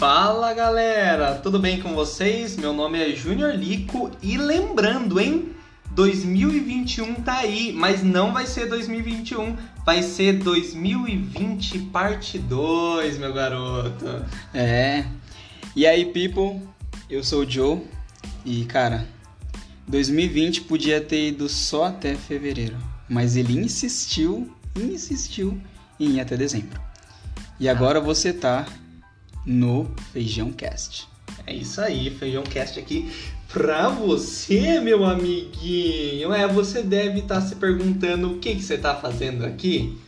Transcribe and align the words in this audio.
Fala 0.00 0.54
galera, 0.54 1.34
tudo 1.34 1.58
bem 1.58 1.78
com 1.78 1.94
vocês? 1.94 2.56
Meu 2.56 2.72
nome 2.72 2.98
é 2.98 3.14
Júnior 3.14 3.54
Lico 3.54 4.10
e 4.22 4.38
lembrando, 4.38 5.20
hein? 5.20 5.54
2021 5.90 7.16
tá 7.16 7.34
aí, 7.34 7.70
mas 7.70 8.02
não 8.02 8.32
vai 8.32 8.46
ser 8.46 8.66
2021, 8.66 9.58
vai 9.84 10.02
ser 10.02 10.38
2020 10.38 11.80
parte 11.92 12.38
2, 12.38 13.18
meu 13.18 13.34
garoto. 13.34 14.24
É. 14.54 15.04
E 15.76 15.86
aí, 15.86 16.06
people? 16.06 16.66
Eu 17.10 17.22
sou 17.22 17.42
o 17.42 17.50
Joe 17.50 17.82
e, 18.42 18.64
cara, 18.64 19.06
2020 19.86 20.62
podia 20.62 21.02
ter 21.02 21.28
ido 21.28 21.46
só 21.46 21.84
até 21.84 22.14
fevereiro, 22.14 22.78
mas 23.06 23.36
ele 23.36 23.52
insistiu, 23.52 24.50
insistiu 24.74 25.60
em 26.00 26.12
ir 26.12 26.20
até 26.20 26.38
dezembro. 26.38 26.80
E 27.60 27.68
agora 27.68 28.00
você 28.00 28.32
tá 28.32 28.64
no 29.44 29.90
Feijão 30.12 30.52
Cast. 30.52 31.08
É 31.46 31.54
isso 31.54 31.80
aí, 31.80 32.10
Feijão 32.10 32.42
Cast 32.42 32.78
aqui 32.78 33.10
pra 33.52 33.88
você, 33.88 34.80
meu 34.80 35.04
amiguinho. 35.04 36.32
É, 36.32 36.46
você 36.46 36.82
deve 36.82 37.20
estar 37.20 37.40
se 37.40 37.56
perguntando 37.56 38.32
o 38.32 38.38
que, 38.38 38.54
que 38.54 38.62
você 38.62 38.78
tá 38.78 38.94
fazendo 38.94 39.44
aqui. 39.44 39.98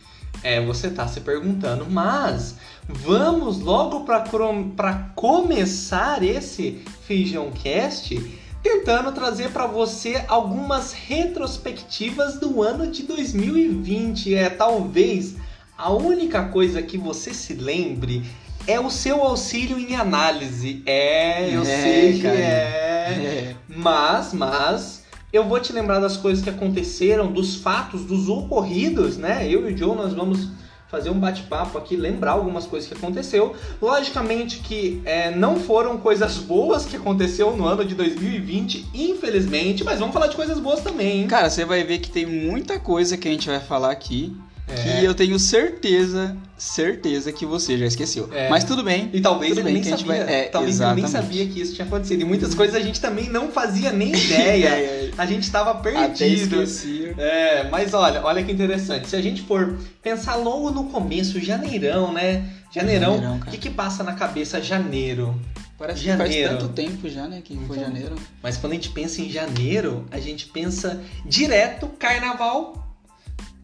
É, 0.41 0.63
você 0.63 0.89
tá 0.89 1.07
se 1.07 1.21
perguntando, 1.21 1.85
mas 1.89 2.55
vamos 2.87 3.59
logo 3.59 4.01
para 4.01 5.11
começar 5.15 6.23
esse 6.23 6.81
Feijão 7.05 7.51
Cast 7.51 8.19
tentando 8.61 9.11
trazer 9.11 9.51
para 9.51 9.67
você 9.67 10.23
algumas 10.27 10.93
retrospectivas 10.93 12.39
do 12.39 12.61
ano 12.63 12.87
de 12.87 13.03
2020. 13.03 14.35
É, 14.35 14.49
talvez 14.49 15.35
a 15.77 15.91
única 15.91 16.45
coisa 16.45 16.81
que 16.81 16.97
você 16.97 17.33
se 17.33 17.53
lembre 17.53 18.23
é 18.67 18.79
o 18.79 18.89
seu 18.89 19.21
auxílio 19.23 19.77
em 19.77 19.95
análise. 19.95 20.81
É, 20.85 21.55
eu 21.55 21.61
É, 21.61 21.65
sei 21.65 22.19
que 22.19 22.27
é. 22.27 22.31
É. 22.31 23.55
Mas, 23.67 24.33
mas, 24.33 25.03
eu 25.31 25.43
vou 25.47 25.59
te 25.59 25.73
lembrar 25.73 25.99
das 25.99 26.15
coisas 26.17 26.43
que 26.43 26.49
aconteceram, 26.49 27.31
dos 27.31 27.55
fatos, 27.55 28.05
dos 28.05 28.29
ocorridos, 28.29 29.17
né? 29.17 29.47
Eu 29.49 29.69
e 29.69 29.73
o 29.73 29.77
Joe, 29.77 29.95
nós 29.95 30.13
vamos 30.13 30.47
fazer 30.89 31.09
um 31.09 31.19
bate-papo 31.19 31.75
aqui, 31.75 31.95
lembrar 31.95 32.33
algumas 32.33 32.67
coisas 32.67 32.87
que 32.87 32.95
aconteceu. 32.95 33.55
Logicamente 33.81 34.59
que 34.59 35.01
é, 35.05 35.31
não 35.31 35.59
foram 35.59 35.97
coisas 35.97 36.37
boas 36.37 36.85
que 36.85 36.95
aconteceu 36.95 37.57
no 37.57 37.65
ano 37.65 37.83
de 37.83 37.95
2020, 37.95 38.89
infelizmente, 38.93 39.83
mas 39.83 39.99
vamos 39.99 40.13
falar 40.13 40.27
de 40.27 40.35
coisas 40.35 40.59
boas 40.59 40.81
também, 40.81 41.21
hein? 41.21 41.27
Cara, 41.27 41.49
você 41.49 41.65
vai 41.65 41.83
ver 41.83 41.97
que 41.97 42.11
tem 42.11 42.27
muita 42.27 42.79
coisa 42.79 43.17
que 43.17 43.27
a 43.27 43.31
gente 43.31 43.47
vai 43.49 43.59
falar 43.59 43.89
aqui 43.89 44.37
É. 44.67 44.75
que 44.99 45.05
eu 45.05 45.13
tenho 45.13 45.37
certeza, 45.37 46.35
certeza 46.57 47.31
que 47.31 47.45
você 47.45 47.77
já 47.77 47.85
esqueceu. 47.85 48.29
É. 48.33 48.49
Mas 48.49 48.63
tudo 48.63 48.81
bem. 48.83 49.09
E 49.13 49.19
talvez 49.19 49.49
Tudo 49.51 49.59
ele 49.59 49.65
bem 49.65 49.73
nem 49.73 49.81
que 49.83 49.89
a 49.89 49.97
gente 49.97 50.07
sabia. 50.07 50.25
vai- 50.25 50.33
é, 50.33 50.43
talvez 50.45 50.79
ele 50.79 50.85
nem 50.95 51.03
exatamente. 51.03 51.27
sabia 51.27 51.45
que 51.53 51.61
isso 51.61 51.73
tinha 51.75 51.85
acontecido. 51.85 52.21
E 52.21 52.25
muitas 52.25 52.55
coisas 52.55 52.75
a 52.75 52.79
gente 52.79 52.99
também 53.01 53.29
não 53.29 53.51
fazia 53.51 53.91
nem 53.91 54.09
ideia. 54.15 54.69
É, 54.69 55.11
a 55.17 55.25
gente 55.25 55.51
tava 55.51 55.71
Até 55.71 55.91
perdido. 55.91 56.63
esqueci. 56.63 57.13
É, 57.17 57.67
mas 57.69 57.93
olha, 57.93 58.23
olha 58.23 58.41
que 58.43 58.51
interessante. 58.51 59.07
Se 59.09 59.15
a 59.15 59.21
gente 59.21 59.41
for 59.41 59.77
pensar 60.01 60.35
logo 60.35 60.71
no 60.71 60.85
começo, 60.85 61.39
janeirão, 61.39 62.13
né? 62.13 62.45
Janeirão, 62.73 63.15
Janeirão, 63.15 63.35
o 63.37 63.51
que 63.51 63.57
que 63.57 63.69
passa 63.69 64.03
na 64.03 64.13
cabeça 64.13 64.61
janeiro? 64.61 65.39
Parece 65.77 65.99
que 66.01 66.05
Janeiro. 66.05 66.49
faz 66.49 66.61
tanto 66.61 66.73
tempo 66.73 67.09
já, 67.09 67.27
né, 67.27 67.41
que 67.43 67.55
foi 67.67 67.75
Então. 67.77 67.83
janeiro. 67.89 68.15
Mas 68.41 68.55
quando 68.57 68.71
a 68.71 68.75
gente 68.75 68.89
pensa 68.89 69.21
em 69.21 69.29
janeiro, 69.29 70.05
a 70.11 70.19
gente 70.19 70.45
pensa 70.47 71.01
direto 71.25 71.87
carnaval. 71.99 72.82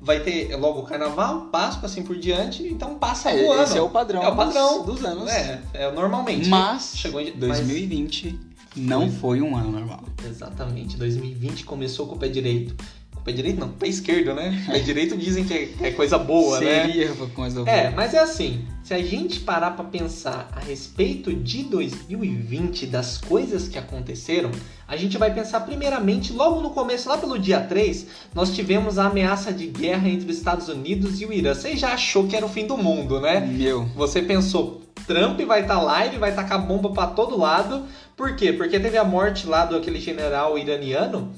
Vai 0.02 0.22
ter 0.22 0.55
logo 0.55 0.83
carnaval, 0.83 1.47
Páscoa, 1.52 1.86
assim 1.88 2.03
por 2.03 2.16
diante, 2.17 2.64
então 2.64 2.95
passa 2.95 3.31
É, 3.31 3.45
o 3.45 3.52
ano. 3.52 3.64
esse 3.64 3.78
é 3.78 3.81
o 3.81 3.89
padrão, 3.89 4.23
É 4.23 4.30
o 4.30 4.36
padrão. 4.36 4.83
dos, 4.83 4.95
dos 4.95 5.05
anos. 5.05 5.30
É, 5.30 5.61
é 5.73 5.92
normalmente. 5.92 6.47
Mas 6.47 6.94
Chegou 6.95 7.20
em 7.20 7.32
2020 7.33 8.39
não 8.77 9.11
foi 9.11 9.42
um 9.42 9.58
ano 9.58 9.71
normal. 9.71 10.04
Exatamente. 10.26 10.95
2020 10.95 11.65
começou 11.65 12.08
com 12.08 12.15
o 12.15 12.17
pé 12.20 12.30
direito. 12.30 12.76
Pé 13.23 13.31
direito 13.31 13.59
não, 13.59 13.69
pé 13.69 13.87
esquerdo, 13.87 14.33
né? 14.33 14.63
Pé 14.65 14.80
direito 14.80 15.17
dizem 15.17 15.43
que 15.43 15.53
é, 15.53 15.87
é 15.87 15.91
coisa 15.91 16.17
boa, 16.17 16.59
né? 16.59 16.85
Seria 16.85 17.09
coisa 17.33 17.63
boa. 17.63 17.69
É, 17.69 17.89
mas 17.89 18.13
é 18.13 18.19
assim, 18.19 18.65
se 18.83 18.93
a 18.93 19.03
gente 19.03 19.41
parar 19.41 19.71
pra 19.71 19.85
pensar 19.85 20.49
a 20.55 20.59
respeito 20.59 21.33
de 21.33 21.63
2020, 21.63 22.87
das 22.87 23.17
coisas 23.17 23.67
que 23.67 23.77
aconteceram, 23.77 24.52
a 24.87 24.95
gente 24.97 25.17
vai 25.17 25.33
pensar 25.33 25.59
primeiramente, 25.59 26.33
logo 26.33 26.61
no 26.61 26.71
começo, 26.71 27.08
lá 27.08 27.17
pelo 27.17 27.37
dia 27.37 27.59
3, 27.59 28.08
nós 28.33 28.55
tivemos 28.55 28.97
a 28.97 29.05
ameaça 29.05 29.53
de 29.53 29.67
guerra 29.67 30.09
entre 30.09 30.31
os 30.31 30.37
Estados 30.37 30.69
Unidos 30.69 31.21
e 31.21 31.25
o 31.25 31.31
Irã. 31.33 31.53
Você 31.53 31.77
já 31.77 31.93
achou 31.93 32.27
que 32.27 32.35
era 32.35 32.45
o 32.45 32.49
fim 32.49 32.65
do 32.65 32.77
mundo, 32.77 33.21
né? 33.21 33.41
Meu, 33.41 33.85
Você 33.95 34.21
pensou, 34.21 34.81
Trump 35.05 35.39
vai 35.41 35.61
estar 35.61 35.81
lá, 35.81 36.05
ele 36.05 36.17
vai 36.17 36.33
tacar 36.33 36.65
bomba 36.65 36.91
pra 36.91 37.08
todo 37.08 37.37
lado. 37.37 37.85
Por 38.15 38.35
quê? 38.35 38.53
Porque 38.53 38.79
teve 38.79 38.97
a 38.97 39.03
morte 39.03 39.47
lá 39.47 39.65
do 39.65 39.75
aquele 39.75 39.99
general 39.99 40.58
iraniano. 40.58 41.31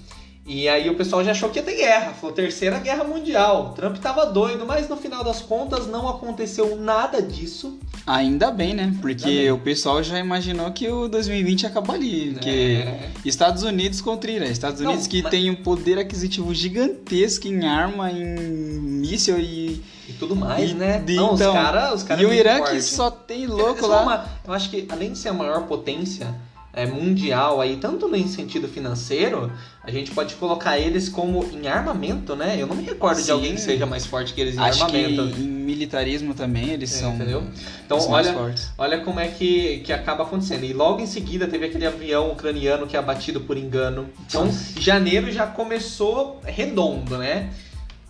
E 0.53 0.67
aí 0.67 0.89
o 0.89 0.95
pessoal 0.95 1.23
já 1.23 1.31
achou 1.31 1.49
que 1.49 1.59
ia 1.59 1.63
ter 1.63 1.77
guerra. 1.77 2.11
Falou 2.13 2.35
terceira 2.35 2.77
guerra 2.79 3.05
mundial. 3.05 3.73
Trump 3.73 3.95
tava 3.99 4.25
doido, 4.25 4.65
mas 4.67 4.89
no 4.89 4.97
final 4.97 5.23
das 5.23 5.41
contas 5.41 5.87
não 5.87 6.09
aconteceu 6.09 6.75
nada 6.75 7.21
disso. 7.21 7.79
ainda 8.05 8.51
bem, 8.51 8.73
né? 8.73 8.93
Porque 8.99 9.23
bem. 9.25 9.51
o 9.51 9.57
pessoal 9.59 10.03
já 10.03 10.19
imaginou 10.19 10.69
que 10.71 10.89
o 10.89 11.07
2020 11.07 11.67
acabou 11.67 11.95
ali. 11.95 12.31
Porque 12.33 12.49
É. 12.49 13.09
Estados 13.23 13.63
Unidos 13.63 14.01
contra 14.01 14.29
Irã. 14.29 14.45
Estados 14.45 14.81
Não, 14.81 14.89
Unidos 14.91 15.07
que 15.07 15.21
mas- 15.21 15.31
tem 15.31 15.49
um 15.49 15.55
poder 15.55 15.97
aquisitivo 15.97 16.53
gigantesco 16.53 17.47
em 17.47 17.65
arma, 17.65 18.11
em 18.11 18.35
míssil 18.81 19.39
e. 19.39 19.81
E 20.09 20.13
tudo 20.19 20.35
mais, 20.35 20.71
E- 20.71 20.73
né? 20.73 21.01
e 21.07 21.15
não, 21.15 21.35
então, 21.35 21.51
os 21.51 21.53
caras. 21.53 22.03
Cara 22.03 22.21
e 22.21 22.25
é 22.25 22.27
o 22.27 22.33
Irã 22.33 22.57
forte. 22.57 22.73
que 22.75 22.81
só 22.81 23.09
tem 23.09 23.43
Eles 23.43 23.55
louco 23.55 23.87
lá. 23.87 24.01
uma- 24.01 24.25
eu 24.45 24.53
acho 24.53 24.69
que 24.69 24.85
além 24.89 25.13
de 25.13 25.17
ser 25.17 25.29
a 25.29 25.33
maior 25.33 25.65
potência 25.67 26.27
é, 26.73 26.85
mundial 26.85 27.59
aí, 27.59 27.75
tanto 27.77 28.07
no 28.07 28.27
sentido 28.27 28.67
financeiro, 28.67 29.51
a 29.83 29.91
gente 29.91 30.11
pode 30.11 30.35
colocar 30.35 30.77
eles 30.79 31.09
como 31.09 31.43
em 31.51 31.67
armamento, 31.67 32.35
né? 32.35 32.55
Eu 32.57 32.67
não 32.67 32.75
me 32.75 32.83
recordo 32.83 33.17
de 33.17 33.25
Sim. 33.25 33.31
alguém 33.31 33.55
que 33.55 33.61
seja 33.61 33.85
mais 33.85 34.05
forte 34.05 34.33
que 34.33 34.39
eles 34.39 34.55
em 34.55 34.59
Acho 34.59 34.85
que 34.87 34.97
armamento. 35.03 35.39
em 35.39 35.61
militarismo 35.71 36.33
também 36.33 36.69
eles 36.69 36.93
É, 36.95 36.99
são. 36.99 37.15
entendeu? 37.15 37.43
Então, 37.85 37.97
mais 38.09 38.27
olha, 38.27 38.55
olha 38.77 38.99
como 39.01 39.19
é 39.19 39.27
que, 39.27 39.79
que 39.79 39.91
acaba 39.91 40.23
acontecendo. 40.23 40.63
E 40.63 40.71
logo 40.73 41.01
em 41.01 41.07
seguida 41.07 41.47
teve 41.47 41.65
aquele 41.65 41.85
avião 41.85 42.31
ucraniano 42.31 42.87
que 42.87 42.95
é 42.95 42.99
abatido 42.99 43.41
por 43.41 43.57
engano. 43.57 44.09
Então, 44.27 44.49
janeiro 44.79 45.31
já 45.31 45.45
começou 45.47 46.39
redondo, 46.45 47.17
né? 47.17 47.49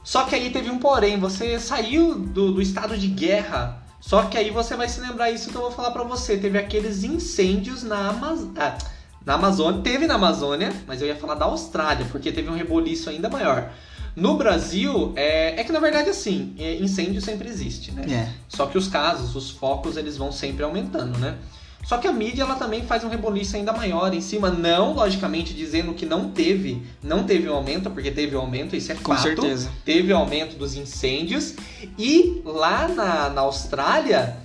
Só 0.03 0.23
que 0.23 0.33
aí 0.35 0.49
teve 0.49 0.69
um 0.69 0.79
porém, 0.79 1.19
você 1.19 1.59
saiu 1.59 2.15
do, 2.15 2.51
do 2.53 2.61
estado 2.61 2.97
de 2.97 3.07
guerra. 3.07 3.80
Só 4.01 4.23
que 4.23 4.37
aí 4.37 4.49
você 4.49 4.75
vai 4.75 4.89
se 4.89 4.99
lembrar 4.99 5.29
isso 5.29 5.49
que 5.49 5.55
eu 5.55 5.61
vou 5.61 5.71
falar 5.71 5.91
pra 5.91 6.03
você. 6.03 6.35
Teve 6.35 6.57
aqueles 6.57 7.03
incêndios 7.03 7.83
na 7.83 8.09
Amazônia. 8.09 8.77
na 9.23 9.35
Amazônia, 9.35 9.81
teve 9.83 10.07
na 10.07 10.15
Amazônia, 10.15 10.73
mas 10.87 11.01
eu 11.01 11.07
ia 11.07 11.15
falar 11.15 11.35
da 11.35 11.45
Austrália, 11.45 12.07
porque 12.11 12.31
teve 12.31 12.49
um 12.49 12.55
reboliço 12.55 13.09
ainda 13.09 13.29
maior. 13.29 13.71
No 14.15 14.35
Brasil, 14.35 15.13
é, 15.15 15.61
é 15.61 15.63
que 15.63 15.71
na 15.71 15.79
verdade 15.79 16.09
assim, 16.09 16.53
é, 16.57 16.75
incêndio 16.75 17.21
sempre 17.21 17.47
existe, 17.47 17.91
né? 17.91 18.03
É. 18.11 18.29
Só 18.49 18.65
que 18.65 18.77
os 18.77 18.87
casos, 18.87 19.35
os 19.35 19.51
focos, 19.51 19.95
eles 19.95 20.17
vão 20.17 20.31
sempre 20.31 20.63
aumentando, 20.63 21.17
né? 21.19 21.37
Só 21.83 21.97
que 21.97 22.07
a 22.07 22.11
mídia 22.11 22.43
ela 22.43 22.55
também 22.55 22.83
faz 22.83 23.03
um 23.03 23.09
reboliço 23.09 23.55
ainda 23.55 23.73
maior 23.73 24.13
em 24.13 24.21
cima, 24.21 24.49
não 24.49 24.93
logicamente 24.93 25.53
dizendo 25.53 25.93
que 25.93 26.05
não 26.05 26.29
teve, 26.29 26.83
não 27.03 27.23
teve 27.23 27.49
um 27.49 27.53
aumento, 27.53 27.89
porque 27.89 28.11
teve 28.11 28.35
um 28.35 28.39
aumento, 28.39 28.75
isso 28.75 28.91
é 28.91 28.95
Com 28.95 29.13
fato. 29.13 29.23
certeza. 29.23 29.69
Teve 29.83 30.13
o 30.13 30.17
aumento 30.17 30.55
dos 30.55 30.75
incêndios 30.75 31.55
e 31.97 32.41
lá 32.45 32.87
na, 32.87 33.29
na 33.29 33.41
Austrália 33.41 34.37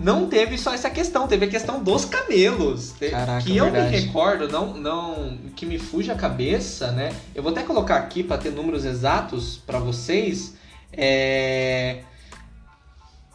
não 0.00 0.26
teve 0.26 0.56
só 0.56 0.72
essa 0.72 0.88
questão, 0.88 1.28
teve 1.28 1.44
a 1.44 1.48
questão 1.48 1.82
dos 1.82 2.06
camelos. 2.06 2.94
Caraca, 3.10 3.42
que 3.44 3.54
eu 3.54 3.66
me 3.66 3.72
verdade. 3.72 3.96
recordo, 3.98 4.48
não, 4.48 4.74
não, 4.74 5.38
que 5.54 5.66
me 5.66 5.78
fuja 5.78 6.14
a 6.14 6.16
cabeça, 6.16 6.90
né? 6.90 7.12
Eu 7.34 7.42
vou 7.42 7.52
até 7.52 7.62
colocar 7.62 7.96
aqui 7.96 8.22
para 8.22 8.38
ter 8.38 8.50
números 8.50 8.86
exatos 8.86 9.58
para 9.58 9.78
vocês. 9.78 10.54
É... 10.90 12.00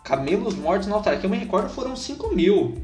Camelos 0.04 0.56
mortos 0.56 0.88
na 0.88 0.96
Austrália, 0.96 1.20
que 1.20 1.26
eu 1.26 1.30
me 1.30 1.38
recordo 1.38 1.70
foram 1.70 1.96
5 1.96 2.36
mil. 2.36 2.84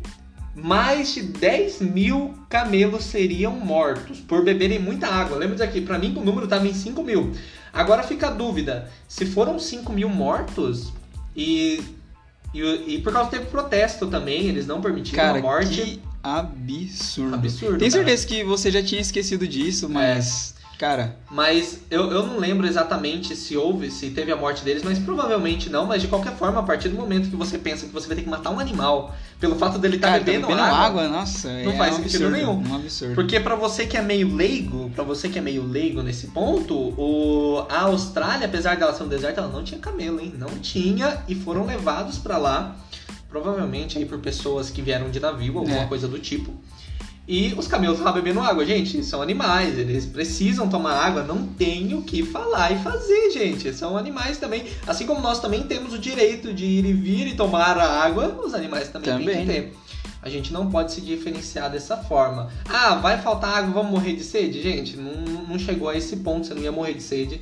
Mais 0.54 1.14
de 1.14 1.22
10 1.24 1.82
mil 1.82 2.34
camelos 2.50 3.06
seriam 3.06 3.54
mortos 3.54 4.20
por 4.20 4.44
beberem 4.44 4.80
muita 4.80 5.08
água. 5.08 5.38
Lembra 5.38 5.56
disso 5.56 5.68
aqui? 5.68 5.80
Pra 5.82 5.98
mim 5.98 6.14
o 6.18 6.24
número 6.24 6.44
estava 6.44 6.68
em 6.68 6.74
5 6.74 7.02
mil. 7.04 7.32
Agora 7.74 8.04
fica 8.04 8.28
a 8.28 8.32
dúvida: 8.32 8.92
se 9.08 9.26
foram 9.26 9.58
5 9.58 9.94
mil 9.94 10.10
mortos 10.10 10.92
e, 11.36 11.82
e, 12.54 12.62
e 12.96 13.02
por 13.02 13.14
causa 13.14 13.30
teve 13.30 13.46
protesto 13.46 14.08
também, 14.08 14.48
eles 14.48 14.68
não 14.68 14.82
permitiram 14.82 15.24
Cara, 15.24 15.40
a 15.40 15.42
morte. 15.42 15.82
que 15.82 16.02
absurdo. 16.22 17.36
Absurdo, 17.36 17.78
cara. 17.80 17.92
certeza 17.92 18.28
que 18.28 18.44
você 18.44 18.70
já 18.70 18.84
tinha 18.84 19.02
esquecido 19.02 19.48
disso, 19.48 19.88
mas. 19.90 20.60
Cara, 20.82 21.16
Mas 21.30 21.82
eu, 21.92 22.10
eu 22.10 22.26
não 22.26 22.40
lembro 22.40 22.66
exatamente 22.66 23.36
se 23.36 23.56
houve, 23.56 23.92
se 23.92 24.10
teve 24.10 24.32
a 24.32 24.36
morte 24.36 24.64
deles, 24.66 24.82
mas 24.82 24.98
provavelmente 24.98 25.70
não. 25.70 25.86
Mas 25.86 26.02
de 26.02 26.08
qualquer 26.08 26.36
forma, 26.36 26.60
a 26.60 26.64
partir 26.64 26.90
do 26.90 26.96
momento 26.96 27.30
que 27.30 27.36
você 27.36 27.60
pensa 27.60 27.86
que 27.86 27.94
você 27.94 28.08
vai 28.08 28.16
ter 28.16 28.24
que 28.24 28.30
matar 28.30 28.50
um 28.50 28.60
animal 28.60 29.16
pelo 29.42 29.56
fato 29.56 29.80
dele 29.80 29.96
estar 29.96 30.08
cara, 30.10 30.20
tá 30.20 30.26
bebendo, 30.26 30.48
bebendo 30.48 30.64
água, 30.64 30.78
água, 30.86 31.08
nossa, 31.10 31.50
Não 31.64 31.72
é 31.72 31.78
faz 31.78 31.96
um 31.96 32.04
sentido 32.04 32.28
absurdo, 32.28 32.32
nenhum. 32.32 32.70
Um 32.72 32.76
absurdo. 32.76 33.16
Porque 33.16 33.40
pra 33.40 33.56
você 33.56 33.88
que 33.88 33.98
é 33.98 34.02
meio 34.02 34.34
leigo, 34.34 34.92
para 34.92 35.04
você 35.04 35.28
que 35.28 35.40
é 35.40 35.42
meio 35.42 35.66
leigo 35.68 36.04
nesse 36.04 36.28
ponto, 36.28 36.76
o, 36.76 37.66
a 37.68 37.82
Austrália, 37.82 38.46
apesar 38.46 38.78
dela 38.78 38.94
ser 38.94 39.04
um 39.04 39.08
deserto, 39.08 39.40
ela 39.40 39.48
não 39.48 39.64
tinha 39.64 39.80
camelo, 39.80 40.22
hein? 40.22 40.34
Não 40.38 40.48
tinha 40.60 41.24
e 41.28 41.34
foram 41.34 41.66
levados 41.66 42.20
pra 42.20 42.38
lá 42.38 42.76
provavelmente 43.30 43.98
aí 43.98 44.06
por 44.06 44.20
pessoas 44.20 44.70
que 44.70 44.82
vieram 44.82 45.10
de 45.10 45.20
navio, 45.20 45.58
alguma 45.58 45.84
É. 45.84 45.86
coisa 45.88 46.08
do 46.08 46.20
tipo. 46.20 46.54
E 47.28 47.54
os 47.56 47.68
camelos 47.68 48.00
estavam 48.00 48.22
bebendo 48.22 48.42
água, 48.42 48.66
gente. 48.66 49.04
São 49.04 49.22
animais, 49.22 49.78
eles 49.78 50.06
precisam 50.06 50.68
tomar 50.68 50.94
água. 50.94 51.24
Não 51.24 51.46
tem 51.46 51.94
o 51.94 52.02
que 52.02 52.24
falar 52.24 52.72
e 52.72 52.80
fazer, 52.80 53.32
gente. 53.32 53.74
São 53.74 53.96
animais 53.96 54.38
também. 54.38 54.66
Assim 54.88 55.06
como 55.06 55.22
nós 55.22 55.40
também 55.40 55.64
temos 55.64 55.94
o 55.94 56.00
direito 56.00 56.54
de 56.54 56.66
ir 56.66 56.86
e 56.86 56.94
vir 56.94 57.28
e 57.28 57.36
tomar 57.36 57.78
a 57.78 58.04
água, 58.04 58.40
os 58.44 58.54
animais 58.54 58.90
também, 58.90 59.18
têm 59.18 59.28
Também. 59.28 59.46
que 59.46 59.52
ter. 59.54 59.78
A 60.22 60.30
gente 60.30 60.52
não 60.54 60.70
pode 60.70 60.92
se 60.92 61.02
diferenciar 61.02 61.72
dessa 61.72 61.98
forma. 61.98 62.50
Ah, 62.68 62.96
vai 62.96 63.20
faltar 63.22 63.58
água, 63.58 63.72
vamos 63.72 63.92
morrer 63.92 64.14
de 64.14 64.24
sede? 64.24 64.62
Gente, 64.62 64.98
não, 64.98 65.14
não 65.48 65.58
chegou 65.58 65.90
a 65.90 65.98
esse 65.98 66.18
ponto, 66.18 66.46
você 66.46 66.54
não 66.54 66.62
ia 66.62 66.72
morrer 66.72 66.94
de 66.94 67.02
sede. 67.04 67.42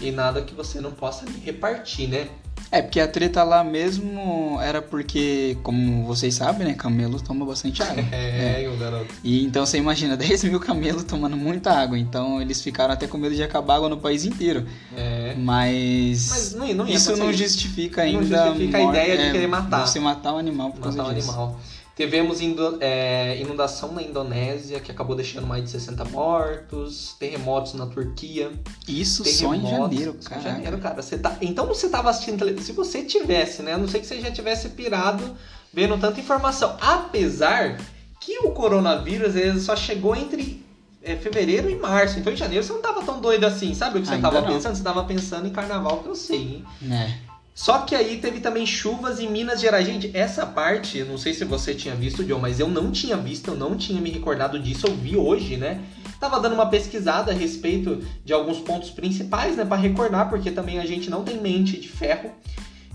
E 0.00 0.10
nada 0.10 0.42
que 0.42 0.54
você 0.54 0.80
não 0.80 0.92
possa 0.92 1.24
repartir, 1.44 2.08
né? 2.08 2.28
É, 2.72 2.80
porque 2.80 3.00
a 3.00 3.08
treta 3.08 3.42
lá 3.42 3.64
mesmo 3.64 4.58
era 4.62 4.80
porque, 4.80 5.58
como 5.62 6.04
vocês 6.04 6.34
sabem, 6.34 6.68
né? 6.68 6.74
Camelo 6.74 7.20
toma 7.20 7.44
bastante 7.44 7.82
água. 7.82 8.04
É, 8.12 8.62
meu 8.62 8.76
garoto. 8.76 9.12
E 9.24 9.44
então 9.44 9.66
você 9.66 9.76
imagina, 9.78 10.14
10 10.16 10.44
mil 10.44 10.60
camelos 10.60 11.02
tomando 11.04 11.36
muita 11.36 11.72
água. 11.72 11.98
Então 11.98 12.40
eles 12.40 12.62
ficaram 12.62 12.94
até 12.94 13.06
com 13.08 13.18
medo 13.18 13.34
de 13.34 13.42
acabar 13.42 13.76
água 13.76 13.88
no 13.88 13.96
país 13.98 14.24
inteiro. 14.24 14.66
É. 14.96 15.34
Mas. 15.36 16.28
Mas 16.30 16.54
não, 16.54 16.72
não 16.74 16.86
isso 16.86 17.16
não 17.16 17.32
justifica 17.32 18.04
Não 18.04 18.20
ainda. 18.20 18.46
justifica 18.46 18.78
a 18.78 18.82
ideia 18.82 19.16
de 19.16 19.22
é, 19.24 19.32
querer 19.32 19.46
matar. 19.48 19.86
Você 19.86 19.98
matar 19.98 20.34
um 20.34 20.38
animal 20.38 20.70
por 20.70 20.80
causa 20.80 20.98
matar 20.98 21.10
um 21.10 21.14
disso. 21.14 21.30
animal. 21.30 21.60
Tivemos 22.00 22.38
é, 22.80 23.38
inundação 23.42 23.92
na 23.92 24.02
Indonésia, 24.02 24.80
que 24.80 24.90
acabou 24.90 25.14
deixando 25.14 25.46
mais 25.46 25.64
de 25.64 25.68
60 25.68 26.02
mortos, 26.06 27.14
terremotos 27.18 27.74
na 27.74 27.84
Turquia. 27.84 28.50
Isso 28.88 29.22
só 29.22 29.54
em 29.54 29.60
janeiro, 29.60 30.14
cara. 30.24 30.40
em 30.40 30.44
janeiro, 30.44 30.78
cara. 30.78 31.02
Você 31.02 31.18
tá... 31.18 31.36
Então 31.42 31.66
você 31.66 31.90
tava 31.90 32.08
assistindo 32.08 32.38
televisão. 32.38 32.64
Se 32.64 32.72
você 32.72 33.02
tivesse, 33.02 33.62
né? 33.62 33.74
A 33.74 33.78
não 33.78 33.86
sei 33.86 34.00
que 34.00 34.06
você 34.06 34.18
já 34.18 34.30
tivesse 34.30 34.70
pirado 34.70 35.36
vendo 35.74 35.98
tanta 35.98 36.18
informação. 36.18 36.74
Apesar 36.80 37.78
que 38.18 38.38
o 38.38 38.50
coronavírus 38.52 39.36
ele 39.36 39.60
só 39.60 39.76
chegou 39.76 40.16
entre 40.16 40.64
é, 41.02 41.16
fevereiro 41.16 41.68
e 41.68 41.76
março. 41.76 42.18
Então 42.18 42.32
em 42.32 42.36
janeiro 42.36 42.64
você 42.64 42.72
não 42.72 42.80
tava 42.80 43.02
tão 43.02 43.20
doido 43.20 43.44
assim. 43.44 43.74
Sabe 43.74 43.98
o 43.98 44.00
que 44.00 44.08
você 44.08 44.14
Ainda 44.14 44.30
tava 44.30 44.40
não. 44.40 44.54
pensando? 44.54 44.74
Você 44.74 44.82
tava 44.82 45.04
pensando 45.04 45.46
em 45.46 45.50
carnaval, 45.50 45.98
que 45.98 46.08
eu 46.08 46.14
sei, 46.14 46.38
hein? 46.38 46.64
É. 46.90 47.29
Só 47.60 47.80
que 47.80 47.94
aí 47.94 48.16
teve 48.16 48.40
também 48.40 48.64
chuvas 48.64 49.20
em 49.20 49.28
Minas 49.28 49.60
Gerais. 49.60 49.86
Gente, 49.86 50.10
essa 50.14 50.46
parte, 50.46 51.04
não 51.04 51.18
sei 51.18 51.34
se 51.34 51.44
você 51.44 51.74
tinha 51.74 51.94
visto, 51.94 52.24
John, 52.24 52.38
mas 52.38 52.58
eu 52.58 52.66
não 52.66 52.90
tinha 52.90 53.18
visto, 53.18 53.50
eu 53.50 53.54
não 53.54 53.76
tinha 53.76 54.00
me 54.00 54.08
recordado 54.08 54.58
disso, 54.58 54.86
eu 54.86 54.94
vi 54.94 55.14
hoje, 55.14 55.58
né? 55.58 55.78
Tava 56.18 56.40
dando 56.40 56.54
uma 56.54 56.70
pesquisada 56.70 57.32
a 57.32 57.34
respeito 57.34 58.02
de 58.24 58.32
alguns 58.32 58.60
pontos 58.60 58.88
principais, 58.88 59.58
né, 59.58 59.66
Pra 59.66 59.76
recordar, 59.76 60.30
porque 60.30 60.50
também 60.50 60.78
a 60.78 60.86
gente 60.86 61.10
não 61.10 61.22
tem 61.22 61.38
mente 61.38 61.78
de 61.78 61.86
ferro, 61.86 62.32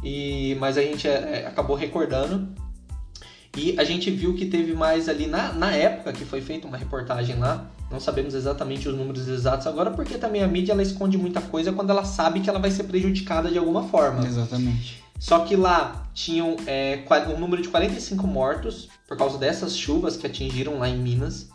e 0.03 0.57
mas 0.59 0.79
a 0.79 0.81
gente 0.81 1.07
é, 1.07 1.11
é, 1.11 1.47
acabou 1.47 1.75
recordando. 1.75 2.47
E 3.55 3.79
a 3.79 3.83
gente 3.83 4.09
viu 4.09 4.33
que 4.33 4.47
teve 4.47 4.73
mais 4.73 5.07
ali 5.07 5.27
na, 5.27 5.53
na 5.53 5.73
época 5.73 6.11
que 6.11 6.25
foi 6.25 6.41
feita 6.41 6.67
uma 6.67 6.75
reportagem 6.75 7.37
lá. 7.37 7.69
Não 7.91 7.99
sabemos 7.99 8.33
exatamente 8.33 8.89
os 8.89 8.95
números 8.95 9.27
exatos 9.27 9.67
agora, 9.67 9.91
porque 9.91 10.17
também 10.17 10.43
a 10.43 10.47
mídia 10.47 10.73
ela 10.73 10.81
esconde 10.81 11.17
muita 11.17 11.39
coisa 11.39 11.71
quando 11.71 11.91
ela 11.91 12.03
sabe 12.03 12.39
que 12.39 12.49
ela 12.49 12.59
vai 12.59 12.71
ser 12.71 12.85
prejudicada 12.85 13.49
de 13.49 13.57
alguma 13.57 13.83
forma. 13.83 14.25
Exatamente. 14.25 15.03
Só 15.19 15.39
que 15.39 15.55
lá 15.55 16.07
tinham 16.13 16.57
é, 16.67 17.03
um 17.33 17.39
número 17.39 17.61
de 17.61 17.69
45 17.69 18.27
mortos 18.27 18.89
por 19.07 19.17
causa 19.17 19.37
dessas 19.37 19.77
chuvas 19.77 20.17
que 20.17 20.25
atingiram 20.25 20.79
lá 20.79 20.89
em 20.89 20.97
Minas. 20.97 21.47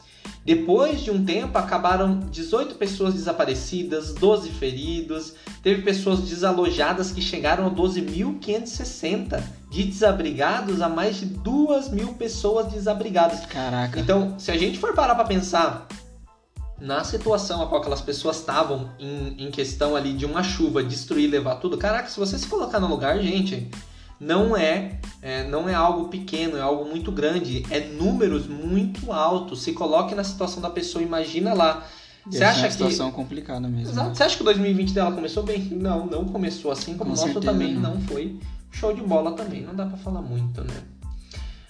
Depois 0.45 1.03
de 1.03 1.11
um 1.11 1.23
tempo, 1.23 1.59
acabaram 1.59 2.19
18 2.31 2.77
pessoas 2.77 3.15
desaparecidas, 3.15 4.15
12 4.15 4.49
feridos. 4.51 5.35
Teve 5.63 5.83
pessoas 5.83 6.21
desalojadas 6.21 7.13
que 7.13 7.21
chegaram 7.21 7.67
a 7.67 7.71
12.560. 7.71 9.43
De 9.71 9.85
desabrigados 9.85 10.81
a 10.81 10.89
mais 10.89 11.17
de 11.17 11.27
2 11.27 11.91
mil 11.91 12.15
pessoas 12.15 12.73
desabrigadas. 12.73 13.47
Caraca. 13.47 14.01
Então, 14.01 14.39
se 14.39 14.51
a 14.51 14.57
gente 14.57 14.79
for 14.79 14.95
parar 14.95 15.15
pra 15.15 15.25
pensar 15.25 15.87
na 16.81 17.05
situação 17.05 17.63
a 17.63 17.67
qual 17.67 17.81
aquelas 17.81 18.01
pessoas 18.01 18.39
estavam 18.39 18.91
em, 18.99 19.47
em 19.47 19.51
questão 19.51 19.95
ali 19.95 20.13
de 20.15 20.25
uma 20.25 20.43
chuva 20.43 20.83
destruir, 20.83 21.31
levar 21.31 21.57
tudo, 21.57 21.77
caraca, 21.77 22.09
se 22.09 22.19
você 22.19 22.39
se 22.39 22.47
colocar 22.47 22.81
no 22.81 22.89
lugar, 22.89 23.19
gente, 23.21 23.71
não 24.19 24.57
é, 24.57 24.99
é, 25.23 25.45
não 25.45 25.69
é 25.69 25.75
algo 25.75 26.09
pequeno, 26.09 26.57
é 26.57 26.61
algo 26.61 26.85
muito 26.85 27.11
grande, 27.11 27.65
é 27.71 27.81
números 27.81 28.47
muito 28.47 29.13
altos. 29.13 29.63
Se 29.63 29.73
coloque 29.73 30.15
na 30.15 30.25
situação 30.25 30.61
da 30.61 30.69
pessoa, 30.69 31.03
imagina 31.03 31.55
lá. 31.55 31.87
Você 32.27 32.45
é 32.45 32.47
acha 32.47 32.61
uma 32.61 32.67
que 32.67 32.73
situação 32.73 33.11
complicada 33.11 33.67
mesmo. 33.67 33.93
Exato. 33.93 34.17
Você 34.17 34.23
acha 34.23 34.37
que 34.37 34.43
o 34.43 34.45
2020 34.45 34.93
dela 34.93 35.13
começou 35.13 35.43
bem? 35.43 35.63
Não, 35.71 36.07
não 36.07 36.27
começou 36.27 36.71
assim, 36.71 36.97
como 36.97 37.15
Com 37.15 37.23
o 37.23 37.27
nosso 37.27 37.41
também 37.41 37.75
não. 37.75 37.95
não. 37.95 38.01
foi. 38.03 38.39
Show 38.71 38.93
de 38.93 39.01
bola 39.01 39.33
também, 39.33 39.63
não 39.63 39.75
dá 39.75 39.87
pra 39.87 39.97
falar 39.97 40.21
muito, 40.23 40.63
né? 40.63 40.75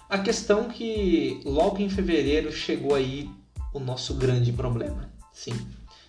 A 0.09 0.19
questão 0.19 0.65
que 0.65 1.41
logo 1.45 1.79
em 1.79 1.89
fevereiro 1.89 2.53
chegou 2.53 2.95
aí 2.97 3.31
o 3.73 3.81
nosso 3.81 4.15
grande 4.15 4.53
problema. 4.53 5.11
Sim. 5.33 5.55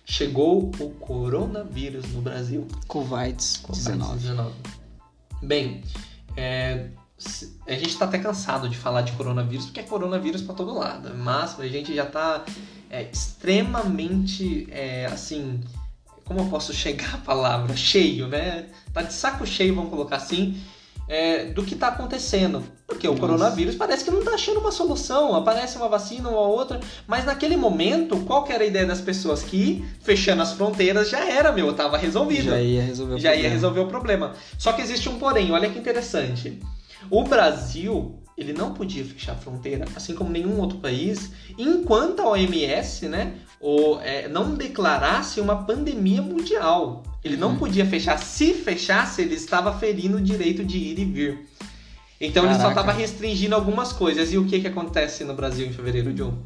Chegou 0.04 0.70
o 0.80 0.90
coronavírus 0.90 2.06
no 2.12 2.20
Brasil. 2.20 2.66
Covid-19. 2.88 3.62
Covid-19. 3.62 4.52
Bem, 5.42 5.82
é, 6.36 6.90
a 7.66 7.72
gente 7.72 7.96
tá 7.96 8.04
até 8.04 8.18
cansado 8.18 8.68
de 8.68 8.76
falar 8.76 9.02
de 9.02 9.12
coronavírus, 9.12 9.66
porque 9.66 9.80
é 9.80 9.84
coronavírus 9.84 10.42
pra 10.42 10.54
todo 10.54 10.74
lado. 10.74 11.14
Mas 11.16 11.58
a 11.58 11.68
gente 11.68 11.94
já 11.94 12.06
tá 12.06 12.44
é, 12.90 13.02
extremamente, 13.02 14.66
é, 14.70 15.06
assim, 15.06 15.60
como 16.24 16.40
eu 16.40 16.46
posso 16.46 16.72
chegar 16.74 17.14
a 17.14 17.18
palavra? 17.18 17.76
Cheio, 17.76 18.28
né? 18.28 18.68
Tá 18.92 19.02
de 19.02 19.12
saco 19.12 19.46
cheio, 19.46 19.74
vamos 19.74 19.90
colocar 19.90 20.16
assim, 20.16 20.60
é, 21.12 21.44
do 21.44 21.62
que 21.62 21.74
tá 21.76 21.88
acontecendo. 21.88 22.62
Porque 22.86 23.06
o 23.06 23.10
Nossa. 23.10 23.20
coronavírus 23.20 23.74
parece 23.74 24.02
que 24.02 24.10
não 24.10 24.24
tá 24.24 24.32
achando 24.32 24.60
uma 24.60 24.72
solução, 24.72 25.36
aparece 25.36 25.76
uma 25.76 25.86
vacina 25.86 26.30
ou 26.30 26.36
outra, 26.36 26.80
mas 27.06 27.26
naquele 27.26 27.54
momento, 27.54 28.16
qual 28.20 28.44
que 28.44 28.52
era 28.52 28.64
a 28.64 28.66
ideia 28.66 28.86
das 28.86 29.02
pessoas? 29.02 29.42
Que 29.42 29.84
fechando 30.00 30.40
as 30.40 30.52
fronteiras 30.52 31.10
já 31.10 31.28
era, 31.28 31.52
meu, 31.52 31.70
tava 31.74 31.98
resolvido 31.98 32.48
Já 32.50 32.60
ia 32.60 32.82
resolver 32.82 33.14
o 33.14 33.18
já 33.18 33.28
ia 33.28 33.34
problema. 33.34 33.54
resolver 33.54 33.80
o 33.80 33.86
problema. 33.88 34.32
Só 34.56 34.72
que 34.72 34.80
existe 34.80 35.08
um 35.10 35.18
porém, 35.18 35.52
olha 35.52 35.68
que 35.68 35.78
interessante. 35.78 36.58
O 37.10 37.24
Brasil, 37.24 38.18
ele 38.38 38.54
não 38.54 38.72
podia 38.72 39.04
fechar 39.04 39.32
a 39.32 39.36
fronteira, 39.36 39.84
assim 39.94 40.14
como 40.14 40.30
nenhum 40.30 40.58
outro 40.58 40.78
país, 40.78 41.30
enquanto 41.58 42.20
a 42.20 42.30
OMS, 42.30 43.06
né, 43.08 43.34
ou, 43.60 44.00
é, 44.00 44.28
não 44.28 44.54
declarasse 44.54 45.42
uma 45.42 45.64
pandemia 45.64 46.22
mundial. 46.22 47.02
Ele 47.24 47.36
não 47.36 47.50
Uhum. 47.50 47.56
podia 47.58 47.86
fechar. 47.86 48.18
Se 48.18 48.52
fechasse, 48.54 49.22
ele 49.22 49.34
estava 49.34 49.72
ferindo 49.78 50.16
o 50.16 50.20
direito 50.20 50.64
de 50.64 50.76
ir 50.78 50.98
e 50.98 51.04
vir. 51.04 51.48
Então 52.20 52.44
ele 52.44 52.54
só 52.54 52.62
Caraca. 52.62 52.80
estava 52.80 52.92
restringindo 52.98 53.54
algumas 53.54 53.92
coisas. 53.92 54.32
E 54.32 54.38
o 54.38 54.44
que, 54.46 54.60
que 54.60 54.66
acontece 54.68 55.24
no 55.24 55.34
Brasil 55.34 55.66
em 55.66 55.72
fevereiro, 55.72 56.12
John? 56.12 56.36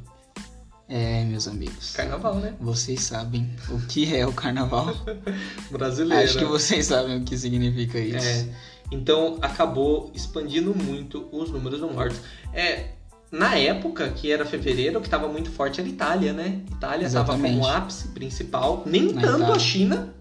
É, 0.89 1.25
meus 1.25 1.49
amigos. 1.49 1.93
Carnaval, 1.97 2.37
né? 2.37 2.55
Vocês 2.61 3.01
sabem 3.03 3.51
o 3.71 3.81
que 3.87 4.15
é 4.15 4.27
o 4.27 4.33
carnaval. 4.33 4.95
Brasileiro. 5.71 6.23
Acho 6.25 6.39
que 6.39 6.45
vocês 6.45 6.87
sabem 6.87 7.19
o 7.19 7.25
que 7.25 7.37
significa 7.37 7.99
isso. 7.99 8.27
É, 8.27 8.47
então 8.93 9.37
acabou 9.43 10.13
expandindo 10.15 10.75
muito 10.75 11.29
os 11.33 11.51
números 11.51 11.81
de 11.81 11.87
mortos. 11.93 12.21
É, 12.55 12.91
na 13.33 13.57
época, 13.57 14.09
que 14.11 14.31
era 14.31 14.45
fevereiro, 14.47 14.99
o 14.99 15.01
que 15.03 15.09
estava 15.09 15.29
muito 15.29 15.51
forte 15.51 15.81
era 15.81 15.89
a 15.89 15.93
Itália, 15.93 16.33
né? 16.33 16.61
Itália 16.71 17.07
estava 17.07 17.37
como 17.37 17.67
ápice 17.67 18.09
principal. 18.09 18.85
Nem 18.87 19.13
Na 19.13 19.21
tanto 19.23 19.35
a 19.35 19.39
Itália. 19.47 19.59
China. 19.59 20.15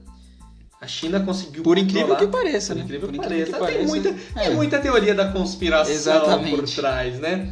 A 0.82 0.88
China 0.88 1.20
conseguiu 1.22 1.64
Por 1.64 1.78
incrível 1.78 2.16
que 2.16 2.28
pareça, 2.28 2.74
Por 2.74 2.80
né? 2.80 2.84
incrível 2.84 3.10
que 3.10 3.16
Por 3.18 3.24
pareça. 3.24 3.58
Tem, 3.66 3.88
muita, 3.88 4.14
tem 4.14 4.46
É. 4.46 4.50
muita 4.52 4.80
teoria 4.80 5.16
da 5.16 5.32
conspiração 5.32 5.94
Exatamente. 5.94 6.56
por 6.56 6.70
trás, 6.70 7.20
né? 7.20 7.52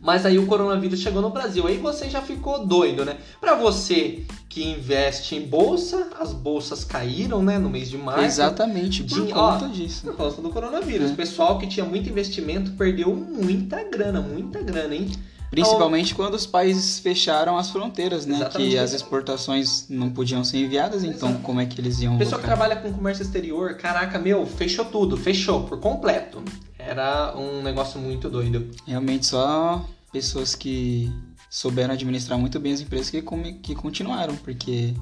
Mas 0.00 0.24
aí 0.24 0.38
o 0.38 0.46
coronavírus 0.46 1.00
chegou 1.00 1.20
no 1.20 1.30
Brasil. 1.30 1.66
Aí 1.66 1.76
você 1.78 2.08
já 2.08 2.22
ficou 2.22 2.64
doido, 2.64 3.04
né? 3.04 3.16
Pra 3.40 3.54
você 3.54 4.24
que 4.48 4.62
investe 4.64 5.34
em 5.34 5.40
bolsa, 5.40 6.08
as 6.20 6.32
bolsas 6.32 6.84
caíram, 6.84 7.42
né? 7.42 7.58
No 7.58 7.68
mês 7.68 7.90
de 7.90 7.98
março. 7.98 8.24
Exatamente, 8.24 9.02
por 9.02 9.20
conta 9.28 9.64
ó, 9.64 9.68
disso. 9.68 10.06
Por 10.06 10.16
causa 10.16 10.40
do 10.40 10.50
coronavírus. 10.50 11.10
É. 11.10 11.12
O 11.12 11.16
pessoal 11.16 11.58
que 11.58 11.66
tinha 11.66 11.84
muito 11.84 12.08
investimento 12.08 12.70
perdeu 12.72 13.14
muita 13.14 13.82
grana, 13.82 14.20
muita 14.20 14.62
grana, 14.62 14.94
hein? 14.94 15.10
Principalmente 15.50 16.14
quando 16.14 16.34
os 16.34 16.46
países 16.46 16.98
fecharam 16.98 17.56
as 17.56 17.70
fronteiras, 17.70 18.26
né? 18.26 18.36
Exatamente. 18.36 18.70
Que 18.70 18.78
as 18.78 18.92
exportações 18.92 19.86
não 19.88 20.10
podiam 20.10 20.44
ser 20.44 20.58
enviadas, 20.58 21.02
então 21.02 21.30
Exato. 21.30 21.42
como 21.42 21.60
é 21.60 21.66
que 21.66 21.80
eles 21.80 22.00
iam 22.00 22.18
Pessoa 22.18 22.40
que 22.40 22.46
trabalha 22.46 22.76
com 22.76 22.92
comércio 22.92 23.22
exterior, 23.22 23.74
caraca, 23.76 24.18
meu, 24.18 24.44
fechou 24.46 24.84
tudo, 24.84 25.16
fechou 25.16 25.64
por 25.64 25.80
completo. 25.80 26.42
Era 26.78 27.34
um 27.36 27.62
negócio 27.62 27.98
muito 28.00 28.28
doido. 28.28 28.70
Realmente 28.86 29.26
só 29.26 29.84
pessoas 30.12 30.54
que 30.54 31.12
souberam 31.50 31.94
administrar 31.94 32.38
muito 32.38 32.60
bem 32.60 32.72
as 32.72 32.80
empresas 32.80 33.10
que, 33.10 33.22
que 33.62 33.74
continuaram, 33.74 34.36
porque 34.36 34.94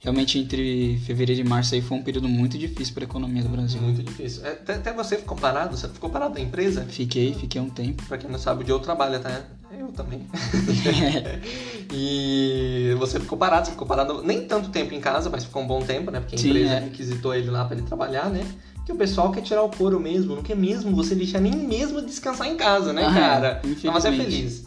realmente 0.00 0.38
entre 0.38 0.98
fevereiro 0.98 1.40
e 1.40 1.44
março 1.44 1.74
aí 1.74 1.80
foi 1.80 1.96
um 1.96 2.02
período 2.02 2.28
muito 2.28 2.58
difícil 2.58 2.92
para 2.92 3.04
a 3.04 3.06
economia 3.06 3.42
do 3.42 3.48
Brasil. 3.48 3.80
Muito 3.80 4.02
difícil. 4.02 4.44
É, 4.44 4.50
Até, 4.50 4.74
até 4.74 4.92
você 4.92 5.16
ficou 5.16 5.36
parado, 5.36 5.76
você 5.76 5.88
ficou 5.88 6.10
parado 6.10 6.34
na 6.34 6.40
empresa? 6.40 6.84
Fiquei, 6.84 7.32
fiquei 7.34 7.60
um 7.60 7.70
tempo. 7.70 8.02
Pra 8.06 8.18
quem 8.18 8.30
não 8.30 8.38
sabe, 8.38 8.64
o 8.64 8.66
Joe 8.66 8.80
trabalha, 8.80 9.18
tá? 9.18 9.42
Eu 9.78 9.88
também. 9.88 10.26
e 11.92 12.94
você 12.98 13.20
ficou 13.20 13.36
parado, 13.38 13.66
você 13.66 13.72
ficou 13.72 13.86
parado 13.86 14.22
nem 14.22 14.46
tanto 14.46 14.70
tempo 14.70 14.94
em 14.94 15.00
casa, 15.00 15.28
mas 15.30 15.44
ficou 15.44 15.62
um 15.62 15.66
bom 15.66 15.80
tempo, 15.80 16.10
né? 16.10 16.20
Porque 16.20 16.36
a 16.36 16.38
Sim, 16.38 16.48
empresa 16.50 16.74
é. 16.74 16.78
requisitou 16.80 17.34
ele 17.34 17.50
lá 17.50 17.64
pra 17.64 17.76
ele 17.76 17.86
trabalhar, 17.86 18.30
né? 18.30 18.44
Que 18.84 18.92
o 18.92 18.96
pessoal 18.96 19.30
quer 19.32 19.40
tirar 19.40 19.62
o 19.62 19.70
couro 19.70 19.98
mesmo, 19.98 20.34
não 20.36 20.42
quer 20.42 20.56
mesmo 20.56 20.94
você 20.94 21.14
deixar 21.14 21.40
nem 21.40 21.52
mesmo 21.52 22.02
descansar 22.02 22.46
em 22.48 22.56
casa, 22.56 22.92
né, 22.92 23.04
Ah, 23.06 23.12
cara? 23.14 23.54
Tava 23.82 23.98
até 23.98 24.10
infelizmente. 24.10 24.24
feliz. 24.30 24.66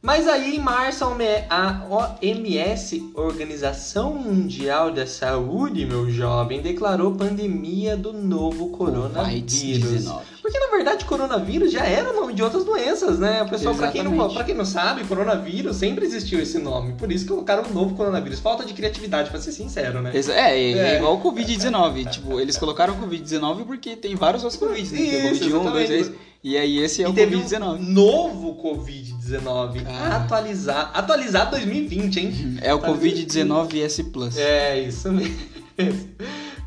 Mas 0.00 0.28
aí, 0.28 0.54
em 0.54 0.60
março, 0.60 1.04
a 1.50 1.82
OMS, 1.90 3.10
Organização 3.14 4.14
Mundial 4.14 4.92
da 4.92 5.04
Saúde, 5.08 5.84
meu 5.84 6.08
jovem, 6.08 6.62
declarou 6.62 7.16
pandemia 7.16 7.96
do 7.96 8.12
novo 8.12 8.68
coronavírus. 8.68 10.04
Covid-19. 10.04 10.20
Porque, 10.40 10.58
na 10.60 10.68
verdade, 10.68 11.04
coronavírus 11.04 11.72
já 11.72 11.84
era 11.84 12.12
nome 12.12 12.32
de 12.32 12.42
outras 12.44 12.64
doenças, 12.64 13.18
né? 13.18 13.42
O 13.42 13.48
pessoal, 13.48 13.74
pra 13.74 13.90
quem, 13.90 14.04
não, 14.04 14.32
pra 14.32 14.44
quem 14.44 14.54
não 14.54 14.64
sabe, 14.64 15.04
coronavírus 15.04 15.76
sempre 15.76 16.06
existiu 16.06 16.40
esse 16.40 16.58
nome. 16.58 16.92
Por 16.92 17.10
isso 17.10 17.26
colocaram 17.26 17.64
o 17.68 17.74
novo 17.74 17.96
coronavírus. 17.96 18.38
Falta 18.38 18.64
de 18.64 18.74
criatividade, 18.74 19.30
pra 19.30 19.40
ser 19.40 19.50
sincero, 19.50 20.00
né? 20.00 20.12
É, 20.14 20.18
é, 20.30 20.72
É. 20.72 20.78
é 20.94 20.96
igual 20.98 21.16
o 21.16 21.20
Covid-19. 21.20 22.06
tipo, 22.08 22.38
eles 22.40 22.56
colocaram 22.56 22.94
o 22.94 22.96
Covid-19 22.98 23.64
porque 23.66 23.96
tem 23.96 24.14
vários 24.14 24.44
outros 24.44 24.60
Covid, 24.60 24.92
né? 24.92 24.98
Tem 24.98 25.06
o 25.06 25.32
Isso, 25.32 25.40
Covid 25.40 25.54
1, 25.56 25.72
2, 25.72 25.90
exatamente. 25.90 26.04
3. 26.04 26.27
E 26.42 26.56
aí 26.56 26.78
esse 26.78 27.02
é 27.02 27.08
o 27.08 27.12
teve 27.12 27.36
Covid-19. 27.36 27.78
um 27.78 27.82
novo 27.82 28.62
Covid-19 28.62 29.82
Cara. 29.82 30.16
atualizado. 30.16 30.90
Atualizado 30.94 31.50
2020, 31.52 32.20
hein? 32.20 32.58
É 32.62 32.72
o 32.72 32.78
Tá 32.78 32.88
Covid-19 32.88 33.82
S 33.82 34.04
Plus. 34.04 34.36
É, 34.36 34.80
isso 34.80 35.10
mesmo. 35.10 35.36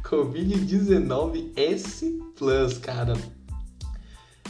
Covid-19 0.04 1.52
S 1.56 2.20
Plus, 2.36 2.78
cara. 2.78 3.14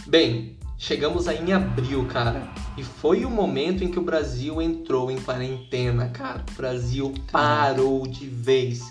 Bem, 0.08 0.58
chegamos 0.76 1.28
aí 1.28 1.40
em 1.40 1.54
abril, 1.54 2.06
cara. 2.08 2.52
E 2.76 2.84
foi 2.84 3.24
o 3.24 3.30
momento 3.30 3.84
em 3.84 3.92
que 3.92 4.00
o 4.00 4.04
Brasil 4.04 4.60
entrou 4.60 5.12
em 5.12 5.22
quarentena, 5.22 6.10
cara. 6.10 6.44
O 6.52 6.58
Brasil 6.58 7.14
parou 7.32 8.08
de 8.08 8.26
vez. 8.26 8.82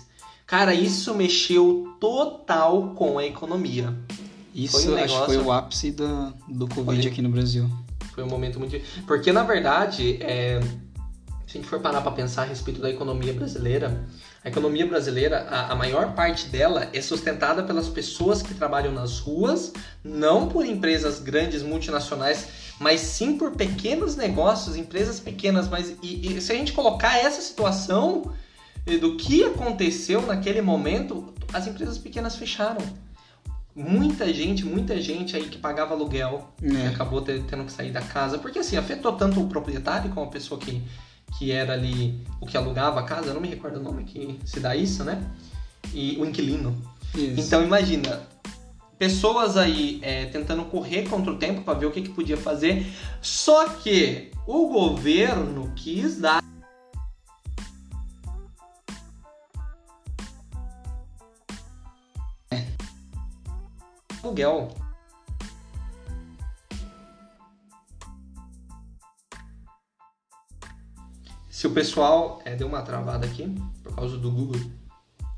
Cara, 0.47 0.73
isso 0.73 1.13
mexeu 1.13 1.93
total 1.99 2.93
com 2.95 3.17
a 3.17 3.25
economia. 3.25 3.93
Isso 4.53 4.81
Foi 4.83 4.93
um 4.93 5.03
acho 5.03 5.19
que 5.19 5.25
foi 5.25 5.37
o 5.37 5.51
ápice 5.51 5.91
do, 5.91 6.33
do 6.47 6.67
Covid 6.67 7.01
Foi. 7.01 7.11
aqui 7.11 7.21
no 7.21 7.29
Brasil. 7.29 7.69
Foi 8.13 8.23
um 8.23 8.27
momento 8.27 8.59
muito. 8.59 8.79
Porque, 9.07 9.31
na 9.31 9.43
verdade, 9.43 10.17
é, 10.21 10.59
se 11.47 11.57
a 11.57 11.61
gente 11.61 11.67
for 11.67 11.79
parar 11.79 12.01
para 12.01 12.11
pensar 12.11 12.43
a 12.43 12.45
respeito 12.45 12.81
da 12.81 12.89
economia 12.89 13.33
brasileira, 13.33 14.05
a 14.43 14.49
economia 14.49 14.85
brasileira, 14.85 15.47
a, 15.49 15.71
a 15.71 15.75
maior 15.75 16.13
parte 16.13 16.47
dela 16.47 16.89
é 16.93 17.01
sustentada 17.01 17.63
pelas 17.63 17.87
pessoas 17.87 18.41
que 18.41 18.53
trabalham 18.53 18.91
nas 18.91 19.19
ruas, 19.19 19.71
não 20.03 20.47
por 20.49 20.65
empresas 20.65 21.19
grandes 21.19 21.61
multinacionais, 21.61 22.47
mas 22.79 23.01
sim 23.01 23.37
por 23.37 23.51
pequenos 23.51 24.15
negócios, 24.15 24.75
empresas 24.75 25.19
pequenas. 25.19 25.69
Mas 25.69 25.95
e- 26.01 26.35
e 26.37 26.41
se 26.41 26.51
a 26.51 26.55
gente 26.55 26.73
colocar 26.73 27.17
essa 27.17 27.41
situação 27.41 28.33
eh, 28.85 28.97
do 28.97 29.15
que 29.15 29.43
aconteceu 29.43 30.21
naquele 30.25 30.61
momento, 30.61 31.33
as 31.53 31.67
empresas 31.67 31.97
pequenas 31.97 32.35
fecharam. 32.35 32.81
Muita 33.75 34.31
gente, 34.33 34.65
muita 34.65 34.99
gente 35.01 35.35
aí 35.35 35.47
que 35.47 35.57
pagava 35.57 35.93
aluguel, 35.93 36.49
e 36.61 36.75
É. 36.75 36.87
acabou 36.87 37.21
tendo 37.21 37.63
que 37.65 37.71
sair 37.71 37.91
da 37.91 38.01
casa, 38.01 38.37
porque 38.37 38.59
assim, 38.59 38.75
afetou 38.75 39.13
tanto 39.13 39.39
o 39.41 39.47
proprietário 39.47 40.09
como 40.11 40.25
a 40.25 40.29
pessoa 40.29 40.59
que, 40.59 40.81
que 41.37 41.51
era 41.51 41.73
ali, 41.73 42.19
o 42.41 42.45
que 42.45 42.57
alugava 42.57 42.99
a 42.99 43.03
casa, 43.03 43.27
eu 43.27 43.33
não 43.33 43.41
me 43.41 43.47
recordo 43.47 43.79
o 43.79 43.83
nome 43.83 44.03
que 44.03 44.37
se 44.43 44.59
dá 44.59 44.75
isso, 44.75 45.03
né? 45.05 45.23
E 45.93 46.17
o 46.19 46.25
inquilino. 46.25 46.75
Isso. 47.15 47.39
Então 47.39 47.63
imagina, 47.63 48.21
pessoas 48.99 49.55
aí 49.57 49.99
é, 50.01 50.25
tentando 50.25 50.63
correr 50.65 51.07
contra 51.09 51.31
o 51.31 51.37
tempo 51.37 51.61
para 51.61 51.79
ver 51.79 51.85
o 51.85 51.91
que, 51.91 52.01
que 52.01 52.09
podia 52.09 52.37
fazer, 52.37 52.85
só 53.21 53.69
que 53.69 54.31
o 54.45 54.67
governo 54.67 55.71
quis 55.75 56.19
dar 56.19 56.41
aluguel. 64.23 64.69
Se 71.49 71.67
o 71.67 71.71
pessoal. 71.71 72.41
É, 72.43 72.55
deu 72.55 72.67
uma 72.67 72.81
travada 72.81 73.25
aqui 73.25 73.53
por 73.83 73.93
causa 73.93 74.17
do 74.17 74.31
Google. 74.31 74.59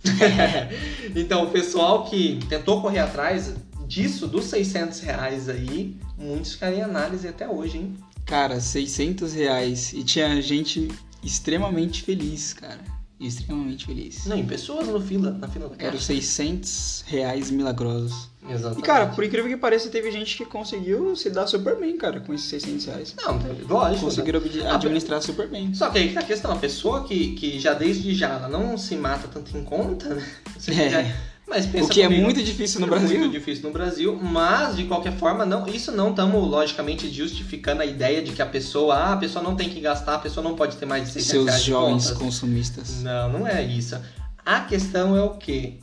então, 1.16 1.46
o 1.46 1.52
pessoal 1.52 2.06
que 2.06 2.40
tentou 2.48 2.82
correr 2.82 3.00
atrás 3.00 3.54
disso, 3.88 4.28
dos 4.28 4.46
600 4.46 5.00
reais 5.02 5.50
aí, 5.50 5.98
muitos 6.18 6.54
ficaram 6.54 6.78
em 6.78 6.82
análise 6.82 7.28
até 7.28 7.48
hoje, 7.48 7.78
hein? 7.78 7.98
Cara, 8.26 8.60
600 8.60 9.34
reais. 9.34 9.92
E 9.94 10.04
tinha 10.04 10.42
gente 10.42 10.88
extremamente 11.22 12.04
feliz, 12.04 12.54
cara. 12.54 12.93
Extremamente 13.26 13.86
feliz. 13.86 14.26
Não, 14.26 14.36
em 14.38 14.46
pessoas 14.46 14.88
no 14.88 15.00
fila, 15.00 15.32
na 15.32 15.48
fila 15.48 15.70
da 15.70 15.76
Era 15.78 15.96
os 15.96 16.06
caixa. 16.06 16.22
600 16.22 17.04
reais 17.08 17.50
milagrosos. 17.50 18.30
Exatamente. 18.50 18.80
E, 18.80 18.84
cara, 18.84 19.08
por 19.08 19.24
incrível 19.24 19.50
que 19.50 19.56
pareça, 19.56 19.90
teve 19.90 20.12
gente 20.12 20.36
que 20.36 20.44
conseguiu 20.46 21.16
se 21.16 21.30
dar 21.30 21.48
super 21.48 21.78
bem, 21.78 21.96
cara, 21.98 22.20
com 22.20 22.34
esses 22.34 22.48
600 22.48 22.86
reais. 22.86 23.16
Não, 23.18 23.36
lógico. 23.70 23.96
né? 23.96 23.98
Conseguiram 24.02 24.42
administrar 24.74 25.22
super 25.22 25.48
bem. 25.48 25.74
Só 25.74 25.90
que 25.90 25.98
aí 26.00 26.08
que 26.10 26.14
tá 26.14 26.20
a 26.20 26.24
questão, 26.24 26.52
a 26.52 26.58
pessoa 26.58 27.06
que, 27.06 27.34
que 27.36 27.58
já 27.60 27.74
desde 27.74 28.14
já 28.14 28.30
ela 28.34 28.50
não 28.50 28.78
se 28.78 28.96
mata 28.98 29.28
tanto 29.30 29.58
em 29.58 29.64
conta, 29.64 30.14
né? 30.16 30.26
Você 30.60 30.72
É. 30.74 30.90
já- 30.90 31.16
Mas 31.54 31.68
pensa 31.68 31.86
O 31.86 31.90
que 31.90 32.02
é 32.02 32.06
comigo, 32.06 32.24
muito 32.24 32.42
difícil 32.42 32.80
no 32.82 32.88
é 32.88 32.90
Brasil. 32.90 33.20
muito 33.20 33.32
difícil 33.32 33.64
no 33.68 33.72
Brasil, 33.72 34.20
mas 34.20 34.76
de 34.76 34.86
qualquer 34.86 35.14
forma, 35.18 35.46
não, 35.46 35.68
isso 35.68 35.92
não 35.92 36.10
estamos 36.10 36.50
logicamente 36.50 37.08
justificando 37.14 37.84
a 37.84 37.86
ideia 37.86 38.24
de 38.24 38.32
que 38.32 38.42
a 38.42 38.46
pessoa, 38.46 38.96
ah, 38.96 39.14
a 39.14 39.18
pessoa 39.18 39.44
não 39.44 39.56
tem 39.56 39.70
que 39.70 39.80
gastar, 39.80 40.16
a 40.16 40.20
pessoa 40.20 40.44
não 40.44 40.56
pode 40.56 40.78
ter 40.78 40.88
mais 40.88 41.06
de 41.06 41.12
600 41.12 41.30
Seus 41.32 41.46
reais 41.46 41.64
jovens 41.64 42.04
contas. 42.06 42.18
consumistas. 42.18 43.02
Não, 43.04 43.30
não 43.32 43.48
é 43.48 43.62
isso. 43.62 43.96
A 44.44 44.62
questão 44.62 45.16
é 45.16 45.22
o 45.22 45.32
quê? 45.36 45.76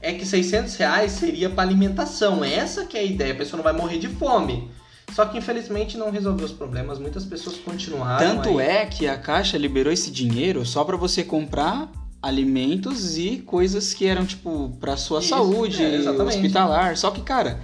É 0.00 0.14
que 0.14 0.24
600 0.24 0.74
reais 0.76 1.12
seria 1.12 1.50
para 1.50 1.62
alimentação. 1.62 2.42
Essa 2.42 2.86
que 2.86 2.96
é 2.96 3.00
a 3.00 3.04
ideia. 3.04 3.32
A 3.32 3.36
pessoa 3.36 3.58
não 3.58 3.64
vai 3.64 3.72
morrer 3.72 3.98
de 3.98 4.08
fome. 4.08 4.70
Só 5.14 5.24
que 5.24 5.38
infelizmente 5.38 5.96
não 5.96 6.10
resolveu 6.10 6.44
os 6.46 6.52
problemas. 6.52 6.98
Muitas 6.98 7.24
pessoas 7.24 7.56
continuaram. 7.56 8.18
Tanto 8.36 8.58
aí. 8.58 8.66
é 8.66 8.86
que 8.86 9.06
a 9.06 9.16
Caixa 9.18 9.56
liberou 9.58 9.92
esse 9.92 10.10
dinheiro 10.10 10.64
só 10.66 10.84
pra 10.84 10.96
você 10.96 11.24
comprar 11.24 11.90
alimentos 12.22 13.16
e 13.16 13.38
coisas 13.38 13.94
que 13.94 14.06
eram, 14.06 14.26
tipo, 14.26 14.76
pra 14.80 14.96
sua 14.96 15.20
Isso, 15.20 15.28
saúde, 15.28 15.82
é, 15.82 16.10
hospitalar. 16.10 16.96
Só 16.96 17.10
que, 17.10 17.20
cara, 17.20 17.60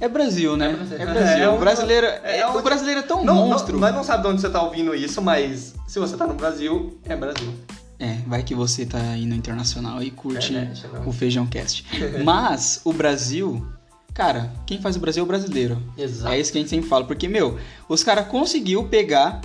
é 0.00 0.08
Brasil, 0.08 0.56
né? 0.56 0.70
É 0.70 0.74
Brasil. 0.74 0.96
É 0.98 1.06
Brasil. 1.06 1.44
É 1.44 1.48
o, 1.48 1.58
brasileiro, 1.58 2.06
é 2.06 2.38
é, 2.38 2.46
o 2.46 2.62
brasileiro 2.62 3.00
é 3.00 3.02
tão 3.02 3.24
Não, 3.24 3.48
monstro. 3.48 3.74
não, 3.74 3.80
nós 3.80 3.94
não 3.94 4.04
sabemos 4.04 4.32
onde 4.32 4.40
você 4.40 4.50
tá 4.50 4.62
ouvindo 4.62 4.94
isso, 4.94 5.20
mas 5.20 5.74
se 5.86 5.98
você 5.98 6.16
tá 6.16 6.26
no 6.26 6.34
Brasil, 6.34 6.98
é 7.04 7.14
Brasil. 7.14 7.52
É, 7.98 8.16
vai 8.26 8.42
que 8.42 8.54
você 8.54 8.84
tá 8.84 8.98
no 8.98 9.34
internacional 9.34 10.02
e 10.02 10.10
curte 10.10 10.52
Internet, 10.52 10.86
não. 10.92 11.08
o 11.08 11.12
Feijão 11.12 11.46
Cast. 11.46 11.86
Mas 12.24 12.80
o 12.84 12.92
Brasil, 12.92 13.64
cara, 14.12 14.52
quem 14.66 14.80
faz 14.80 14.96
o 14.96 14.98
Brasil 14.98 15.20
é 15.20 15.24
o 15.24 15.28
brasileiro. 15.28 15.80
Exato. 15.96 16.34
É 16.34 16.40
isso 16.40 16.50
que 16.50 16.58
a 16.58 16.60
gente 16.60 16.70
sempre 16.70 16.88
fala. 16.88 17.04
Porque, 17.04 17.28
meu, 17.28 17.60
os 17.88 18.02
caras 18.02 18.26
conseguiu 18.26 18.88
pegar 18.88 19.40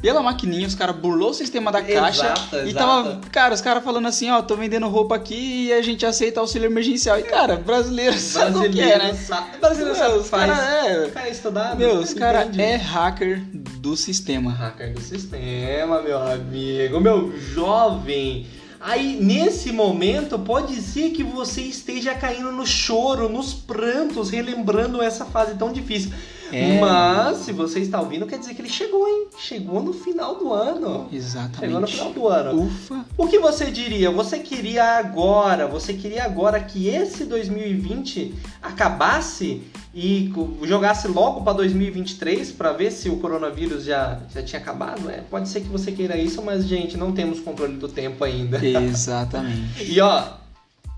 pela 0.00 0.22
maquininha, 0.22 0.66
os 0.66 0.74
caras 0.74 0.96
burlou 0.96 1.30
o 1.30 1.34
sistema 1.34 1.70
da 1.70 1.82
caixa 1.82 2.24
Exato, 2.26 2.56
e 2.56 2.70
exato. 2.70 2.74
tava, 2.74 3.20
cara, 3.30 3.54
os 3.54 3.60
caras 3.60 3.84
falando 3.84 4.08
assim, 4.08 4.30
ó, 4.30 4.40
tô 4.40 4.56
vendendo 4.56 4.88
roupa 4.88 5.14
aqui 5.14 5.66
e 5.66 5.72
a 5.72 5.82
gente 5.82 6.06
aceita 6.06 6.40
auxílio 6.40 6.66
emergencial. 6.66 7.18
E, 7.18 7.22
cara, 7.22 7.56
brasileiro 7.56 8.16
sabe 8.18 8.56
o 8.58 8.70
que 8.70 8.80
é, 8.80 8.98
né? 8.98 9.14
sabe, 9.14 9.58
brasileiro 9.58 9.96
sabe 9.98 10.10
o 10.10 10.14
que 10.14 10.20
os 10.20 10.28
faz. 10.28 10.50
cara 10.50 10.86
é, 10.86 11.06
O 11.06 11.10
cara 11.10 11.28
é 11.28 11.30
estudado. 11.30 11.78
meu, 11.78 11.94
os 11.98 12.10
ele 12.10 12.18
caras 12.20 12.44
entende. 12.46 12.62
é 12.62 12.76
hacker 12.76 13.42
do 13.52 13.96
sistema. 13.96 14.50
Hacker 14.52 14.94
do 14.94 15.00
sistema, 15.00 16.00
meu 16.02 16.18
amigo, 16.22 17.00
meu 17.00 17.38
jovem. 17.38 18.46
Aí, 18.82 19.18
nesse 19.20 19.70
momento, 19.72 20.38
pode 20.38 20.80
ser 20.80 21.10
que 21.10 21.22
você 21.22 21.60
esteja 21.60 22.14
caindo 22.14 22.50
no 22.50 22.66
choro, 22.66 23.28
nos 23.28 23.52
prantos, 23.52 24.30
relembrando 24.30 25.02
essa 25.02 25.26
fase 25.26 25.54
tão 25.56 25.70
difícil. 25.70 26.12
É. 26.52 26.80
Mas, 26.80 27.38
se 27.38 27.52
você 27.52 27.80
está 27.80 28.00
ouvindo, 28.00 28.26
quer 28.26 28.38
dizer 28.38 28.54
que 28.54 28.62
ele 28.62 28.68
chegou, 28.68 29.06
hein? 29.06 29.28
Chegou 29.38 29.82
no 29.82 29.92
final 29.92 30.36
do 30.36 30.52
ano. 30.52 30.80
Chegou 30.80 31.08
no 31.10 31.16
Exatamente. 31.16 31.92
final 31.92 32.12
do 32.12 32.28
ano. 32.28 32.62
Ufa. 32.64 33.04
O 33.16 33.26
que 33.26 33.38
você 33.38 33.70
diria? 33.70 34.10
Você 34.10 34.38
queria 34.38 34.98
agora, 34.98 35.66
você 35.66 35.94
queria 35.94 36.24
agora 36.24 36.60
que 36.60 36.88
esse 36.88 37.24
2020 37.24 38.34
acabasse 38.62 39.62
e 39.94 40.32
jogasse 40.62 41.08
logo 41.08 41.42
para 41.42 41.54
2023 41.54 42.52
para 42.52 42.72
ver 42.72 42.92
se 42.92 43.08
o 43.08 43.16
coronavírus 43.16 43.84
já, 43.84 44.20
já 44.32 44.42
tinha 44.42 44.60
acabado? 44.60 45.10
É, 45.10 45.22
pode 45.28 45.48
ser 45.48 45.60
que 45.60 45.68
você 45.68 45.90
queira 45.90 46.16
isso, 46.16 46.42
mas 46.42 46.64
gente, 46.64 46.96
não 46.96 47.12
temos 47.12 47.40
controle 47.40 47.76
do 47.76 47.88
tempo 47.88 48.22
ainda. 48.24 48.64
Exatamente. 48.64 49.60
E 49.90 50.00
ó, 50.00 50.22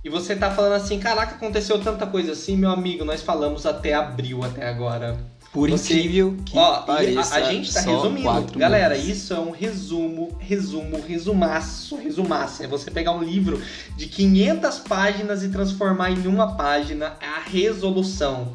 e 0.05 0.09
você 0.09 0.35
tá 0.37 0.51
falando 0.51 0.75
assim, 0.75 0.99
caraca, 0.99 1.35
aconteceu 1.37 1.79
tanta 1.81 2.07
coisa 2.07 2.33
assim, 2.33 2.57
meu 2.57 2.71
amigo, 2.71 3.05
nós 3.05 3.23
falamos 3.23 3.65
até 3.67 3.95
abril 3.95 4.43
até 4.45 4.69
agora. 4.69 5.19
Por 5.53 5.69
Você- 5.69 5.93
incrível 5.93 6.39
que 6.47 6.57
Ó, 6.57 6.79
pareça, 6.81 7.35
a, 7.35 7.39
a 7.39 7.43
gente 7.53 7.73
tá 7.75 7.83
resumindo. 7.83 8.59
Galera, 8.59 8.95
meses. 8.95 9.19
isso 9.19 9.35
é 9.35 9.39
um 9.39 9.51
resumo, 9.51 10.35
resumo, 10.41 10.99
resumaço, 11.07 11.95
resumaço. 11.97 12.63
É 12.63 12.67
você 12.67 12.91
pegar 12.91 13.13
um 13.13 13.23
livro 13.23 13.61
de 13.95 14.07
500 14.07 14.79
páginas 14.79 15.43
e 15.43 15.51
transformar 15.51 16.11
em 16.11 16.27
uma 16.27 16.55
página 16.57 17.19
a 17.21 17.41
resolução. 17.51 18.55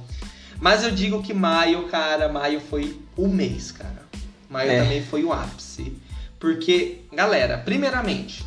Mas 0.60 0.84
eu 0.84 0.90
digo 0.90 1.22
que 1.22 1.36
maio, 1.36 1.88
cara, 1.88 2.30
maio 2.30 2.60
foi 2.60 3.00
o 3.16 3.28
mês, 3.28 3.72
cara. 3.72 4.08
maio 4.50 4.72
É. 4.72 4.82
também 4.82 5.04
foi 5.04 5.24
o 5.24 5.32
ápice. 5.32 5.94
Porque, 6.40 7.02
galera, 7.14 7.60
primeiramente, 7.60 8.44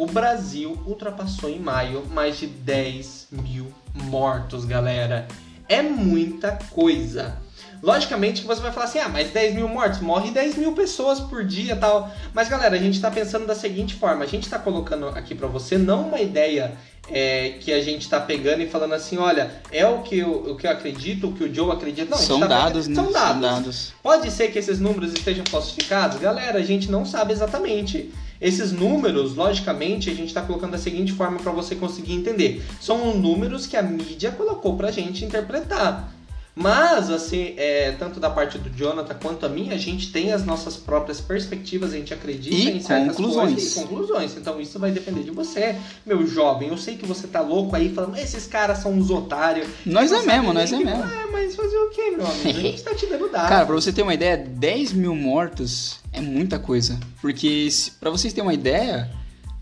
o 0.00 0.06
Brasil 0.06 0.78
ultrapassou 0.86 1.50
em 1.50 1.58
maio 1.58 2.06
mais 2.06 2.38
de 2.38 2.46
10 2.46 3.28
mil 3.30 3.66
mortos, 3.94 4.64
galera. 4.64 5.28
É 5.68 5.82
muita 5.82 6.58
coisa. 6.70 7.36
Logicamente 7.82 8.40
que 8.40 8.46
você 8.46 8.62
vai 8.62 8.72
falar 8.72 8.86
assim, 8.86 8.98
ah, 8.98 9.10
mas 9.10 9.30
10 9.30 9.54
mil 9.54 9.68
mortos, 9.68 10.00
morre 10.00 10.30
10 10.30 10.56
mil 10.56 10.72
pessoas 10.72 11.20
por 11.20 11.44
dia 11.44 11.76
tal. 11.76 12.10
Mas 12.32 12.48
galera, 12.48 12.76
a 12.76 12.78
gente 12.78 12.98
tá 12.98 13.10
pensando 13.10 13.46
da 13.46 13.54
seguinte 13.54 13.94
forma, 13.94 14.24
a 14.24 14.26
gente 14.26 14.48
tá 14.48 14.58
colocando 14.58 15.08
aqui 15.08 15.34
pra 15.34 15.46
você 15.46 15.76
não 15.76 16.08
uma 16.08 16.18
ideia 16.18 16.72
é, 17.10 17.56
que 17.60 17.70
a 17.70 17.82
gente 17.82 18.08
tá 18.08 18.18
pegando 18.18 18.62
e 18.62 18.68
falando 18.68 18.94
assim, 18.94 19.18
olha, 19.18 19.50
é 19.70 19.86
o 19.86 20.00
que 20.00 20.18
eu, 20.18 20.30
o 20.52 20.56
que 20.56 20.66
eu 20.66 20.70
acredito, 20.70 21.28
o 21.28 21.32
que 21.34 21.44
o 21.44 21.54
Joe 21.54 21.72
acredita. 21.72 22.10
Não, 22.10 22.18
São 22.18 22.40
tá 22.40 22.46
dados, 22.46 22.88
né? 22.88 22.94
São 22.94 23.12
dados. 23.12 23.42
dados. 23.42 23.92
Pode 24.02 24.30
ser 24.30 24.50
que 24.50 24.58
esses 24.58 24.80
números 24.80 25.12
estejam 25.12 25.44
falsificados? 25.44 26.18
Galera, 26.18 26.58
a 26.58 26.62
gente 26.62 26.90
não 26.90 27.04
sabe 27.04 27.34
exatamente. 27.34 28.10
Esses 28.40 28.72
números, 28.72 29.34
logicamente, 29.34 30.08
a 30.08 30.14
gente 30.14 30.28
está 30.28 30.40
colocando 30.40 30.72
da 30.72 30.78
seguinte 30.78 31.12
forma 31.12 31.38
para 31.38 31.52
você 31.52 31.74
conseguir 31.74 32.14
entender. 32.14 32.62
São 32.80 33.14
números 33.16 33.66
que 33.66 33.76
a 33.76 33.82
mídia 33.82 34.30
colocou 34.32 34.76
para 34.76 34.88
a 34.88 34.92
gente 34.92 35.24
interpretar. 35.24 36.10
Mas, 36.54 37.08
assim, 37.10 37.54
é, 37.56 37.92
tanto 37.92 38.18
da 38.18 38.28
parte 38.28 38.58
do 38.58 38.68
Jonathan 38.70 39.14
quanto 39.14 39.46
a 39.46 39.48
minha, 39.48 39.74
a 39.74 39.78
gente 39.78 40.10
tem 40.12 40.32
as 40.32 40.44
nossas 40.44 40.76
próprias 40.76 41.20
perspectivas, 41.20 41.92
a 41.92 41.96
gente 41.96 42.12
acredita 42.12 42.54
E 42.54 42.76
em 42.76 42.80
certas 42.80 43.16
conclusões. 43.16 43.52
coisas 43.54 43.76
e 43.76 43.80
conclusões. 43.80 44.36
Então 44.36 44.60
isso 44.60 44.78
vai 44.78 44.90
depender 44.90 45.22
de 45.22 45.30
você, 45.30 45.76
meu 46.04 46.26
jovem. 46.26 46.68
Eu 46.68 46.76
sei 46.76 46.96
que 46.96 47.06
você 47.06 47.26
tá 47.28 47.40
louco 47.40 47.74
aí 47.76 47.94
falando, 47.94 48.16
esses 48.18 48.46
caras 48.46 48.78
são 48.78 48.92
uns 48.92 49.10
otários. 49.10 49.68
Nós 49.86 50.10
é 50.12 50.22
mesmo, 50.22 50.52
nós 50.52 50.72
é 50.72 50.76
que- 50.76 50.84
mesmo. 50.84 51.02
Ah, 51.02 51.28
mas 51.32 51.54
fazer 51.54 51.76
o 51.78 51.90
quê, 51.90 52.10
meu 52.10 52.26
amigo? 52.26 52.48
A 52.48 52.52
gente 52.62 52.82
tá 52.82 52.94
te 52.94 53.06
dando 53.06 53.28
dados. 53.30 53.48
Cara, 53.48 53.64
pra 53.64 53.74
você 53.74 53.92
ter 53.92 54.02
uma 54.02 54.14
ideia, 54.14 54.36
10 54.36 54.92
mil 54.92 55.14
mortos 55.14 56.00
é 56.12 56.20
muita 56.20 56.58
coisa. 56.58 56.98
Porque, 57.22 57.70
se- 57.70 57.92
pra 57.92 58.10
vocês 58.10 58.32
terem 58.32 58.46
uma 58.48 58.54
ideia, 58.54 59.08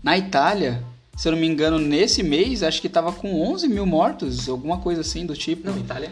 na 0.03 0.17
Itália, 0.17 0.83
se 1.19 1.27
eu 1.27 1.33
não 1.33 1.39
me 1.39 1.45
engano, 1.45 1.77
nesse 1.77 2.23
mês, 2.23 2.63
acho 2.63 2.81
que 2.81 2.87
tava 2.87 3.11
com 3.11 3.41
11 3.41 3.67
mil 3.67 3.85
mortos, 3.85 4.47
alguma 4.47 4.77
coisa 4.77 5.01
assim 5.01 5.25
do 5.25 5.35
tipo. 5.35 5.69
Não, 5.69 5.77
Itália. 5.77 6.09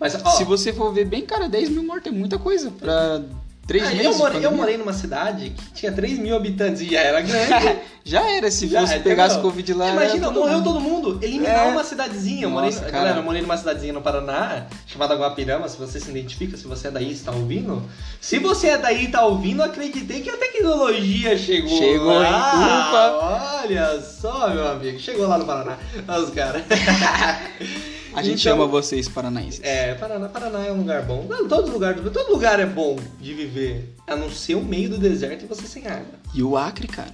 Mas, 0.00 0.14
ó, 0.14 0.30
Se 0.30 0.44
você 0.44 0.72
for 0.72 0.94
ver 0.94 1.04
bem, 1.04 1.26
cara, 1.26 1.46
10 1.46 1.68
mil 1.68 1.82
mortos 1.82 2.10
é 2.10 2.16
muita 2.16 2.38
coisa. 2.38 2.70
Pra 2.70 3.22
3 3.66 3.82
ah, 3.82 3.90
meses. 3.90 4.04
eu, 4.04 4.14
morei, 4.16 4.46
eu 4.46 4.52
morei 4.52 4.76
numa 4.76 4.92
cidade 4.92 5.50
que 5.50 5.72
tinha 5.72 5.90
3 5.90 6.18
mil 6.18 6.36
habitantes 6.36 6.80
e 6.82 6.90
já 6.90 7.00
era 7.00 7.20
grande. 7.20 7.80
Já 8.06 8.24
era, 8.30 8.48
se 8.52 8.68
Já, 8.68 8.82
fosse 8.82 8.92
entendeu? 8.92 9.10
pegasse 9.10 9.40
Covid 9.40 9.74
lá. 9.74 9.90
Imagina, 9.90 10.28
todo 10.28 10.38
morreu 10.38 10.58
mundo. 10.58 10.64
todo 10.64 10.80
mundo. 10.80 11.18
Eliminar 11.20 11.66
É. 11.66 11.70
uma 11.72 11.82
cidadezinha. 11.82 12.44
Eu 12.44 12.50
morei, 12.50 12.70
cara. 12.70 12.90
galera, 12.92 13.16
eu 13.18 13.22
morei 13.24 13.42
numa 13.42 13.56
cidadezinha 13.56 13.92
no 13.92 14.00
Paraná, 14.00 14.66
chamada 14.86 15.16
Guapirama. 15.16 15.68
Se 15.68 15.76
você 15.76 15.98
se 15.98 16.08
identifica, 16.10 16.56
se 16.56 16.68
você 16.68 16.86
é 16.86 16.90
daí 16.92 17.08
e 17.08 17.12
está 17.12 17.32
ouvindo. 17.32 17.82
Se 18.20 18.38
você 18.38 18.68
é 18.68 18.78
daí 18.78 19.02
e 19.02 19.06
está 19.06 19.24
ouvindo, 19.24 19.60
acreditei 19.60 20.20
que 20.20 20.30
a 20.30 20.36
tecnologia 20.36 21.36
chegou. 21.36 21.76
Chegou, 21.76 22.12
lá. 22.20 23.62
Olha 23.64 24.00
só, 24.00 24.50
meu 24.50 24.68
amigo. 24.68 25.00
Chegou 25.00 25.26
lá 25.26 25.38
no 25.38 25.44
Paraná. 25.44 25.76
Olha 26.06 26.20
os 26.20 26.30
caras. 26.30 26.62
A 28.16 28.22
gente 28.22 28.40
Então- 28.40 28.52
chama 28.54 28.66
vocês 28.66 29.08
paranaenses. 29.08 29.60
É, 29.62 29.94
Paraná, 29.94 30.28
Paraná 30.28 30.64
é 30.66 30.72
um 30.72 30.78
lugar 30.78 31.02
bom. 31.02 31.26
Não, 31.28 31.46
todo 31.46 31.70
lugar, 31.70 31.94
todo 31.94 32.32
lugar 32.32 32.58
é 32.58 32.66
bom 32.66 32.96
de 33.20 33.34
viver. 33.34 33.94
A 34.06 34.16
não 34.16 34.30
ser 34.30 34.54
o 34.54 34.62
meio 34.64 34.88
do 34.88 34.98
deserto 34.98 35.44
e 35.44 35.46
você 35.46 35.66
sem 35.66 35.86
água. 35.86 36.06
E 36.34 36.42
o 36.42 36.56
Acre, 36.56 36.88
cara. 36.88 37.12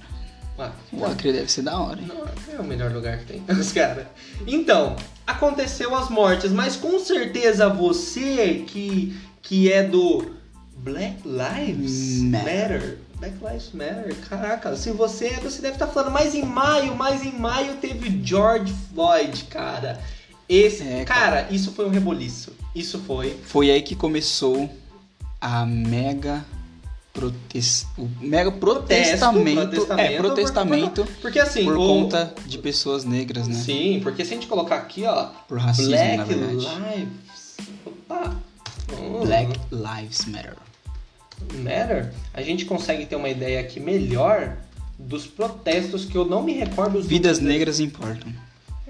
O 0.91 1.03
Acre 1.03 1.33
deve 1.33 1.51
ser 1.51 1.63
da 1.63 1.77
hora, 1.79 1.99
hein? 1.99 2.07
Não, 2.07 2.23
é 2.55 2.59
o 2.59 2.63
melhor 2.63 2.91
lugar 2.91 3.17
que 3.19 3.25
tem. 3.25 3.43
Os 3.49 3.71
caras. 3.71 4.05
Então, 4.47 4.95
aconteceu 5.25 5.93
as 5.95 6.09
mortes, 6.09 6.51
mas 6.51 6.75
com 6.75 6.99
certeza 6.99 7.67
você 7.67 8.63
que, 8.67 9.17
que 9.41 9.71
é 9.73 9.83
do 9.83 10.31
Black 10.77 11.17
Lives 11.25 12.21
Matter. 12.21 12.43
Matter. 12.79 12.97
Black 13.19 13.35
Lives 13.43 13.71
Matter. 13.73 14.15
Caraca, 14.29 14.75
se 14.75 14.91
você 14.91 15.27
é, 15.27 15.39
você 15.39 15.61
deve 15.61 15.73
estar 15.75 15.87
falando, 15.87 16.11
mas 16.13 16.35
em 16.35 16.43
maio, 16.45 16.93
mas 16.95 17.25
em 17.25 17.31
maio 17.33 17.73
teve 17.81 18.21
George 18.23 18.73
Floyd, 18.93 19.45
cara. 19.45 19.99
Esse, 20.47 20.83
É, 20.83 21.05
cara, 21.05 21.47
isso 21.51 21.71
foi 21.71 21.85
um 21.85 21.89
reboliço. 21.89 22.51
Isso 22.75 22.99
foi. 22.99 23.35
Foi 23.45 23.71
aí 23.71 23.81
que 23.81 23.95
começou 23.95 24.69
a 25.39 25.65
mega 25.65 26.43
protes... 27.13 27.85
o 27.97 28.07
mega 28.19 28.51
protestamento, 28.51 29.61
protestamento, 29.69 30.11
é 30.13 30.17
protestamento 30.17 31.07
Porque 31.21 31.39
assim, 31.39 31.63
por 31.63 31.77
o- 31.77 31.87
conta 31.87 32.33
de 32.45 32.57
pessoas 32.57 33.03
negras, 33.05 33.47
né? 33.47 33.53
Sim, 33.55 33.99
porque 34.01 34.25
se 34.25 34.31
a 34.31 34.35
gente 34.35 34.47
colocar 34.47 34.75
aqui, 34.77 35.05
ó, 35.05 35.25
Por 35.47 35.59
racismo, 35.59 35.91
na 35.91 36.25
Black 36.25 36.33
verdade. 36.33 36.55
Lives. 36.55 37.57
Opa. 37.85 38.35
Hum, 38.99 39.21
Black 39.25 39.59
Lives 39.71 40.25
Matter. 40.25 40.55
Matter, 41.55 42.13
a 42.33 42.41
gente 42.41 42.65
consegue 42.65 43.05
ter 43.05 43.15
uma 43.15 43.29
ideia 43.29 43.59
aqui 43.59 43.79
melhor 43.79 44.57
dos 44.97 45.27
protestos 45.27 46.05
que 46.05 46.15
eu 46.17 46.25
não 46.25 46.41
me 46.41 46.53
recordo 46.53 46.97
os 46.97 47.05
Vidas 47.05 47.39
números. 47.39 47.57
negras 47.59 47.79
importam. 47.79 48.33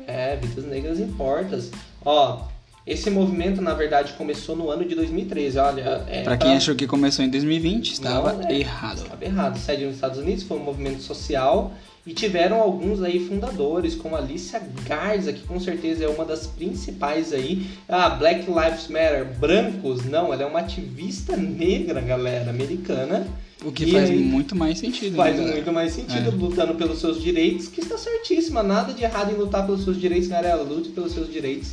É, 0.08 0.36
vidas 0.36 0.66
negras 0.66 1.00
importas. 1.00 1.72
Ó, 2.04 2.42
esse 2.86 3.10
movimento 3.10 3.62
na 3.62 3.74
verdade 3.74 4.14
começou 4.14 4.56
no 4.56 4.70
ano 4.70 4.84
de 4.86 4.94
2013, 4.96 5.58
olha. 5.58 6.04
É, 6.10 6.24
Pra 6.24 6.36
quem 6.38 6.56
achou 6.56 6.76
que 6.76 6.86
começou 6.86 7.24
em 7.24 7.30
2020, 7.30 7.94
estava 7.94 8.34
Não, 8.34 8.48
é. 8.50 8.60
errado. 8.60 9.04
Estava 9.04 9.24
errado. 9.26 9.58
Sede 9.58 9.86
nos 9.86 9.96
Estados 9.96 10.18
Unidos, 10.20 10.44
foi 10.44 10.58
um 10.58 10.64
movimento 10.64 11.02
social 11.02 11.72
e 12.06 12.14
tiveram 12.14 12.60
alguns 12.60 13.02
aí 13.02 13.26
fundadores, 13.28 13.96
como 13.96 14.16
Alicia 14.16 14.62
Garza, 14.86 15.32
que 15.32 15.42
com 15.48 15.60
certeza 15.60 16.04
é 16.04 16.08
uma 16.08 16.26
das 16.26 16.46
principais 16.48 17.32
aí. 17.32 17.66
Ah, 17.88 18.10
Black 18.10 18.46
Lives 18.48 18.88
Matter, 18.90 19.26
brancos, 19.40 20.04
não, 20.06 20.34
ela 20.34 20.44
é 20.44 20.46
uma 20.46 20.60
ativista 20.60 21.38
negra, 21.38 22.02
galera, 22.02 22.50
americana. 22.50 23.26
O 23.64 23.72
que 23.72 23.86
E 23.86 23.92
faz 23.94 24.10
aí, 24.10 24.18
muito 24.20 24.54
mais 24.54 24.80
sentido. 24.80 25.16
Faz 25.16 25.38
né, 25.38 25.54
muito 25.54 25.72
mais 25.72 25.94
sentido 25.94 26.28
É. 26.28 26.32
lutando 26.32 26.76
pelos 26.76 27.00
seus 27.00 27.22
direitos, 27.22 27.70
que 27.70 27.80
está 27.80 27.98
certíssima. 27.98 28.62
Nada 28.62 28.92
de 28.94 29.02
errado 29.04 29.32
em 29.32 29.36
lutar 29.38 29.66
pelos 29.66 29.86
seus 29.86 29.98
direitos, 29.98 30.28
galera. 30.28 30.62
Lute 30.62 30.90
pelos 30.90 31.14
seus 31.14 31.32
direitos. 31.32 31.72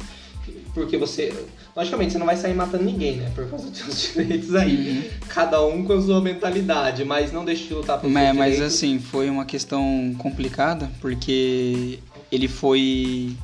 Porque 0.74 0.96
você. 0.96 1.32
Logicamente, 1.76 2.12
você 2.12 2.18
não 2.18 2.26
vai 2.26 2.36
sair 2.36 2.54
matando 2.54 2.84
ninguém, 2.84 3.16
né? 3.16 3.30
Por 3.34 3.48
causa 3.48 3.66
dos 3.70 3.78
seus 3.78 4.12
direitos 4.12 4.54
aí. 4.54 5.10
Cada 5.28 5.64
um 5.64 5.84
com 5.84 5.92
a 5.94 6.00
sua 6.02 6.20
mentalidade, 6.20 7.04
mas 7.04 7.32
não 7.32 7.44
deixe 7.44 7.64
de 7.68 7.74
lutar 7.74 7.98
pelos 7.98 8.12
Mas, 8.12 8.36
mas 8.36 8.52
direitos. 8.54 8.74
assim, 8.76 8.98
foi 8.98 9.28
uma 9.30 9.44
questão 9.44 10.14
complicada, 10.18 10.90
porque 11.00 11.98
ele 12.30 12.48
foi 12.48 13.34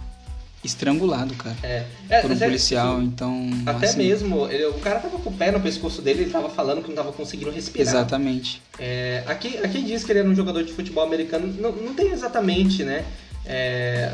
estrangulado, 0.64 1.32
cara, 1.34 1.54
É, 1.62 1.84
é, 2.08 2.20
por 2.22 2.30
um 2.32 2.34
é, 2.34 2.38
policial, 2.38 3.00
então... 3.00 3.48
Até 3.66 3.86
assim, 3.86 3.98
mesmo, 3.98 4.48
ele- 4.50 4.66
o 4.66 4.74
cara 4.80 4.98
tava 4.98 5.16
com 5.18 5.30
o 5.30 5.32
pé 5.32 5.52
no 5.52 5.60
pescoço 5.60 6.02
dele, 6.02 6.22
ele 6.22 6.30
tava 6.30 6.48
falando 6.48 6.82
que 6.82 6.88
não 6.88 6.96
tava 6.96 7.12
conseguindo 7.12 7.52
respirar. 7.52 7.86
Exatamente. 7.86 8.60
É, 8.76 9.22
aqui, 9.28 9.58
aqui 9.58 9.80
diz 9.82 10.02
que 10.02 10.10
ele 10.10 10.20
era 10.20 10.28
um 10.28 10.34
jogador 10.34 10.64
de 10.64 10.72
futebol 10.72 11.04
americano. 11.04 11.54
Não, 11.60 11.70
não 11.70 11.94
tem 11.94 12.10
exatamente, 12.10 12.82
né? 12.82 13.04
É, 13.46 14.10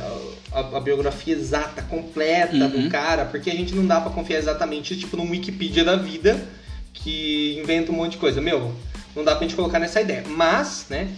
a, 0.52 0.76
a 0.76 0.80
biografia 0.80 1.34
exata, 1.34 1.82
completa 1.82 2.54
Uhum. 2.54 2.82
do 2.84 2.90
cara, 2.90 3.24
porque 3.24 3.50
a 3.50 3.54
gente 3.54 3.74
não 3.74 3.86
dá 3.86 4.00
pra 4.00 4.10
confiar 4.10 4.38
exatamente, 4.38 4.96
tipo, 4.96 5.16
num 5.16 5.30
Wikipedia 5.30 5.84
da 5.84 5.96
vida 5.96 6.46
que 6.92 7.58
inventa 7.60 7.90
um 7.90 7.94
monte 7.96 8.12
de 8.12 8.18
coisa. 8.18 8.40
Meu, 8.40 8.74
não 9.16 9.24
dá 9.24 9.34
pra 9.34 9.46
gente 9.46 9.56
colocar 9.56 9.78
nessa 9.78 10.00
ideia. 10.00 10.22
Mas, 10.28 10.86
né? 10.90 11.08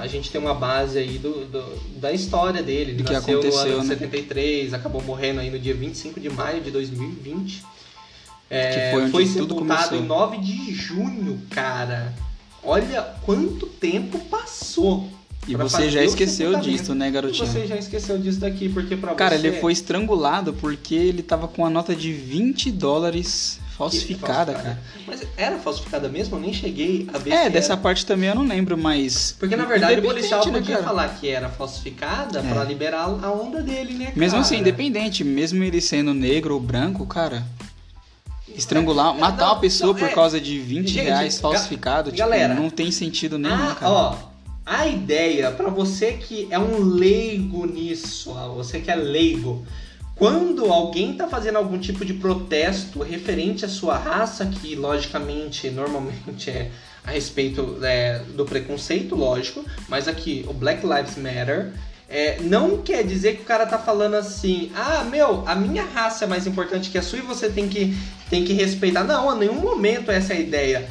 A 0.00 0.06
gente 0.06 0.30
tem 0.30 0.40
uma 0.40 0.54
base 0.54 0.96
aí 0.98 1.18
do, 1.18 1.46
do- 1.46 1.98
da 1.98 2.12
história 2.12 2.62
dele. 2.62 2.92
Ele 2.92 2.98
Do 3.02 3.04
que 3.04 3.12
nasceu 3.12 3.34
no 3.34 3.48
aconteceu, 3.48 3.72
ano 3.72 3.82
de 3.82 3.88
né? 3.88 3.94
73, 3.94 4.72
acabou 4.74 5.02
morrendo 5.02 5.40
aí 5.40 5.50
no 5.50 5.58
dia 5.58 5.74
25 5.74 6.20
de 6.20 6.30
maio 6.30 6.60
de 6.60 6.70
2020. 6.70 7.64
É, 8.48 8.70
Que 8.70 8.90
foi 8.92 9.02
onde 9.02 9.10
foi 9.10 9.26
sepultado 9.26 9.96
em 9.96 10.02
9 10.04 10.36
de 10.38 10.72
junho, 10.72 11.40
cara. 11.50 12.12
Olha 12.62 13.02
quanto 13.24 13.66
tempo 13.66 14.18
passou. 14.26 15.08
E 15.46 15.54
você 15.56 15.90
já 15.90 16.02
esqueceu 16.02 16.58
disso, 16.58 16.94
né, 16.94 17.08
E 17.08 17.10
garotinho? 17.10 17.46
você 17.46 17.66
já 17.66 17.76
esqueceu 17.76 18.18
disso 18.18 18.40
daqui, 18.40 18.68
porque 18.68 18.96
pra 18.96 19.14
Cara, 19.14 19.36
você... 19.38 19.46
ele 19.48 19.60
foi 19.60 19.72
estrangulado 19.72 20.52
porque 20.54 20.94
ele 20.94 21.22
tava 21.22 21.46
com 21.48 21.66
a 21.66 21.70
nota 21.70 21.94
de 21.94 22.12
20 22.12 22.70
dólares 22.70 23.60
falsificada, 23.76 24.54
cara. 24.54 24.78
Mas 25.06 25.22
era 25.36 25.58
falsificada 25.58 26.08
mesmo? 26.08 26.36
Eu 26.36 26.40
nem 26.40 26.52
cheguei 26.52 27.06
a 27.12 27.18
ver 27.18 27.30
É, 27.32 27.50
dessa 27.50 27.72
era. 27.72 27.82
parte 27.82 28.06
também 28.06 28.28
eu 28.28 28.34
não 28.36 28.46
lembro, 28.46 28.78
mas. 28.78 29.34
Porque 29.38 29.56
na 29.56 29.64
verdade 29.64 29.98
o 30.00 30.02
policial 30.02 30.46
né, 30.46 30.52
podia 30.52 30.76
cara? 30.76 30.86
falar 30.86 31.08
que 31.20 31.28
era 31.28 31.48
falsificada 31.50 32.38
É. 32.38 32.42
pra 32.42 32.62
liberar 32.64 33.02
a 33.04 33.30
onda 33.32 33.60
dele, 33.62 33.94
né, 33.94 34.04
cara? 34.06 34.16
Mesmo 34.18 34.38
assim, 34.38 34.58
independente, 34.58 35.24
mesmo 35.24 35.62
ele 35.64 35.80
sendo 35.80 36.14
negro 36.14 36.54
ou 36.54 36.60
branco, 36.60 37.04
cara. 37.06 37.44
Estrangular, 38.54 39.14
É, 39.16 39.18
matar 39.18 39.46
não, 39.46 39.52
uma 39.54 39.60
pessoa 39.60 39.92
não, 39.92 39.98
por 39.98 40.08
é. 40.08 40.12
causa 40.12 40.40
de 40.40 40.58
20 40.58 40.88
Gente, 40.92 41.04
reais 41.04 41.34
ga- 41.36 41.40
falsificado, 41.42 42.10
tipo, 42.10 42.18
galera, 42.18 42.54
não 42.54 42.70
tem 42.70 42.90
sentido 42.90 43.36
nenhum, 43.38 43.54
Ah, 43.56 43.74
cara. 43.74 43.92
ó, 43.92 44.16
a 44.64 44.86
ideia, 44.86 45.50
pra 45.50 45.68
você 45.68 46.12
que 46.12 46.48
é 46.50 46.58
um 46.58 46.82
leigo 46.82 47.66
nisso, 47.66 48.32
você 48.54 48.80
que 48.80 48.90
é 48.90 48.94
leigo, 48.94 49.66
quando 50.14 50.72
alguém 50.72 51.14
tá 51.14 51.26
fazendo 51.26 51.56
algum 51.56 51.78
tipo 51.78 52.04
de 52.04 52.14
protesto 52.14 53.02
referente 53.02 53.64
à 53.64 53.68
sua 53.68 53.98
raça, 53.98 54.46
que 54.46 54.74
logicamente, 54.76 55.70
normalmente 55.70 56.50
é 56.50 56.70
a 57.04 57.10
respeito 57.10 57.78
é, 57.82 58.20
do 58.34 58.44
preconceito, 58.46 59.14
lógico, 59.14 59.64
mas 59.88 60.08
aqui 60.08 60.44
o 60.48 60.54
Black 60.54 60.86
Lives 60.86 61.16
Matter. 61.16 61.72
é, 62.08 62.38
não 62.40 62.78
quer 62.78 63.04
dizer 63.04 63.36
que 63.36 63.42
o 63.42 63.44
cara 63.44 63.66
tá 63.66 63.78
falando 63.78 64.14
assim, 64.14 64.70
ah, 64.74 65.04
meu, 65.04 65.42
a 65.46 65.54
minha 65.54 65.82
raça 65.82 66.24
é 66.24 66.28
mais 66.28 66.46
importante 66.46 66.90
que 66.90 66.96
a 66.96 67.02
sua 67.02 67.18
e 67.18 67.22
você 67.22 67.50
tem 67.50 67.68
que, 67.68 67.96
tem 68.30 68.44
que 68.44 68.52
respeitar. 68.52 69.04
Não, 69.04 69.34
em 69.34 69.40
nenhum 69.40 69.60
momento 69.60 70.10
essa 70.10 70.32
é 70.32 70.36
a 70.36 70.40
ideia. 70.40 70.88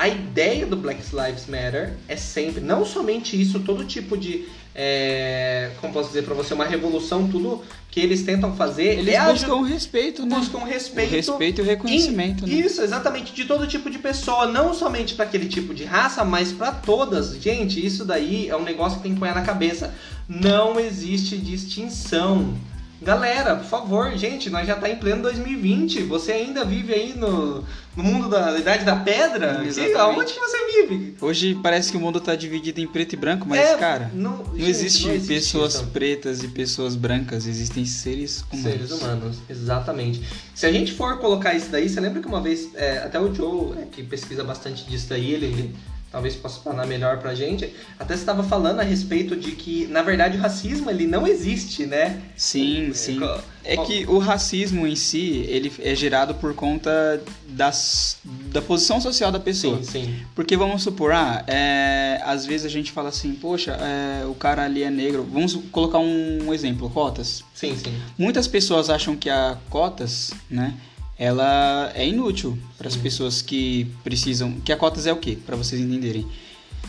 A, 0.00 0.08
ideia 0.08 0.64
do 0.64 0.76
Black 0.76 1.02
Lives 1.14 1.46
Matter 1.46 1.94
é 2.08 2.16
sempre, 2.16 2.60
não 2.60 2.84
somente 2.84 3.40
isso, 3.40 3.60
todo 3.60 3.84
tipo 3.84 4.16
de, 4.16 4.46
é, 4.74 5.70
como 5.80 5.92
posso 5.92 6.08
dizer 6.08 6.22
para 6.22 6.34
você, 6.34 6.54
uma 6.54 6.64
revolução, 6.64 7.28
tudo 7.28 7.62
que 7.90 8.00
eles 8.00 8.22
tentam 8.22 8.56
fazer. 8.56 8.98
Eles 8.98 9.14
é 9.14 9.32
buscam 9.32 9.56
o 9.56 9.62
respeito, 9.62 10.24
né? 10.24 10.36
Buscam 10.36 10.64
respeito. 10.64 11.12
O 11.12 11.16
respeito 11.16 11.60
e 11.60 11.62
o 11.62 11.66
reconhecimento, 11.66 12.46
né? 12.46 12.54
Isso, 12.54 12.80
exatamente, 12.80 13.34
de 13.34 13.44
todo 13.44 13.66
tipo 13.66 13.90
de 13.90 13.98
pessoa, 13.98 14.46
não 14.46 14.72
somente 14.72 15.14
para 15.14 15.26
aquele 15.26 15.48
tipo 15.48 15.74
de 15.74 15.84
raça, 15.84 16.24
mas 16.24 16.52
para 16.52 16.72
todas. 16.72 17.34
Gente, 17.36 17.84
isso 17.84 18.04
daí 18.04 18.48
é 18.48 18.56
um 18.56 18.62
negócio 18.62 18.98
que 18.98 19.02
tem 19.02 19.14
que 19.14 19.20
pôr 19.20 19.34
na 19.34 19.42
cabeça. 19.42 19.92
Não 20.28 20.78
existe 20.78 21.36
distinção. 21.36 22.54
Galera, 23.02 23.56
por 23.56 23.64
favor, 23.64 24.16
gente, 24.16 24.50
nós 24.50 24.66
já 24.66 24.76
tá 24.76 24.88
em 24.88 24.96
pleno 24.96 25.22
2020. 25.22 26.02
Você 26.02 26.32
ainda 26.32 26.64
vive 26.66 26.92
aí 26.92 27.14
no, 27.14 27.64
no 27.96 28.02
mundo 28.02 28.28
da 28.28 28.58
Idade 28.58 28.84
da 28.84 28.94
Pedra? 28.96 29.62
Exatamente. 29.64 29.96
aonde 29.96 30.32
que 30.34 30.38
você 30.40 30.58
vive? 30.66 31.16
Hoje 31.18 31.58
parece 31.62 31.90
que 31.90 31.96
o 31.96 32.00
mundo 32.00 32.20
tá 32.20 32.34
dividido 32.36 32.78
em 32.78 32.86
preto 32.86 33.14
e 33.14 33.16
branco, 33.16 33.46
mas, 33.48 33.58
é, 33.58 33.76
cara, 33.78 34.10
não, 34.12 34.38
não, 34.38 34.56
gente, 34.56 34.68
existe 34.68 35.06
não, 35.06 35.14
existe 35.14 35.34
pessoas 35.34 35.74
isso. 35.76 35.86
pretas 35.86 36.42
e 36.42 36.48
pessoas 36.48 36.94
brancas, 36.94 37.46
existem 37.46 37.86
seres 37.86 38.44
humanos. 38.52 38.70
Seres 38.70 38.90
humanos, 38.90 39.36
exatamente. 39.48 40.22
Se 40.54 40.66
a 40.66 40.72
gente 40.72 40.92
for 40.92 41.18
colocar 41.18 41.54
isso 41.54 41.70
daí, 41.70 41.88
você 41.88 42.00
lembra 42.00 42.20
que 42.20 42.28
uma 42.28 42.42
vez, 42.42 42.68
é, 42.74 42.98
até 42.98 43.18
o 43.18 43.34
Joe, 43.34 43.78
é, 43.78 43.86
que 43.86 44.02
pesquisa 44.02 44.44
bastante 44.44 44.84
disso 44.84 45.08
daí, 45.08 45.32
ele 45.32 45.74
talvez 46.10 46.34
possa 46.34 46.60
falar 46.60 46.86
melhor 46.86 47.18
pra 47.18 47.34
gente, 47.34 47.72
até 47.98 48.14
você 48.14 48.20
estava 48.20 48.42
falando 48.42 48.80
a 48.80 48.82
respeito 48.82 49.36
de 49.36 49.52
que, 49.52 49.86
na 49.86 50.02
verdade, 50.02 50.36
o 50.36 50.40
racismo 50.40 50.90
ele 50.90 51.06
não 51.06 51.26
existe, 51.26 51.86
né? 51.86 52.20
Sim, 52.36 52.92
sim. 52.92 53.20
É 53.62 53.76
que 53.76 54.04
o 54.06 54.18
racismo 54.18 54.86
em 54.86 54.96
si, 54.96 55.44
ele 55.48 55.72
é 55.80 55.94
gerado 55.94 56.34
por 56.34 56.54
conta 56.54 57.22
das, 57.48 58.16
da 58.24 58.60
posição 58.60 59.00
social 59.00 59.30
da 59.30 59.38
pessoa. 59.38 59.76
Sim, 59.82 60.04
sim. 60.04 60.26
Porque 60.34 60.56
vamos 60.56 60.82
supor, 60.82 61.12
ah, 61.12 61.44
é, 61.46 62.20
às 62.24 62.44
vezes 62.44 62.66
a 62.66 62.70
gente 62.70 62.90
fala 62.90 63.10
assim, 63.10 63.34
poxa, 63.34 63.72
é, 63.72 64.24
o 64.26 64.34
cara 64.34 64.64
ali 64.64 64.82
é 64.82 64.90
negro. 64.90 65.26
Vamos 65.30 65.54
colocar 65.70 65.98
um 65.98 66.52
exemplo, 66.52 66.90
cotas. 66.90 67.44
Sim, 67.54 67.76
sim. 67.76 67.94
Muitas 68.18 68.48
pessoas 68.48 68.90
acham 68.90 69.14
que 69.14 69.28
a 69.28 69.58
cotas, 69.68 70.32
né, 70.50 70.74
ela 71.20 71.92
é 71.94 72.08
inútil 72.08 72.58
para 72.78 72.88
as 72.88 72.96
pessoas 72.96 73.42
que 73.42 73.86
precisam. 74.02 74.58
Que 74.60 74.72
a 74.72 74.76
cotas 74.76 75.06
é 75.06 75.12
o 75.12 75.18
quê? 75.18 75.36
Para 75.44 75.54
vocês 75.54 75.78
entenderem. 75.78 76.26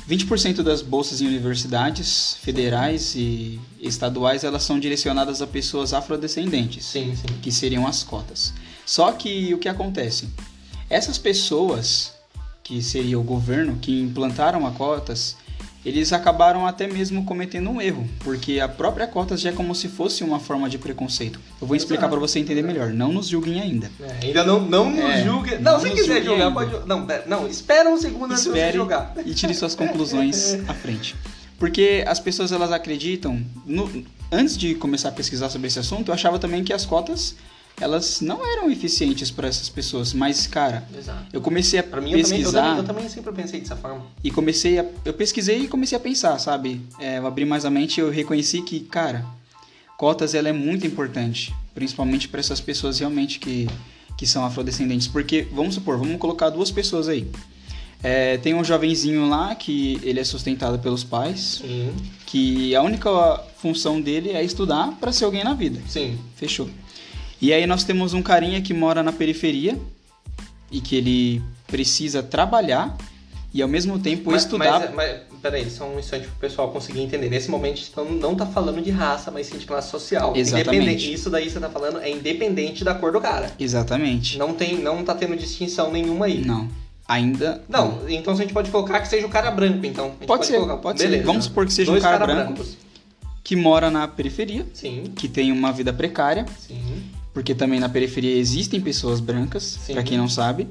20% 0.10 0.64
das 0.64 0.82
bolsas 0.82 1.20
em 1.20 1.28
universidades 1.28 2.38
federais 2.42 3.14
e 3.14 3.60
estaduais 3.82 4.46
elas 4.46 4.64
são 4.64 4.80
direcionadas 4.80 5.42
a 5.42 5.48
pessoas 5.48 5.94
afrodescendentes, 5.94 6.86
Sim, 6.86 7.14
sim. 7.14 7.28
que 7.42 7.52
seriam 7.52 7.86
as 7.86 8.04
cotas. 8.04 8.54
Só 8.86 9.12
que 9.12 9.54
o 9.54 9.58
que 9.58 9.68
acontece? 9.68 10.30
Essas 10.90 11.18
pessoas, 11.18 12.14
que 12.64 12.82
seria 12.82 13.20
o 13.20 13.24
governo, 13.24 13.80
que 13.82 14.00
implantaram 14.00 14.66
a 14.66 14.72
cotas, 14.72 15.36
eles 15.86 16.14
acabaram 16.14 16.68
até 16.68 16.86
mesmo 16.88 17.24
cometendo 17.26 17.70
um 17.70 17.82
erro, 17.82 18.08
porque 18.20 18.60
a 18.60 18.68
própria 18.68 19.08
cotas 19.08 19.42
já 19.42 19.50
é 19.50 19.54
como 19.54 19.74
se 19.74 19.88
fosse 19.88 20.24
uma 20.24 20.40
forma 20.40 20.70
de 20.70 20.78
preconceito. 20.78 21.40
Eu 21.60 21.66
vou 21.68 21.76
explicar 21.76 22.08
para 22.08 22.20
você 22.20 22.38
entender 22.40 22.62
melhor. 22.62 22.90
Não 22.92 23.12
nos 23.12 23.28
julguem 23.28 23.60
ainda. 23.60 23.90
É, 24.00 24.26
ainda 24.28 24.44
não, 24.44 24.60
não 24.62 24.90
nos 24.92 25.00
É, 25.04 25.24
julgue. 25.24 25.56
Não, 25.58 25.74
não 25.74 25.80
se 25.80 25.90
quiser 25.90 26.22
julgue 26.24 26.26
julgar, 26.26 26.48
ainda. 26.48 26.54
pode. 26.78 26.88
Não, 26.88 27.08
não, 27.26 27.48
espera 27.48 27.90
um 27.90 27.98
segundo 27.98 28.32
antes 28.34 28.44
de 28.46 28.72
julgar. 28.74 29.14
e 29.26 29.34
tire 29.34 29.54
suas 29.56 29.74
conclusões 29.74 30.54
à 30.70 30.74
frente. 30.74 31.16
Porque 31.58 32.04
as 32.08 32.20
pessoas 32.20 32.52
elas 32.52 32.72
acreditam, 32.72 33.40
no- 33.66 34.04
antes 34.32 34.58
de 34.58 34.74
começar 34.76 35.10
a 35.10 35.12
pesquisar 35.12 35.50
sobre 35.50 35.68
esse 35.68 35.78
assunto, 35.80 36.10
eu 36.10 36.14
achava 36.14 36.40
também 36.40 36.64
que 36.64 36.74
as 36.74 36.86
cotas 36.86 37.36
elas 37.80 38.22
não 38.22 38.46
eram 38.46 38.70
eficientes 38.70 39.32
para 39.32 39.48
essas 39.48 39.70
pessoas, 39.70 40.14
mas 40.14 40.46
cara, 40.48 40.88
Exato. 40.98 41.26
eu 41.34 41.42
comecei 41.42 41.80
a 41.80 41.84
Pra 41.84 42.00
mim, 42.00 42.12
eu 42.12 42.22
também, 42.22 42.40
eu, 42.40 42.46
pesquisar 42.46 42.62
também, 42.62 42.78
eu 42.78 42.84
também 42.84 43.10
sempre 43.10 43.32
pensei 43.34 43.60
dessa 43.60 43.76
forma. 43.76 44.06
e 44.24 44.30
comecei 44.30 44.80
a 44.80 44.86
eu 45.04 45.14
pesquisei 45.14 45.60
e 45.64 45.68
comecei 45.68 45.98
a 45.98 46.02
pensar, 46.02 46.38
sabe? 46.40 46.82
É, 47.00 47.18
eu 47.18 47.26
abri 47.26 47.46
mais 47.46 47.66
a 47.66 47.70
mente 47.70 47.98
e 47.98 48.02
eu 48.02 48.10
reconheci 48.10 48.62
que, 48.62 48.82
cara, 48.82 49.26
cotas 49.98 50.34
ela 50.36 50.50
é 50.50 50.54
muito 50.54 50.86
importante, 50.86 51.54
principalmente 51.74 52.28
para 52.28 52.40
essas 52.40 52.62
pessoas 52.62 53.00
realmente 53.00 53.40
que 53.40 53.68
que 54.18 54.28
são 54.28 54.46
afrodescendentes, 54.46 55.08
porque 55.08 55.48
vamos 55.52 55.74
supor, 55.74 55.98
vamos 55.98 56.18
colocar 56.18 56.50
duas 56.52 56.70
pessoas 56.70 57.10
aí. 57.10 57.28
É, 58.04 58.38
tem 58.38 58.54
um 58.54 58.64
jovenzinho 58.64 59.28
lá 59.28 59.54
que 59.56 60.00
ele 60.04 60.20
é 60.20 60.24
sustentado 60.24 60.78
pelos 60.80 61.04
pais, 61.04 61.62
que 62.26 62.76
a 62.76 62.82
única 62.82 63.44
função 63.58 64.02
dele 64.02 64.30
é 64.30 64.44
estudar 64.44 64.92
para 65.00 65.12
ser 65.12 65.26
alguém 65.26 65.44
na 65.44 65.54
vida. 65.54 65.80
Sim. 65.88 66.18
Fechou. 66.36 66.70
E 67.42 67.52
aí 67.52 67.66
nós 67.66 67.84
temos 67.84 68.14
um 68.14 68.22
carinha 68.22 68.62
que 68.62 68.74
mora 68.74 69.02
na 69.02 69.12
periferia 69.12 69.78
e 70.72 70.80
que 70.80 70.96
ele 70.96 71.42
precisa 71.68 72.22
trabalhar 72.22 72.96
e 73.54 73.62
ao 73.62 73.68
mesmo 73.68 73.98
tempo 74.00 74.32
Mas, 74.32 74.44
estudar. 74.44 74.80
mas, 74.80 74.96
mas, 74.96 75.22
peraí, 75.42 75.70
só 75.70 75.86
um 75.86 76.00
instante 76.00 76.28
pro 76.28 76.36
pessoal 76.38 76.72
conseguir 76.72 77.02
entender. 77.02 77.30
Nesse 77.30 77.50
momento, 77.50 77.74
a 77.74 77.78
gente 77.78 77.92
não- 77.98 78.12
não 78.30 78.36
tá 78.36 78.46
falando 78.46 78.82
de 78.82 78.92
raça, 78.92 79.32
mas 79.32 79.48
sim 79.48 79.58
de 79.58 79.66
classe 79.66 79.90
social. 79.90 80.34
Exatamente. 80.36 81.12
Isso 81.12 81.30
daí 81.30 81.50
você 81.50 81.60
tá 81.60 81.70
falando 81.70 82.00
é 82.00 82.10
independente 82.12 82.84
da 82.84 82.94
cor 82.94 83.12
do 83.12 83.20
cara. 83.20 83.52
Exatamente. 83.60 84.38
Não 84.38 84.54
tem, 84.54 84.78
não 84.78 85.04
tá 85.04 85.16
tendo 85.16 85.36
distinção 85.36 85.92
nenhuma 85.92 86.28
aí. 86.28 86.46
Não. 86.46 86.70
Ainda. 87.08 87.62
Não, 87.68 88.08
então 88.08 88.34
a 88.34 88.38
gente 88.38 88.54
pode 88.54 88.72
colocar 88.72 89.02
que 89.02 89.08
seja 89.08 89.26
o 89.26 89.30
cara 89.30 89.52
branco, 89.52 89.86
então. 89.86 90.12
Gente 90.20 90.28
Pode 90.28 90.46
ser, 90.46 90.54
colocar. 90.54 90.78
pode 90.78 91.00
ser. 91.02 91.08
Beleza. 91.08 91.26
Vamos 91.26 91.46
supor 91.46 91.66
que 91.66 91.74
seja 91.74 91.92
um 91.92 91.96
Dois 91.96 92.04
cara 92.04 92.20
cara 92.20 92.34
branco. 92.34 92.54
brancos. 92.54 92.78
Que 93.44 93.56
mora 93.56 93.90
na 93.92 94.08
periferia, 94.08 94.66
Sim, 94.74 95.12
que 95.16 95.28
tem 95.28 95.52
uma 95.52 95.74
vida 95.74 95.92
precária, 95.92 96.46
sim. 96.58 97.02
Porque 97.34 97.54
também 97.56 97.80
na 97.80 97.90
periferia 97.90 98.36
existem 98.36 98.80
pessoas 98.82 99.20
brancas, 99.20 99.80
pra 99.92 100.04
quem 100.04 100.18
não 100.18 100.28
sabe. 100.30 100.68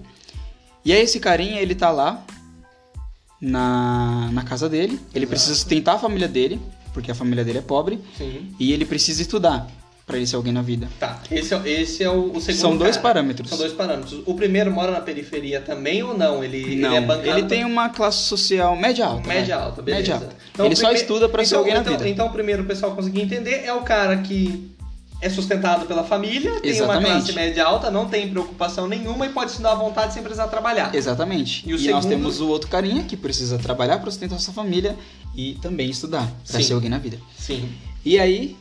E 0.84 0.92
aí 0.92 1.02
esse 1.02 1.20
carinha, 1.20 1.60
ele 1.60 1.74
tá 1.74 1.90
lá 1.90 2.24
na, 3.40 4.28
na 4.32 4.42
casa 4.44 4.68
dele, 4.68 4.92
ele 5.14 5.24
Exato. 5.24 5.26
precisa 5.28 5.54
sustentar 5.54 5.94
a 5.96 5.98
família 5.98 6.28
dele, 6.28 6.60
porque 6.92 7.10
a 7.10 7.14
família 7.14 7.44
dele 7.44 7.58
é 7.58 7.62
pobre, 7.62 7.98
Sim. 8.16 8.54
e 8.58 8.72
ele 8.72 8.84
precisa 8.84 9.22
estudar 9.22 9.66
pra 10.06 10.16
ele 10.16 10.26
ser 10.26 10.34
alguém 10.36 10.52
na 10.52 10.60
vida. 10.60 10.88
Tá, 10.98 11.22
esse 11.30 11.54
é, 11.54 11.68
esse 11.70 12.02
é 12.02 12.10
o, 12.10 12.32
o 12.32 12.40
segundo. 12.40 12.60
São 12.60 12.76
dois 12.76 12.96
cara. 12.96 13.02
parâmetros. 13.14 13.48
São 13.48 13.56
dois 13.58 13.72
parâmetros. 13.72 14.20
O 14.26 14.34
primeiro 14.34 14.70
mora 14.70 14.90
na 14.90 15.00
periferia 15.00 15.60
também 15.60 16.02
ou 16.02 16.18
não? 16.18 16.42
Ele, 16.42 16.74
Não, 16.76 16.88
ele 16.88 16.96
é 16.96 17.00
bancado. 17.00 17.38
ele 17.38 17.46
tem 17.46 17.64
uma 17.64 17.88
classe 17.90 18.24
social 18.24 18.74
média 18.76 19.06
alta. 19.06 19.28
Média 19.28 19.56
vai. 19.56 19.64
alta, 19.66 19.82
beleza. 19.82 20.00
Média 20.02 20.14
alta. 20.16 20.36
Então, 20.52 20.66
ele 20.66 20.74
o 20.74 20.76
só 20.76 20.88
prime- 20.88 21.00
estuda 21.00 21.28
pra 21.28 21.44
ser 21.44 21.50
então, 21.50 21.58
alguém 21.60 21.74
na 21.74 21.80
então, 21.82 21.92
vida. 21.92 22.08
Então, 22.08 22.26
o 22.26 22.30
primeiro 22.32 22.64
o 22.64 22.66
pessoal 22.66 22.94
conseguir 22.96 23.20
entender 23.22 23.62
é 23.64 23.72
o 23.72 23.82
cara 23.82 24.16
que 24.18 24.69
é 25.20 25.28
sustentado 25.28 25.86
pela 25.86 26.02
família, 26.04 26.60
tem 26.60 26.72
uma 26.82 26.94
Exatamente. 26.94 27.10
classe 27.12 27.32
média 27.32 27.64
alta, 27.64 27.90
não 27.90 28.08
tem 28.08 28.28
preocupação 28.30 28.88
nenhuma 28.88 29.26
e 29.26 29.28
pode 29.30 29.50
estudar 29.50 29.72
à 29.72 29.74
vontade 29.74 30.14
sem 30.14 30.22
precisar 30.22 30.48
trabalhar. 30.48 30.94
Exatamente. 30.94 31.62
E 31.66 31.72
nós 31.72 31.82
segundo- 31.82 32.08
temos 32.08 32.40
o 32.40 32.48
outro 32.48 32.68
carinha 32.70 33.04
que 33.04 33.16
precisa 33.16 33.58
trabalhar 33.58 33.98
para 33.98 34.10
sustentar 34.10 34.38
sua 34.38 34.54
família 34.54 34.96
e 35.34 35.54
também 35.60 35.90
estudar 35.90 36.26
para 36.48 36.62
ser 36.62 36.72
alguém 36.72 36.88
na 36.90 36.98
vida. 36.98 37.18
Sim. 37.38 37.70
E 38.04 38.18
aí, 38.18 38.56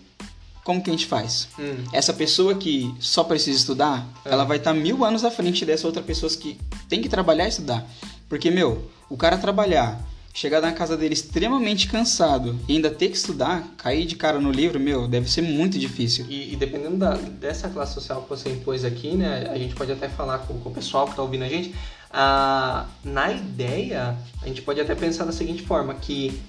como 0.63 0.83
que 0.83 0.89
a 0.89 0.93
gente 0.93 1.05
faz? 1.05 1.47
Hum. 1.57 1.85
Essa 1.93 2.11
pessoa 2.13 2.53
que 2.55 2.93
só 2.99 3.23
precisa 3.23 3.57
estudar, 3.57 4.05
É. 4.25 4.31
ela 4.31 4.43
vai 4.43 4.57
estar 4.57 4.73
mil 4.73 5.05
anos 5.05 5.23
à 5.23 5.31
frente 5.31 5.65
dessa 5.65 5.87
outra 5.87 6.03
pessoa 6.03 6.29
que 6.31 6.59
tem 6.89 7.01
que 7.01 7.07
trabalhar 7.07 7.45
e 7.45 7.49
estudar. 7.49 7.87
Porque, 8.27 8.51
meu, 8.51 8.89
o 9.09 9.15
cara 9.15 9.37
trabalhar, 9.37 9.99
chegar 10.33 10.61
na 10.61 10.71
casa 10.71 10.95
dele 10.95 11.13
extremamente 11.13 11.87
cansado 11.87 12.57
e 12.67 12.73
ainda 12.75 12.89
ter 12.89 13.09
que 13.09 13.17
estudar, 13.17 13.63
cair 13.77 14.05
de 14.05 14.15
cara 14.15 14.39
no 14.39 14.51
livro, 14.51 14.79
meu, 14.79 15.07
deve 15.07 15.29
ser 15.29 15.41
muito 15.41 15.77
difícil. 15.77 16.25
E, 16.29 16.53
e 16.53 16.55
dependendo 16.55 16.97
da- 16.97 17.15
dessa 17.15 17.67
classe 17.69 17.93
social 17.93 18.21
que 18.21 18.29
você 18.29 18.49
impôs 18.49 18.85
aqui, 18.85 19.15
né, 19.15 19.49
a 19.51 19.57
gente 19.57 19.75
pode 19.75 19.91
até 19.91 20.07
falar 20.07 20.39
com, 20.39 20.59
com 20.59 20.69
o 20.69 20.73
pessoal 20.73 21.05
que 21.05 21.11
está 21.11 21.21
ouvindo 21.21 21.43
a 21.43 21.49
gente. 21.49 21.73
Ah, 22.11 22.85
na 23.03 23.31
ideia, 23.31 24.15
a 24.41 24.47
gente 24.47 24.61
pode 24.61 24.79
até 24.79 24.95
pensar 24.95 25.25
da 25.25 25.31
seguinte 25.31 25.61
forma, 25.63 25.93
que 25.93 26.39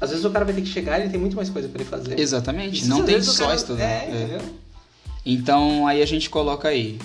às 0.00 0.10
vezes 0.10 0.24
o 0.24 0.30
cara 0.30 0.44
vai 0.44 0.54
ter 0.54 0.62
que 0.62 0.68
chegar 0.68 0.98
e 0.98 1.02
ele 1.02 1.10
tem 1.10 1.20
muito 1.20 1.36
mais 1.36 1.50
coisa 1.50 1.68
para 1.68 1.80
ele 1.82 1.90
fazer. 1.90 2.18
Exatamente, 2.18 2.84
E 2.84 2.88
não 2.88 3.04
tem 3.04 3.20
só 3.22 3.44
cara- 3.44 3.54
estudar. 3.56 3.82
É, 3.84 4.08
É. 4.10 4.22
entendeu? 4.24 4.40
Então 5.26 5.86
aí 5.86 6.00
a 6.02 6.06
gente 6.06 6.30
coloca 6.30 6.68
aí, 6.68 6.98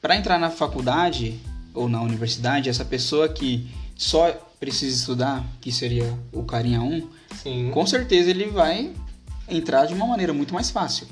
para 0.00 0.16
entrar 0.16 0.38
na 0.38 0.50
faculdade 0.50 1.38
ou 1.74 1.88
na 1.88 2.00
universidade, 2.00 2.68
essa 2.70 2.84
pessoa 2.84 3.28
que 3.28 3.68
só 3.96 4.32
precisa 4.58 4.96
estudar, 4.96 5.44
que 5.60 5.70
seria 5.70 6.12
o 6.32 6.42
carinha 6.42 6.80
1, 6.80 7.08
Sim. 7.42 7.70
com 7.72 7.86
certeza 7.86 8.30
ele 8.30 8.46
vai 8.46 8.92
entrar 9.48 9.86
de 9.86 9.94
uma 9.94 10.06
maneira 10.06 10.32
muito 10.32 10.54
mais 10.54 10.70
fácil. 10.70 11.06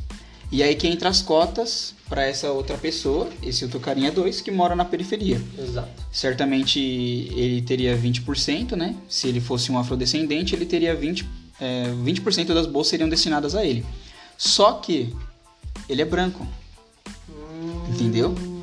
E 0.51 0.63
aí 0.63 0.75
que 0.75 0.87
entra 0.87 1.09
as 1.09 1.21
cotas 1.21 1.95
para 2.09 2.25
essa 2.25 2.51
outra 2.53 2.77
pessoa, 2.77 3.29
esse 3.43 3.65
outro 3.65 3.81
carinha 3.81 4.13
2, 4.13 4.41
que 4.41 4.51
mora 4.51 4.77
na 4.77 4.85
periferia. 4.85 5.41
Exato. 5.59 5.91
Certamente 6.13 6.79
ele 6.79 7.63
teria 7.63 7.97
20%, 7.99 8.77
né? 8.77 8.95
Se 9.09 9.29
ele 9.29 9.41
fosse 9.41 9.73
um 9.73 9.79
afrodescendente, 9.79 10.55
ele 10.55 10.67
teria 10.67 10.97
20%, 10.97 11.25
é, 11.61 11.87
20% 12.05 12.55
das 12.55 12.67
bolsas 12.67 12.91
seriam 12.91 13.09
destinadas 13.09 13.55
a 13.55 13.65
ele. 13.65 13.85
Só 14.37 14.75
que 14.75 15.13
ele 15.89 16.03
é 16.03 16.05
branco. 16.05 16.47
Entendeu? 17.89 18.31
Hum, 18.31 18.35
Sim. 18.37 18.54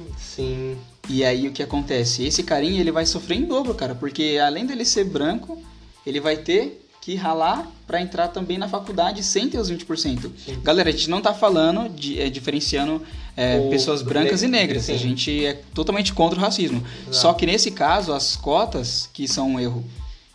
E 1.09 1.23
aí 1.23 1.47
o 1.47 1.51
que 1.51 1.63
acontece? 1.63 2.23
Esse 2.23 2.43
carinha 2.43 2.79
ele 2.79 2.91
vai 2.91 3.05
sofrer 3.05 3.37
em 3.37 3.45
dobro, 3.45 3.73
cara, 3.73 3.95
porque 3.95 4.39
além 4.43 4.65
dele 4.65 4.85
ser 4.85 5.03
branco, 5.03 5.61
ele 6.05 6.19
vai 6.19 6.37
ter 6.37 6.81
que 7.01 7.15
ralar 7.15 7.67
para 7.87 7.99
entrar 7.99 8.27
também 8.27 8.59
na 8.59 8.69
faculdade 8.69 9.23
sem 9.23 9.49
ter 9.49 9.57
os 9.57 9.71
20%. 9.71 10.31
Sim. 10.45 10.59
Galera, 10.63 10.89
a 10.89 10.91
gente 10.91 11.09
não 11.09 11.19
tá 11.19 11.33
falando 11.33 11.89
de 11.89 12.21
é, 12.21 12.29
diferenciando 12.29 13.01
é, 13.35 13.69
pessoas 13.69 14.03
brancas 14.03 14.43
e 14.43 14.47
ne- 14.47 14.59
negras. 14.59 14.83
sim. 14.83 14.93
A 14.93 14.97
gente 14.97 15.45
é 15.45 15.53
totalmente 15.73 16.13
contra 16.13 16.37
o 16.37 16.41
racismo. 16.41 16.83
Exato. 17.01 17.15
Só 17.15 17.33
que 17.33 17.47
nesse 17.47 17.71
caso, 17.71 18.13
as 18.13 18.35
cotas 18.35 19.09
que 19.11 19.27
são 19.27 19.53
um 19.53 19.59
erro. 19.59 19.83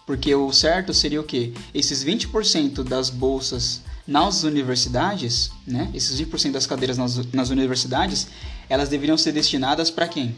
Porque 0.05 0.35
o 0.35 0.52
certo 0.52 0.92
seria 0.92 1.20
o 1.20 1.24
quê? 1.24 1.52
Esses 1.72 2.05
20% 2.05 2.83
das 2.83 3.11
bolsas 3.11 3.81
nas 4.07 4.44
universidades, 4.44 5.50
né? 5.66 5.90
Esses 5.92 6.20
20% 6.20 6.52
das 6.52 6.66
cadeiras 6.66 6.96
nas, 6.96 7.16
nas 7.33 7.50
universidades, 7.50 8.29
elas 8.68 8.88
deveriam 8.88 9.16
ser 9.18 9.33
destinadas 9.33 9.90
para 9.90 10.07
quem? 10.07 10.35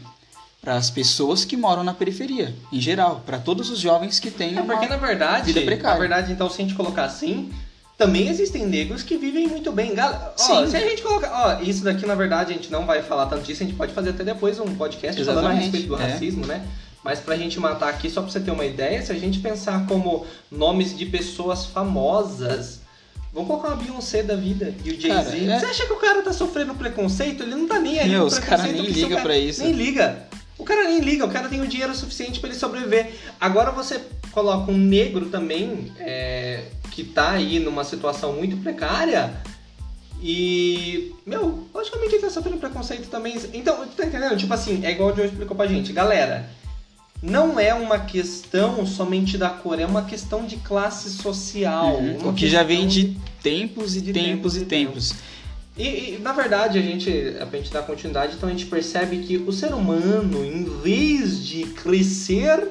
Para 0.69 0.77
as 0.77 0.91
pessoas 0.91 1.43
que 1.43 1.57
moram 1.57 1.83
na 1.83 1.95
periferia, 1.95 2.53
em 2.71 2.79
geral, 2.79 3.23
para 3.25 3.39
todos 3.39 3.71
os 3.71 3.79
jovens 3.79 4.19
que 4.19 4.29
têm 4.29 4.55
É 4.55 4.61
porque 4.61 4.85
uma... 4.85 4.87
na 4.87 4.97
verdade, 4.97 5.47
vida 5.51 5.61
precária. 5.65 5.95
na 5.95 5.99
verdade, 5.99 6.31
então 6.31 6.47
se 6.47 6.61
a 6.61 6.63
gente 6.63 6.75
colocar 6.75 7.05
assim, 7.05 7.51
também 7.97 8.27
existem 8.27 8.67
negros 8.67 9.01
que 9.01 9.17
vivem 9.17 9.47
muito 9.47 9.71
bem. 9.71 9.95
Gal- 9.95 10.35
Ó, 10.39 10.67
se 10.67 10.77
a 10.77 10.79
gente 10.79 11.01
colocar, 11.01 11.31
ó, 11.59 11.63
isso 11.63 11.83
daqui 11.83 12.05
na 12.05 12.13
verdade 12.13 12.51
a 12.51 12.55
gente 12.55 12.71
não 12.71 12.85
vai 12.85 13.01
falar 13.01 13.25
tanto 13.25 13.41
disso, 13.45 13.63
a 13.63 13.65
gente 13.65 13.75
pode 13.75 13.93
fazer 13.93 14.11
até 14.11 14.23
depois 14.23 14.59
um 14.59 14.75
podcast 14.75 15.19
falando 15.25 15.37
a 15.39 15.41
Exatamente, 15.41 15.63
respeito 15.71 15.87
do 15.87 15.99
é. 15.99 16.05
racismo, 16.11 16.45
né? 16.45 16.61
Mas 17.03 17.19
pra 17.19 17.35
gente 17.35 17.59
matar 17.59 17.89
aqui, 17.89 18.07
só 18.07 18.21
pra 18.21 18.29
você 18.29 18.39
ter 18.39 18.51
uma 18.51 18.63
ideia, 18.63 19.01
se 19.03 19.11
a 19.11 19.15
gente 19.15 19.39
pensar 19.39 19.87
como 19.87 20.23
nomes 20.51 20.95
de 20.95 21.07
pessoas 21.07 21.65
famosas, 21.65 22.81
vamos 23.33 23.49
colocar 23.49 23.69
uma 23.69 23.77
Beyoncé 23.77 24.21
da 24.21 24.35
vida 24.35 24.71
e 24.85 24.91
o 24.91 25.01
Jay-Z. 25.01 25.45
é- 25.49 25.59
Você 25.59 25.65
acha 25.65 25.87
que 25.87 25.93
o 25.93 25.97
cara 25.97 26.21
tá 26.21 26.31
sofrendo 26.31 26.75
preconceito? 26.75 27.41
Ele 27.41 27.55
não 27.55 27.67
tá 27.67 27.79
nem 27.79 27.99
aí 27.99 28.07
Meu, 28.07 28.25
os 28.25 28.37
cara 28.37 28.61
preconceito, 28.61 28.73
nem 28.75 28.83
porque 28.85 28.93
se 28.93 28.99
o 28.99 29.07
liga 29.07 29.15
cara- 29.15 29.27
pra 29.27 29.35
isso. 29.39 29.63
Nem 29.63 29.71
liga. 29.71 30.29
O 30.69 30.71
cara 30.71 30.83
nem 30.83 30.99
liga, 30.99 31.25
o 31.25 31.31
cara 31.31 31.49
tem 31.49 31.61
o 31.61 31.67
dinheiro 31.67 31.95
suficiente 31.95 32.39
pra 32.39 32.47
ele 32.47 32.59
sobreviver. 32.59 33.11
Agora 33.41 33.71
você 33.71 33.99
coloca 34.31 34.71
um 34.71 34.77
negro 34.77 35.25
também, 35.25 35.91
é, 35.97 36.65
que 36.91 37.03
tá 37.03 37.31
aí 37.31 37.57
numa 37.57 37.83
situação 37.83 38.33
muito 38.33 38.55
precária. 38.57 39.33
E, 40.21 41.11
meu, 41.25 41.67
logicamente 41.73 42.13
ele 42.13 42.21
tá 42.21 42.29
sofrendo 42.29 42.57
preconceito 42.57 43.09
também. 43.09 43.35
Então, 43.51 43.83
tá 43.97 44.05
entendendo? 44.05 44.37
Tipo 44.37 44.53
assim, 44.53 44.85
é 44.85 44.91
igual 44.91 45.11
o 45.11 45.15
Joe 45.15 45.25
explicou 45.25 45.57
pra 45.57 45.65
gente. 45.65 45.91
Galera, 45.91 46.47
não 47.19 47.59
é 47.59 47.73
uma 47.73 47.97
questão 47.97 48.85
somente 48.85 49.39
da 49.39 49.49
cor, 49.49 49.79
é 49.79 49.87
uma 49.87 50.03
questão 50.03 50.45
de 50.45 50.57
classe 50.57 51.09
social. 51.09 51.95
Uhum. 51.95 52.29
O 52.29 52.33
que 52.33 52.47
já 52.47 52.61
vem 52.61 52.87
de 52.87 53.17
tempos 53.41 53.95
e 53.95 54.01
de 54.01 54.13
tempos 54.13 54.53
tempos 54.53 54.55
e 54.55 54.59
e 54.59 54.65
tempos. 54.65 55.15
E, 55.79 56.15
e, 56.15 56.19
na 56.19 56.33
verdade, 56.33 56.77
a 56.77 56.81
gente, 56.81 57.09
pra 57.49 57.57
gente 57.57 57.71
dar 57.71 57.83
continuidade, 57.83 58.35
então 58.35 58.49
a 58.49 58.51
gente 58.51 58.65
percebe 58.65 59.19
que 59.19 59.37
o 59.37 59.51
ser 59.51 59.73
humano, 59.73 60.43
em 60.43 60.65
vez 60.81 61.45
de 61.45 61.63
crescer, 61.63 62.67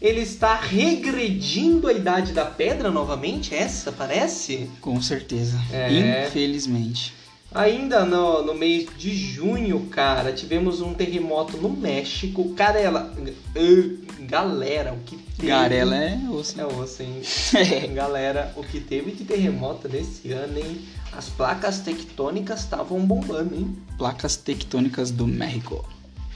ele 0.00 0.20
está 0.20 0.54
regredindo 0.54 1.88
a 1.88 1.92
idade 1.92 2.32
da 2.32 2.44
pedra 2.44 2.90
novamente? 2.90 3.54
Essa, 3.54 3.90
parece? 3.90 4.68
Com 4.80 5.00
certeza. 5.00 5.58
É. 5.72 6.26
Infelizmente. 6.26 7.14
Ainda 7.52 8.04
no, 8.04 8.44
no 8.44 8.54
mês 8.54 8.86
de 8.96 9.12
junho, 9.12 9.80
cara, 9.90 10.32
tivemos 10.32 10.80
um 10.80 10.94
terremoto 10.94 11.56
no 11.56 11.68
México. 11.68 12.54
Carela, 12.54 13.12
uh, 13.18 13.98
galera, 14.20 14.92
o 14.92 14.98
que 15.00 15.16
teve... 15.16 15.48
Garela 15.48 15.96
é 15.96 16.16
osso. 16.30 16.60
É 16.60 16.64
osso, 16.64 17.02
hein? 17.02 17.20
Galera, 17.92 18.52
o 18.56 18.62
que 18.62 18.78
teve 18.78 19.10
de 19.10 19.24
terremoto 19.24 19.88
desse 19.88 20.30
ano, 20.30 20.58
hein? 20.58 20.78
As 21.16 21.28
placas 21.28 21.80
tectônicas 21.80 22.60
estavam 22.60 23.00
bombando, 23.00 23.54
hein? 23.54 23.76
Placas 23.98 24.36
tectônicas 24.36 25.10
do 25.10 25.26
México. 25.26 25.84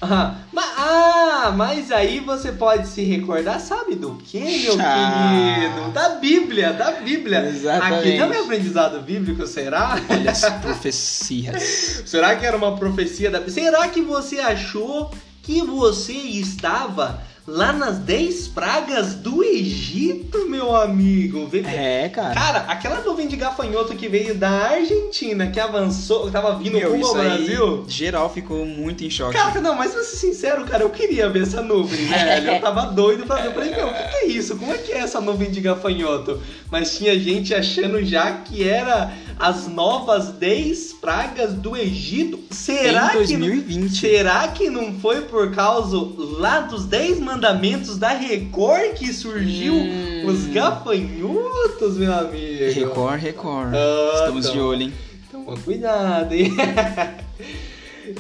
Ah, 0.03 0.35
ma- 0.53 0.75
ah, 0.77 1.53
mas 1.57 1.91
aí 1.91 2.21
você 2.21 2.53
pode 2.53 2.89
se 2.89 3.03
recordar, 3.05 3.59
sabe 3.61 3.95
do 3.95 4.17
que, 4.17 4.39
meu 4.63 4.77
Ah. 4.79 5.55
querido? 5.55 5.93
Da 5.93 6.09
Bíblia, 6.17 6.73
da 6.73 6.91
Bíblia. 7.01 7.47
Exatamente. 7.49 8.09
Aqui 8.09 8.19
também 8.19 8.39
é 8.39 8.43
aprendizado 8.43 9.01
bíblico, 9.01 9.47
será? 9.47 9.97
Olha 10.11 10.31
as 10.31 10.45
profecias. 10.61 12.03
Será 12.05 12.37
que 12.37 12.45
era 12.45 12.57
uma 12.57 12.77
profecia 12.77 13.31
da 13.31 13.49
Será 13.49 13.89
que 13.89 14.03
você 14.03 14.41
achou 14.41 15.11
que 15.43 15.63
você 15.63 16.13
estava 16.13 17.23
lá 17.47 17.73
nas 17.75 17.99
10 17.99 18.49
pragas 18.49 19.15
do 19.15 19.45
Egito, 19.45 20.49
meu 20.49 20.75
amigo? 20.75 21.47
Vê- 21.47 21.61
É, 21.61 22.09
cara. 22.09 22.35
Cara, 22.35 22.59
aquela 22.69 23.01
nuvem 23.03 23.29
de 23.29 23.37
gafanhoto 23.37 23.95
que 23.95 24.09
veio 24.09 24.35
da 24.35 24.49
Argentina, 24.71 25.49
que 25.51 25.61
avançou, 25.61 26.25
que 26.27 26.31
tava 26.33 26.57
vindo 26.59 26.79
Meu, 26.79 26.93
rumo 26.93 27.07
ao 27.07 27.15
Brasil. 27.15 27.85
geral 27.87 28.31
ficou 28.33 28.65
muito 28.65 29.05
em 29.05 29.11
choque. 29.11 29.37
Cara, 29.37 29.61
não, 29.61 29.75
mas 29.75 29.93
pra 29.93 30.03
ser 30.03 30.17
sincero, 30.17 30.65
cara, 30.65 30.85
eu 30.85 30.91
queria 30.91 31.29
ver 31.29 31.43
essa 31.43 31.61
nuvem, 31.61 32.07
velho. 32.07 32.51
Eu 32.53 32.61
tava 32.61 32.87
doido 32.87 33.27
pra 33.27 33.37
ver. 33.37 33.49
Eu 33.49 33.53
falei, 33.53 33.71
meu, 33.75 33.89
o 33.89 33.93
que, 33.93 34.03
que 34.09 34.17
é 34.17 34.27
isso? 34.29 34.57
Como 34.57 34.73
é 34.73 34.79
que 34.79 34.93
é 34.93 34.99
essa 35.01 35.21
nuvem 35.21 35.51
de 35.51 35.61
gafanhoto? 35.61 36.41
Mas 36.71 36.97
tinha 36.97 37.19
gente 37.19 37.55
achando 37.55 38.03
já 38.05 38.33
que 38.33 38.67
era 38.67 39.13
as 39.39 39.67
novas 39.69 40.29
10 40.29 40.95
pragas 40.95 41.53
do 41.55 41.77
Egito. 41.77 42.39
Será 42.51 43.07
em 43.07 43.11
que. 43.11 43.17
2020. 43.37 43.97
Será 43.97 44.49
que 44.49 44.71
não 44.71 44.95
foi 45.01 45.23
por 45.23 45.53
causa 45.55 45.97
lá 46.39 46.61
dos 46.61 46.85
10 46.87 47.21
mandamentos 47.21 47.99
da 47.99 48.11
Record 48.11 48.95
que 48.95 49.13
surgiu 49.13 49.75
Hum. 49.75 50.27
os 50.27 50.47
gafanhotos, 50.47 51.97
meu 51.99 52.13
amigo? 52.15 52.73
Record, 52.73 53.21
Record. 53.21 53.75
Ah, 53.75 54.13
Estamos 54.21 54.47
de 54.47 54.53
então. 54.53 54.67
olho, 54.69 54.83
hein? 54.83 54.93
Toma 55.31 55.57
cuidado, 55.59 56.33
hein? 56.33 56.53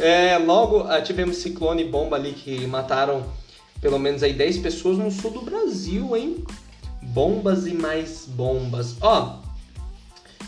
É, 0.00 0.38
logo 0.38 0.84
ah, 0.88 1.02
tivemos 1.02 1.36
ciclone 1.36 1.84
bomba 1.84 2.16
ali 2.16 2.32
que 2.32 2.66
mataram 2.66 3.22
pelo 3.82 3.98
menos 3.98 4.22
aí 4.22 4.32
10 4.32 4.58
pessoas 4.58 4.96
no 4.96 5.10
sul 5.10 5.30
do 5.30 5.42
Brasil, 5.42 6.16
hein? 6.16 6.42
Bombas 7.02 7.66
e 7.66 7.74
mais 7.74 8.24
bombas. 8.26 8.96
Ó, 9.02 9.40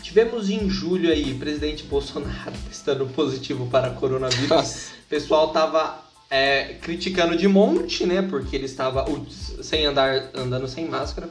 tivemos 0.07 0.49
em 0.49 0.69
julho 0.69 1.11
aí 1.11 1.33
presidente 1.33 1.83
Bolsonaro 1.83 2.53
testando 2.67 3.05
positivo 3.07 3.67
para 3.67 3.89
coronavírus. 3.89 4.49
Nossa. 4.49 4.91
O 5.05 5.09
pessoal 5.09 5.49
tava 5.49 6.01
é, 6.29 6.75
criticando 6.81 7.35
de 7.35 7.47
monte, 7.47 8.05
né? 8.05 8.21
Porque 8.21 8.55
ele 8.55 8.65
estava 8.65 9.05
sem 9.61 9.85
andar, 9.85 10.31
andando 10.33 10.67
sem 10.67 10.87
máscara. 10.87 11.29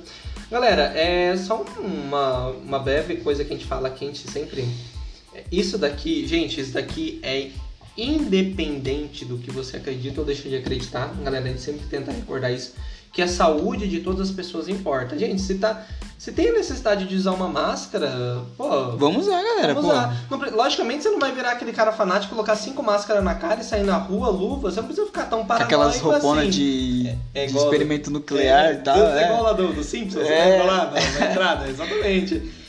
Galera, 0.51 0.93
é 0.95 1.35
só 1.39 1.65
uma, 1.79 2.49
uma 2.49 2.79
breve 2.79 3.17
coisa 3.17 3.45
que 3.45 3.53
a 3.53 3.57
gente 3.57 3.67
fala 3.67 3.89
a 3.89 3.97
gente 3.97 4.31
sempre. 4.31 4.69
Isso 5.51 5.79
daqui, 5.79 6.27
gente, 6.27 6.61
isso 6.61 6.73
daqui 6.73 7.19
é 7.23 7.51
independente 7.97 9.25
do 9.25 9.39
que 9.39 9.51
você 9.51 9.79
acredita 9.79 10.21
ou 10.21 10.27
deixa 10.27 10.51
de 10.51 10.57
acreditar. 10.57 11.15
Galera, 11.23 11.47
a 11.47 11.49
gente 11.49 11.63
sempre 11.63 11.87
tenta 11.87 12.13
recordar 12.13 12.53
isso. 12.53 12.75
Que 13.17 13.23
a 13.23 13.29
saúde 13.29 13.89
de 13.89 14.01
todas 14.01 14.29
as 14.29 14.31
pessoas 14.31 14.69
importa. 14.69 15.19
Gente, 15.19 15.41
se, 15.41 15.55
tá, 15.55 15.83
se 16.19 16.33
tem 16.33 16.51
a 16.51 16.53
necessidade 16.53 17.07
de 17.07 17.17
usar 17.17 17.31
uma 17.33 17.49
máscara, 17.49 18.43
pô, 18.59 18.91
Vamos 18.99 19.27
lá, 19.27 19.43
galera. 19.43 19.73
Vamos 19.73 19.89
lá. 19.91 20.15
Não 20.31 20.39
logicamente 20.55 21.03
você 21.03 21.09
não 21.09 21.19
vai 21.19 21.33
virar 21.33 21.53
aquele 21.53 21.73
cara 21.73 21.93
fanático, 21.93 22.35
colocar 22.35 22.55
cinco 22.57 22.83
máscaras 22.83 23.25
na 23.25 23.35
cara 23.35 23.63
e 23.63 23.65
sair 23.65 23.85
na 23.85 23.97
rua, 23.97 24.29
luva. 24.29 24.71
Você 24.71 24.81
não 24.83 24.87
precisa 24.89 25.07
ficar 25.07 25.25
tão 25.31 25.41
Com 25.41 25.47
paranoico 25.47 25.75
aquelas 25.75 25.99
rouponas 25.99 26.43
assim. 26.49 26.51
de, 26.51 27.15
é 27.33 27.47
de 27.47 27.53
igual- 27.53 27.65
experimento 27.65 28.11
nuclear 28.11 28.75
e 28.75 28.77
tal. 28.81 28.99
É, 28.99 29.23
é. 29.23 29.25
igual 29.29 29.43
lá 29.45 29.53
do, 29.55 29.73
do 29.73 29.83
Simpsons, 29.83 30.27
você 30.27 30.33
É. 30.35 30.45
lembra 30.51 30.65
lá 30.67 30.85
na, 30.91 30.91
na 31.21 31.31
entrada? 31.31 31.69
Exatamente. 31.69 32.53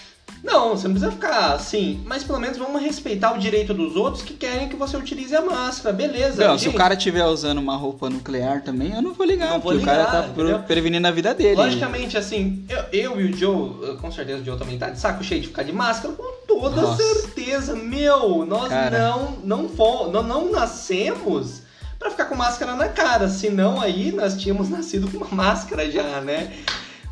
Não, 0.47 0.69
você 0.69 0.87
não 0.87 0.95
precisa 0.95 1.11
ficar 1.11 1.53
assim, 1.53 2.01
mas 2.05 2.23
pelo 2.23 2.39
menos 2.39 2.57
vamos 2.57 2.81
respeitar 2.81 3.33
o 3.33 3.37
direito 3.37 3.73
dos 3.73 3.97
outros 3.97 4.23
que 4.23 4.33
querem 4.33 4.69
que 4.69 4.77
você 4.77 4.95
utilize 4.95 5.35
a 5.35 5.41
máscara, 5.41 5.93
beleza. 5.93 6.47
Não, 6.47 6.57
se 6.57 6.69
o 6.69 6.73
cara 6.73 6.93
estiver 6.93 7.25
usando 7.25 7.57
uma 7.57 7.75
roupa 7.75 8.09
nuclear 8.09 8.61
também, 8.63 8.93
eu 8.95 9.01
não 9.01 9.13
vou 9.13 9.25
ligar, 9.25 9.49
Não 9.49 9.59
vou 9.59 9.73
porque 9.73 9.83
o 9.83 9.85
cara 9.85 10.05
ligar, 10.05 10.21
tá 10.23 10.27
entendeu? 10.29 10.59
prevenindo 10.59 11.05
a 11.05 11.11
vida 11.11 11.33
dele. 11.33 11.55
Logicamente, 11.55 12.17
assim, 12.17 12.65
eu, 12.69 12.83
eu 12.93 13.21
e 13.21 13.25
o 13.31 13.37
Joe, 13.37 13.97
com 13.97 14.09
certeza 14.09 14.41
o 14.41 14.45
Joe 14.45 14.57
também 14.57 14.77
tá 14.77 14.89
de 14.89 14.99
saco 14.99 15.21
cheio 15.23 15.41
de 15.41 15.47
ficar 15.47 15.63
de 15.63 15.73
máscara, 15.73 16.13
com 16.13 16.23
toda 16.47 16.81
Nossa. 16.81 17.03
certeza. 17.03 17.75
Meu, 17.75 18.45
nós 18.45 18.69
Cara. 18.69 18.97
não 18.99 19.31
não, 19.43 19.67
fo- 19.69 20.07
não 20.11 20.23
não 20.23 20.49
nascemos 20.51 21.61
pra 21.99 22.09
ficar 22.09 22.25
com 22.25 22.35
máscara 22.35 22.75
na 22.75 22.87
cara, 22.87 23.27
senão 23.27 23.81
aí 23.81 24.11
nós 24.11 24.37
tínhamos 24.37 24.69
nascido 24.71 25.09
com 25.11 25.17
uma 25.25 25.43
máscara 25.43 25.89
já, 25.91 26.21
né? 26.21 26.53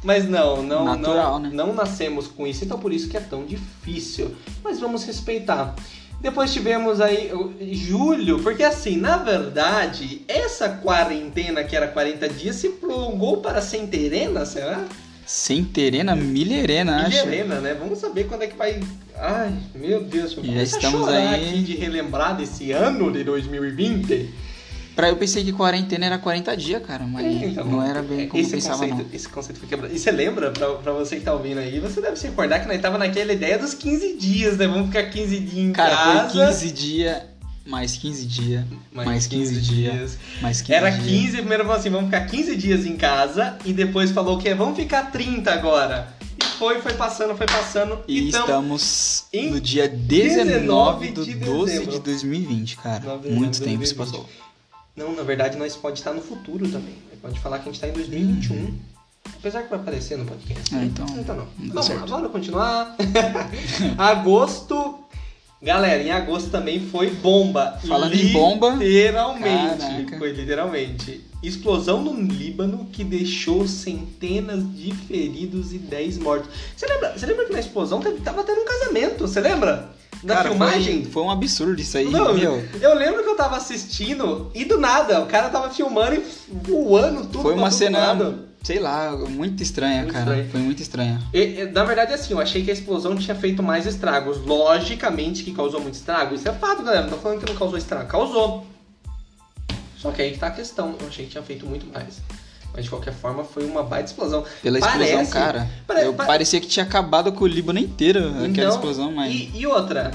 Mas 0.05 0.29
não, 0.29 0.61
não, 0.61 0.85
Natural, 0.85 1.39
não, 1.39 1.39
né? 1.39 1.49
não 1.51 1.73
nascemos 1.73 2.27
com 2.27 2.45
isso, 2.45 2.63
então 2.63 2.79
por 2.79 2.93
isso 2.93 3.09
que 3.09 3.17
é 3.17 3.19
tão 3.19 3.43
difícil. 3.43 4.35
Mas 4.63 4.79
vamos 4.79 5.03
respeitar. 5.03 5.75
Depois 6.21 6.53
tivemos 6.53 7.01
aí 7.01 7.31
julho, 7.73 8.39
porque 8.41 8.63
assim, 8.63 8.97
na 8.97 9.17
verdade, 9.17 10.21
essa 10.27 10.69
quarentena 10.69 11.63
que 11.63 11.75
era 11.75 11.87
40 11.87 12.29
dias 12.29 12.55
se 12.55 12.69
prolongou 12.69 13.37
para 13.37 13.61
centerena, 13.61 14.45
será? 14.45 14.85
Centerena, 15.25 16.15
milherena, 16.15 17.07
acho. 17.07 17.25
Milherena, 17.25 17.59
né? 17.59 17.73
Vamos 17.73 17.97
saber 17.97 18.25
quando 18.25 18.43
é 18.43 18.47
que 18.47 18.55
vai. 18.55 18.79
Ai, 19.17 19.53
meu 19.73 20.03
Deus, 20.03 20.37
eu 20.37 20.43
Já 20.43 20.49
começo 20.51 20.75
a 20.75 20.77
estamos 20.77 20.99
chorar 21.01 21.33
aí. 21.33 21.49
aqui 21.49 21.61
de 21.63 21.75
relembrar 21.75 22.37
desse 22.37 22.71
ano 22.71 23.11
de 23.11 23.23
2020. 23.23 24.29
Pra 24.95 25.09
eu 25.09 25.17
pensei 25.17 25.43
que 25.43 25.51
quarentena 25.51 26.05
era 26.05 26.17
40 26.17 26.55
dias, 26.55 26.81
cara, 26.85 27.05
mas 27.05 27.25
Então, 27.25 27.65
não 27.65 27.83
era 27.83 28.01
bem 28.01 28.27
como 28.29 28.41
eu 28.41 28.45
esse 28.45 28.55
pensava, 28.55 28.77
conceito, 28.87 28.95
não. 28.97 29.05
Esse 29.13 29.27
conceito 29.27 29.59
foi 29.59 29.67
quebrado. 29.67 29.93
E 29.93 29.99
você 29.99 30.09
lembra, 30.09 30.51
pra, 30.51 30.69
pra 30.75 30.93
você 30.93 31.17
que 31.17 31.23
tá 31.23 31.33
ouvindo 31.33 31.57
aí, 31.59 31.79
você 31.81 31.99
deve 31.99 32.15
se 32.15 32.27
recordar 32.27 32.61
que 32.61 32.67
nós 32.67 32.81
tava 32.81 32.97
naquela 32.97 33.33
ideia 33.33 33.57
dos 33.59 33.73
15 33.73 34.15
dias, 34.17 34.57
né? 34.57 34.67
Vamos 34.67 34.87
ficar 34.87 35.03
15 35.09 35.39
dias 35.41 35.57
em 35.67 35.71
Cara, 35.73 35.95
casa. 35.95 36.29
foi 36.29 36.45
15 36.47 36.71
dias, 36.71 37.21
mais 37.65 37.97
15 37.97 38.25
dias, 38.25 38.65
mais 38.93 39.27
15 39.27 39.59
dias, 39.59 40.17
mais 40.41 40.61
15 40.61 40.73
Era 40.73 40.89
dias. 40.91 41.05
15, 41.05 41.37
primeiro 41.39 41.63
falou 41.65 41.77
assim, 41.79 41.89
vamos 41.89 42.05
ficar 42.05 42.25
15 42.27 42.55
dias 42.55 42.85
em 42.85 42.95
casa, 42.95 43.57
e 43.65 43.73
depois 43.73 44.11
falou 44.11 44.37
que 44.37 44.47
é, 44.47 44.55
vamos 44.55 44.77
ficar 44.77 45.11
30 45.11 45.51
agora. 45.51 46.07
E 46.41 46.45
foi, 46.57 46.79
foi 46.79 46.93
passando, 46.93 47.35
foi 47.35 47.47
passando. 47.47 47.99
E 48.07 48.29
Então, 48.29 48.41
estamos 48.41 49.25
no 49.33 49.59
dia 49.59 49.89
19 49.89 51.07
19 51.09 51.11
de 51.11 51.25
de 51.25 51.33
12 51.35 51.71
dezembro. 51.73 51.91
de 51.91 51.99
2020, 51.99 52.77
cara. 52.77 52.99
19 52.99 53.29
de 53.29 53.35
Muito 53.35 53.61
tempo 53.61 53.85
se 53.85 53.93
2020. 53.93 53.97
passou. 53.97 54.29
Não, 54.95 55.13
na 55.15 55.23
verdade 55.23 55.57
nós 55.57 55.75
pode 55.75 55.99
estar 55.99 56.13
no 56.13 56.21
futuro 56.21 56.67
também. 56.69 56.95
Pode 57.21 57.39
falar 57.39 57.57
que 57.59 57.63
a 57.63 57.65
gente 57.71 57.75
está 57.75 57.87
em 57.87 57.93
2021. 57.93 58.73
Apesar 59.39 59.63
que 59.63 59.69
vai 59.69 59.79
aparecer 59.79 60.17
no 60.17 60.25
podcast. 60.25 60.73
Né? 60.73 60.85
então- 60.85 61.05
Então 61.17 61.35
não. 61.35 61.45
não 61.57 61.67
dá 61.67 61.73
Vamos 61.73 61.75
lá, 61.75 61.81
certo. 61.83 62.09
bora 62.09 62.29
continuar. 62.29 62.95
agosto. 63.97 64.99
Galera, 65.61 66.03
em 66.03 66.11
agosto 66.11 66.49
também 66.51 66.79
foi 66.79 67.09
bomba. 67.09 67.79
Falando 67.87 68.13
em 68.13 68.31
bomba, 68.31 68.69
Literalmente. 68.75 69.77
caraca. 69.79 70.17
Foi 70.19 70.31
literalmente. 70.31 71.21
Explosão 71.41 72.03
no 72.03 72.13
Líbano 72.21 72.87
que 72.91 73.03
deixou 73.03 73.67
centenas 73.67 74.63
de 74.75 74.93
feridos 74.93 75.73
e 75.73 75.77
10 75.79 76.17
mortos. 76.19 76.49
Você 76.75 76.85
lembra, 76.85 77.17
você 77.17 77.25
lembra 77.25 77.45
que 77.45 77.53
na 77.53 77.59
explosão 77.59 77.99
teve- 77.99 78.21
tava 78.21 78.43
tendo 78.43 78.61
um 78.61 78.65
casamento? 78.65 79.27
Você 79.27 79.39
lembra? 79.39 79.94
Da 80.23 80.35
Cara, 80.35 80.49
filmagem? 80.49 81.03
Foi, 81.03 81.11
foi 81.11 81.23
um 81.23 81.31
absurdo 81.31 81.79
isso 81.81 81.97
aí, 81.97 82.09
Não, 82.09 82.33
meu. 82.33 82.63
eu 82.81 82.95
lembro 82.95 83.23
que 83.23 83.29
eu 83.29 83.35
tava 83.35 83.57
assistindo 83.57 84.49
e 84.55 84.65
do 84.65 84.79
nada, 84.79 85.21
o 85.21 85.25
cara 85.27 85.49
tava 85.49 85.69
filmando 85.69 86.15
e 86.15 86.23
voando 86.51 87.21
tudo. 87.23 87.41
Foi 87.41 87.53
uma 87.53 87.69
cena, 87.69 88.35
sei 88.63 88.79
lá, 88.79 89.15
muito 89.15 89.61
estranha, 89.61 90.01
Muito 90.01 90.13
cara. 90.13 90.25
estranho. 90.25 90.49
Foi 90.51 90.59
muito 90.61 90.81
estranha. 90.81 91.21
E, 91.33 91.39
e, 91.61 91.65
na 91.67 91.83
verdade, 91.83 92.13
assim, 92.13 92.33
eu 92.33 92.39
achei 92.39 92.63
que 92.63 92.71
a 92.71 92.73
explosão 92.73 93.15
tinha 93.15 93.35
feito 93.35 93.61
mais 93.61 93.85
estragos. 93.85 94.37
Logicamente 94.45 95.43
que 95.43 95.53
causou 95.53 95.79
muito 95.79 95.93
estrago. 95.95 96.33
Isso 96.33 96.47
é 96.49 96.53
fato, 96.53 96.81
galera. 96.81 97.03
Não 97.03 97.09
tô 97.11 97.17
falando 97.17 97.39
que 97.43 97.51
não 97.51 97.57
causou 97.57 97.77
estrago. 97.77 98.07
Causou. 98.09 98.65
Só 99.97 100.11
que 100.11 100.21
aí 100.21 100.31
que 100.31 100.39
tá 100.39 100.47
a 100.47 100.51
questão. 100.51 100.95
Eu 100.99 101.07
achei 101.07 101.25
que 101.25 101.31
tinha 101.31 101.43
feito 101.43 101.65
muito 101.65 101.85
mais. 101.93 102.21
Mas 102.75 102.83
de 102.85 102.89
qualquer 102.89 103.13
forma, 103.13 103.43
foi 103.45 103.63
uma 103.65 103.81
baita 103.83 104.09
explosão. 104.09 104.43
Pela 104.61 104.77
explosão, 104.79 104.99
Parece- 104.99 105.31
cara. 105.31 105.69
pare- 105.87 106.05
eu 106.05 106.13
pa- 106.13 106.25
parecia 106.25 106.59
que 106.59 106.67
tinha 106.67 106.85
acabado 106.85 107.31
com 107.31 107.45
o 107.45 107.47
Líbano 107.47 107.79
inteiro 107.79 108.19
aquela 108.29 108.47
Então, 108.47 108.69
explosão, 108.69 109.11
mas. 109.13 109.33
E, 109.33 109.51
e 109.55 109.65
outra, 109.65 110.11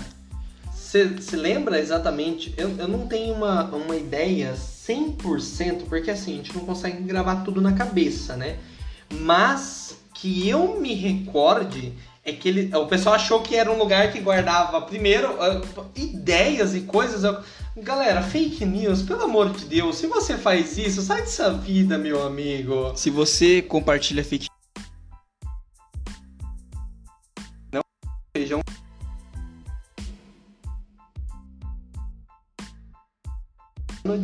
você 0.75 1.09
lembra 1.37 1.79
exatamente? 1.79 2.53
Eu, 2.57 2.77
eu 2.77 2.87
não 2.89 3.07
tenho 3.07 3.33
uma, 3.35 3.65
uma 3.65 3.97
ideia 3.97 4.55
100%, 4.55 5.85
porque 5.89 6.11
assim, 6.11 6.35
a 6.35 6.37
gente 6.37 6.55
não 6.55 6.65
consegue 6.65 7.03
gravar 7.03 7.37
tudo 7.45 7.61
na 7.61 7.73
cabeça, 7.73 8.37
né? 8.37 8.57
Mas 9.21 9.97
que 10.15 10.49
eu 10.49 10.79
me 10.81 10.95
recorde 10.95 11.93
é 12.25 12.33
que 12.33 12.49
ele, 12.49 12.77
o 12.77 12.87
pessoal 12.87 13.15
achou 13.15 13.41
que 13.41 13.57
era 13.57 13.73
um 13.73 13.79
lugar 13.79 14.13
que 14.13 14.21
guardava, 14.21 14.81
primeiro, 14.83 15.35
ah, 15.41 15.63
ideias 15.97 16.75
e 16.75 16.83
coisas. 16.83 17.25
Eu- 17.25 17.39
Galera, 17.83 18.23
fake 18.23 18.67
news, 18.67 19.03
pelo 19.03 19.23
amor 19.23 19.51
de 19.53 19.65
Deus, 19.65 19.97
se 19.97 20.07
você 20.07 20.37
faz 20.37 20.77
isso, 20.77 21.01
sai 21.01 21.23
dessa 21.23 21.51
vida, 21.51 21.97
meu 21.97 22.23
amigo. 22.27 22.93
Se 22.95 23.09
você 23.09 23.63
compartilha 23.63 24.23
fake 24.23 24.49
Feijão. 28.37 28.61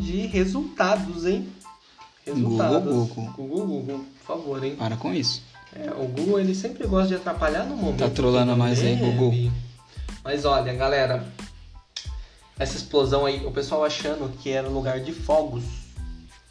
De 0.01 0.27
resultados, 0.27 1.25
hein? 1.25 1.49
Resultados. 2.27 2.93
Google, 2.93 3.07
Google. 3.07 3.33
Google, 3.37 3.67
Google, 3.67 4.05
por 4.19 4.27
favor, 4.27 4.65
hein? 4.65 4.77
para 4.77 4.97
com 4.97 5.15
isso. 5.15 5.43
É, 5.75 5.91
o 5.91 6.09
Google 6.09 6.41
ele 6.41 6.55
sempre 6.55 6.87
gosta 6.87 7.09
de 7.09 7.15
atrapalhar 7.15 7.65
no 7.65 7.77
momento. 7.77 8.01
Tá 8.01 8.11
trolando 8.11 8.53
que 8.53 8.59
não 8.59 8.67
nós 8.67 8.81
aí. 8.81 8.97
Google. 8.97 9.53
Mas 10.25 10.45
olha, 10.45 10.75
galera, 10.75 11.27
essa 12.59 12.77
explosão 12.77 13.27
aí, 13.27 13.45
o 13.45 13.51
pessoal 13.51 13.85
achando 13.85 14.31
que 14.39 14.51
era 14.51 14.69
lugar 14.69 15.01
de 15.01 15.13
fogos. 15.13 15.63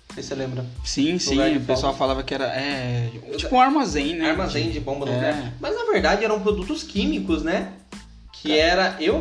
Não 0.09 0.13
sei 0.15 0.23
se 0.23 0.29
você 0.29 0.35
lembra. 0.35 0.65
Sim, 0.83 1.19
sim, 1.19 1.35
de 1.51 1.57
o 1.57 1.61
pessoal 1.61 1.91
fogos. 1.93 1.97
falava 1.97 2.23
que 2.23 2.33
era 2.33 2.45
é, 2.45 3.11
tipo 3.37 3.55
um 3.55 3.59
armazém, 3.59 4.15
né? 4.15 4.29
Armazém 4.31 4.69
de 4.69 4.79
bomba 4.79 5.07
É. 5.09 5.11
nuclear. 5.11 5.53
Mas 5.59 5.75
na 5.75 5.83
verdade 5.91 6.23
eram 6.23 6.39
produtos 6.39 6.83
químicos, 6.83 7.43
né? 7.43 7.73
Que 8.31 8.57
era. 8.57 8.95
Eu, 8.99 9.19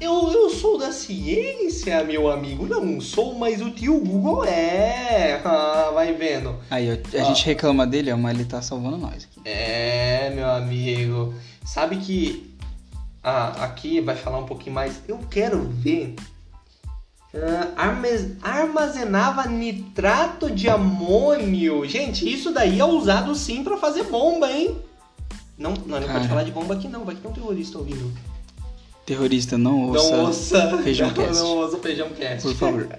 eu, 0.00 0.30
eu 0.32 0.50
sou 0.50 0.78
da 0.78 0.92
ciência, 0.92 2.04
meu 2.04 2.30
amigo. 2.30 2.66
Não 2.66 3.00
sou, 3.00 3.34
mas 3.34 3.60
o 3.60 3.70
tio 3.70 3.98
Google 4.00 4.44
é. 4.44 5.40
Ah, 5.44 5.90
vai 5.92 6.12
vendo. 6.12 6.56
Aí 6.70 6.90
a 6.90 7.24
gente 7.24 7.44
reclama 7.46 7.86
dele, 7.86 8.12
ó, 8.12 8.16
mas 8.16 8.34
ele 8.38 8.44
tá 8.48 8.60
salvando 8.62 8.98
nós 8.98 9.24
aqui. 9.24 9.40
É, 9.44 10.30
meu 10.34 10.48
amigo. 10.48 11.34
Sabe 11.64 11.96
que 11.96 12.53
ah, 13.24 13.64
aqui 13.64 14.00
vai 14.00 14.14
falar 14.16 14.38
um 14.38 14.46
pouquinho 14.46 14.74
mais. 14.74 15.00
Eu 15.08 15.18
quero 15.30 15.60
ver. 15.62 16.14
arme- 17.76 18.36
armazenava 18.42 19.46
nitrato 19.48 20.50
de 20.50 20.68
amônio. 20.68 21.84
Gente, 21.88 22.30
isso 22.32 22.52
daí 22.52 22.78
é 22.78 22.84
usado 22.84 23.34
sim 23.34 23.64
pra 23.64 23.76
fazer 23.76 24.04
bomba, 24.04 24.50
hein? 24.50 24.76
Não, 25.58 25.72
não, 25.72 25.98
não 26.00 26.06
Cara. 26.06 26.12
pode 26.14 26.28
falar 26.28 26.42
de 26.44 26.50
bomba 26.52 26.74
aqui 26.74 26.88
não, 26.88 27.04
vai 27.04 27.14
que 27.14 27.20
tem 27.20 27.30
um 27.30 27.34
terrorista 27.34 27.78
ouvindo. 27.78 28.12
Terrorista, 29.06 29.58
não 29.58 29.88
ouça, 29.90 30.16
não 30.16 30.24
ouça. 30.26 30.78
Feijão 30.82 31.08
não, 31.12 31.14
Cast. 31.14 31.34
Não 31.42 31.56
ouça 31.58 31.78
feijão 31.78 32.08
cast. 32.10 32.42
por 32.42 32.54
favor. 32.54 32.88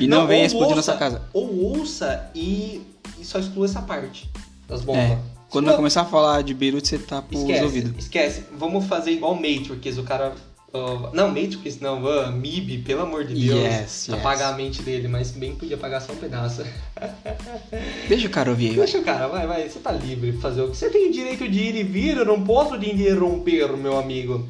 E 0.00 0.06
não, 0.06 0.26
venha 0.26 0.40
ou 0.40 0.46
explodir 0.46 0.76
ouça- 0.76 0.92
nossa 0.92 0.98
casa. 0.98 1.22
Ou 1.32 1.78
ouça 1.78 2.30
e, 2.34 2.82
e 3.18 3.24
só 3.24 3.38
exclua 3.38 3.64
essa 3.66 3.80
parte 3.82 4.28
das 4.68 4.82
bombas. 4.82 5.02
É, 5.04 5.18
quando 5.54 5.70
eu 5.70 5.76
começar 5.76 6.02
a 6.02 6.04
falar 6.04 6.42
de 6.42 6.52
Beirut, 6.52 6.86
você 6.86 6.98
tá 6.98 7.22
pros 7.22 7.40
Esquece, 7.40 7.62
ouvidos. 7.64 7.92
esquece. 8.04 8.42
Vamos 8.58 8.84
fazer 8.86 9.12
igual 9.12 9.34
Matrix, 9.34 9.96
o 9.98 10.02
cara. 10.02 10.34
ah, 10.74 11.10
não, 11.12 11.28
Matrix 11.28 11.78
não, 11.80 12.02
uh, 12.02 12.32
MIB, 12.32 12.78
pelo 12.78 13.02
amor 13.02 13.24
de 13.24 13.34
Deus. 13.34 13.58
Yes, 13.58 14.08
yes. 14.08 14.10
Apagar 14.10 14.52
a 14.52 14.56
mente 14.56 14.82
dele, 14.82 15.06
mas 15.08 15.30
bem 15.30 15.54
podia 15.54 15.76
apagar 15.76 16.02
só 16.02 16.12
um 16.12 16.16
pedaço. 16.16 16.62
Deixa 18.08 18.26
o 18.26 18.30
cara 18.30 18.50
ouvir 18.50 18.70
aí. 18.70 18.76
Deixa 18.76 18.98
o 18.98 19.02
cara, 19.04 19.28
vai, 19.28 19.46
vai, 19.46 19.68
você 19.68 19.78
tá 19.78 19.92
livre 19.92 20.32
pra 20.32 20.40
fazer 20.42 20.62
o 20.62 20.70
que. 20.70 20.76
Você 20.76 20.90
tem 20.90 21.08
o 21.08 21.12
direito 21.12 21.48
de 21.48 21.58
ir 21.60 21.74
e 21.76 21.82
vir, 21.82 22.16
eu 22.16 22.24
não 22.24 22.42
posso 22.44 22.78
te 22.78 22.90
interromper, 22.92 23.68
meu 23.76 23.98
amigo. 23.98 24.48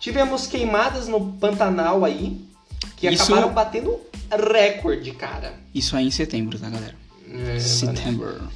Tivemos 0.00 0.46
queimadas 0.46 1.08
no 1.08 1.32
Pantanal 1.34 2.04
aí, 2.04 2.38
que 2.96 3.08
Isso- 3.08 3.24
acabaram 3.32 3.52
batendo 3.52 3.98
recorde, 4.30 5.10
cara. 5.12 5.54
Isso 5.74 5.96
aí 5.96 6.06
em 6.06 6.10
setembro, 6.10 6.58
tá, 6.58 6.68
galera? 6.68 6.94
É, 7.32 7.58
Setembro. 7.58 8.48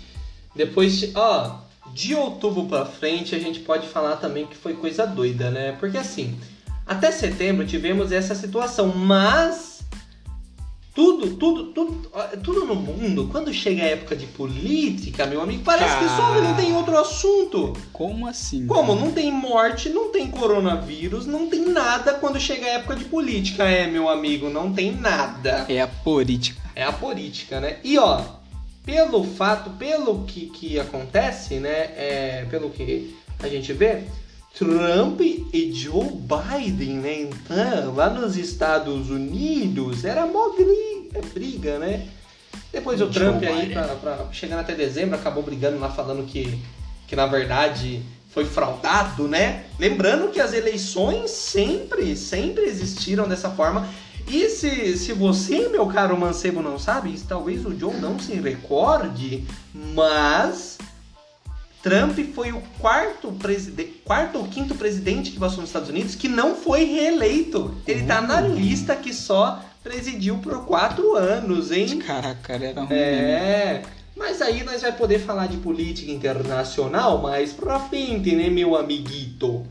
Depois, 0.54 1.10
ó, 1.14 1.60
de 1.92 2.14
outubro 2.14 2.66
pra 2.66 2.84
frente 2.84 3.34
a 3.34 3.38
gente 3.38 3.60
pode 3.60 3.86
falar 3.88 4.16
também 4.16 4.46
que 4.46 4.56
foi 4.56 4.74
coisa 4.74 5.06
doida, 5.06 5.50
né? 5.50 5.76
Porque 5.78 5.98
assim, 5.98 6.38
até 6.86 7.10
setembro 7.10 7.66
tivemos 7.66 8.12
essa 8.12 8.34
situação, 8.34 8.88
mas 8.94 9.78
tudo, 10.98 11.36
tudo, 11.36 11.66
tudo, 11.66 12.10
tudo 12.42 12.64
no 12.64 12.74
mundo, 12.74 13.28
quando 13.30 13.54
chega 13.54 13.84
a 13.84 13.86
época 13.86 14.16
de 14.16 14.26
política, 14.26 15.26
meu 15.26 15.40
amigo, 15.40 15.62
parece 15.62 15.96
que 15.96 16.08
some, 16.08 16.40
não 16.40 16.56
tem 16.56 16.74
outro 16.74 16.98
assunto. 16.98 17.72
Como 17.92 18.26
assim? 18.26 18.66
Como? 18.66 18.94
cara? 18.94 19.04
Não 19.04 19.12
tem 19.12 19.30
morte, 19.30 19.90
não 19.90 20.10
tem 20.10 20.28
coronavírus, 20.28 21.24
não 21.24 21.46
tem 21.46 21.66
nada 21.66 22.14
quando 22.14 22.40
chega 22.40 22.66
a 22.66 22.70
época 22.70 22.96
de 22.96 23.04
política, 23.04 23.62
é, 23.62 23.86
meu 23.86 24.08
amigo, 24.08 24.50
não 24.50 24.72
tem 24.72 24.90
nada. 24.90 25.66
É 25.68 25.80
a 25.80 25.86
política. 25.86 26.60
É 26.74 26.82
a 26.82 26.92
política, 26.92 27.60
né? 27.60 27.76
E 27.84 27.96
ó, 27.96 28.20
pelo 28.88 29.22
fato, 29.22 29.68
pelo 29.72 30.24
que, 30.24 30.46
que 30.46 30.80
acontece, 30.80 31.56
né? 31.60 31.68
É, 31.94 32.46
pelo 32.48 32.70
que 32.70 33.14
a 33.38 33.46
gente 33.46 33.70
vê, 33.74 34.04
Trump 34.58 35.20
e 35.20 35.70
Joe 35.74 36.08
Biden, 36.10 36.94
né? 36.94 37.20
Então, 37.20 37.94
lá 37.94 38.08
nos 38.08 38.38
Estados 38.38 39.10
Unidos, 39.10 40.06
era 40.06 40.24
mó 40.26 40.48
bri- 40.56 41.10
é 41.14 41.20
briga, 41.34 41.78
né? 41.78 42.06
Depois 42.72 42.98
o 43.02 43.04
Joe 43.04 43.12
Trump 43.12 43.42
aí, 43.42 43.54
Biden. 43.66 43.72
pra, 43.74 43.88
pra- 43.88 44.28
chegando 44.32 44.60
até 44.60 44.74
dezembro, 44.74 45.16
acabou 45.16 45.42
brigando 45.42 45.78
lá, 45.78 45.90
falando 45.90 46.24
que, 46.24 46.58
que 47.06 47.14
na 47.14 47.26
verdade 47.26 48.00
foi 48.30 48.46
fraudado, 48.46 49.28
né? 49.28 49.64
Lembrando 49.78 50.30
que 50.32 50.40
as 50.40 50.54
eleições 50.54 51.30
sempre, 51.30 52.16
sempre 52.16 52.62
existiram 52.64 53.28
dessa 53.28 53.50
forma. 53.50 53.86
E 54.30 54.48
se, 54.50 54.96
se 54.98 55.12
você, 55.12 55.68
meu 55.68 55.86
caro 55.86 56.18
mancebo, 56.18 56.60
não 56.62 56.78
sabe, 56.78 57.18
talvez 57.26 57.64
o 57.64 57.76
Joe 57.78 57.94
não 57.96 58.18
se 58.18 58.34
recorde, 58.34 59.44
mas 59.94 60.76
Trump 61.82 62.18
foi 62.34 62.52
o 62.52 62.60
quarto, 62.78 63.34
quarto 64.04 64.38
ou 64.38 64.44
quinto 64.48 64.74
presidente 64.74 65.30
que 65.30 65.38
passou 65.38 65.60
nos 65.60 65.70
Estados 65.70 65.88
Unidos 65.88 66.14
que 66.14 66.28
não 66.28 66.54
foi 66.54 66.84
reeleito. 66.84 67.74
Ele 67.86 68.04
tá 68.04 68.20
na 68.20 68.42
Uhum. 68.42 68.54
lista 68.54 68.94
que 68.96 69.14
só 69.14 69.62
presidiu 69.82 70.36
por 70.38 70.66
quatro 70.66 71.14
anos, 71.14 71.70
hein? 71.72 71.98
Caraca, 72.00 72.38
cara, 72.42 72.64
era 72.66 72.80
ruim. 72.82 72.94
É, 72.94 73.82
mas 74.16 74.42
aí 74.42 74.62
nós 74.64 74.82
vai 74.82 74.92
poder 74.92 75.20
falar 75.20 75.46
de 75.46 75.56
política 75.58 76.10
internacional 76.10 77.22
mais 77.22 77.52
pra 77.52 77.78
frente, 77.80 78.34
né, 78.34 78.50
meu 78.50 78.76
amiguito? 78.76 79.64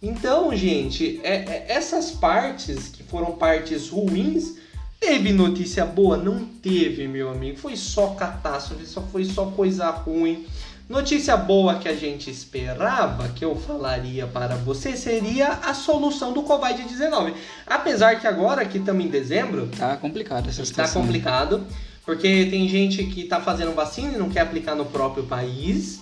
Então, 0.00 0.54
gente, 0.54 1.20
é- 1.24 1.34
é- 1.44 1.66
essas 1.68 2.12
partes 2.12 2.88
foram 3.08 3.32
partes 3.32 3.88
ruins, 3.88 4.54
teve 5.00 5.32
notícia 5.32 5.84
boa? 5.84 6.16
Não 6.16 6.44
teve, 6.44 7.06
meu 7.08 7.30
amigo. 7.30 7.58
Foi 7.58 7.76
só 7.76 8.08
catástrofe, 8.08 8.86
só 8.86 9.00
foi 9.02 9.24
só 9.24 9.46
coisa 9.46 9.90
ruim. 9.90 10.46
Notícia 10.88 11.36
boa 11.36 11.74
que 11.74 11.86
a 11.86 11.94
gente 11.94 12.30
esperava 12.30 13.28
que 13.28 13.44
eu 13.44 13.54
falaria 13.54 14.26
para 14.26 14.56
você 14.56 14.96
seria 14.96 15.48
a 15.62 15.74
solução 15.74 16.32
do 16.32 16.42
Covid-19. 16.42 17.34
Apesar 17.66 18.18
que 18.18 18.26
agora 18.26 18.64
que 18.64 18.78
estamos 18.78 19.04
em 19.04 19.08
dezembro, 19.08 19.68
Tá 19.76 19.96
complicado 19.98 20.48
essa 20.48 20.62
Tá 20.62 20.66
situação. 20.66 21.02
complicado, 21.02 21.66
porque 22.06 22.46
tem 22.46 22.66
gente 22.70 23.04
que 23.04 23.24
tá 23.24 23.38
fazendo 23.38 23.74
vacina 23.74 24.12
e 24.14 24.16
não 24.18 24.30
quer 24.30 24.40
aplicar 24.40 24.74
no 24.74 24.86
próprio 24.86 25.24
país. 25.24 26.00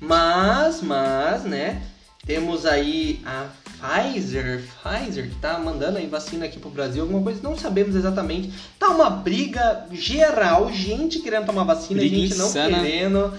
Mas, 0.00 0.80
mas, 0.82 1.42
né? 1.42 1.82
Temos 2.24 2.64
aí 2.64 3.20
a 3.26 3.46
Pfizer, 3.80 4.62
Pfizer, 4.82 5.28
que 5.28 5.36
tá 5.36 5.58
mandando 5.58 5.98
aí 5.98 6.06
vacina 6.06 6.46
aqui 6.46 6.58
pro 6.58 6.70
Brasil, 6.70 7.02
alguma 7.02 7.22
coisa, 7.22 7.40
não 7.42 7.56
sabemos 7.56 7.94
exatamente. 7.94 8.50
Tá 8.78 8.88
uma 8.88 9.08
briga 9.08 9.86
geral, 9.92 10.72
gente 10.72 11.20
querendo 11.20 11.46
tomar 11.46 11.64
vacina, 11.64 12.00
Briga 12.00 12.16
gente 12.16 12.34
não 12.36 12.46
insana. 12.46 12.80
querendo. 12.80 13.32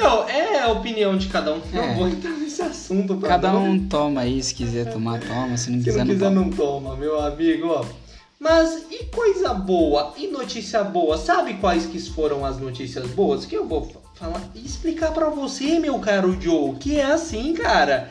Não, 0.00 0.28
é 0.28 0.60
a 0.62 0.68
opinião 0.68 1.16
de 1.18 1.26
cada 1.26 1.52
um. 1.52 1.60
Não 1.72 1.82
É. 1.82 1.94
vou 1.94 2.08
entrar 2.08 2.30
nesse 2.30 2.62
assunto. 2.62 3.16
pra 3.16 3.30
Cada 3.30 3.52
não- 3.52 3.64
um 3.70 3.88
toma 3.88 4.20
aí, 4.22 4.42
se 4.42 4.54
quiser 4.54 4.90
tomar, 4.92 5.20
toma. 5.20 5.56
Se 5.56 5.70
não 5.70 5.78
Se 5.78 5.84
quiser, 5.84 5.98
não 5.98 6.04
não, 6.06 6.14
quiser, 6.14 6.24
toma. 6.28 6.40
não 6.40 6.50
toma, 6.50 6.96
meu 6.96 7.20
amigo. 7.20 7.66
ó. 7.68 7.84
Mas 8.40 8.84
e 8.92 9.04
coisa 9.06 9.52
boa? 9.52 10.14
E 10.16 10.28
notícia 10.28 10.84
boa? 10.84 11.18
Sabe 11.18 11.54
quais 11.54 11.86
que 11.86 11.98
foram 11.98 12.44
as 12.44 12.58
notícias 12.58 13.08
boas? 13.10 13.44
Que 13.44 13.56
eu 13.56 13.66
vou 13.66 13.84
fa- 13.86 13.98
falar 14.14 14.40
e 14.54 14.64
explicar 14.64 15.10
pra 15.12 15.28
você, 15.28 15.80
meu 15.80 15.98
caro 15.98 16.40
Joe. 16.40 16.76
Que 16.76 17.00
é 17.00 17.04
assim, 17.06 17.52
cara. 17.52 18.08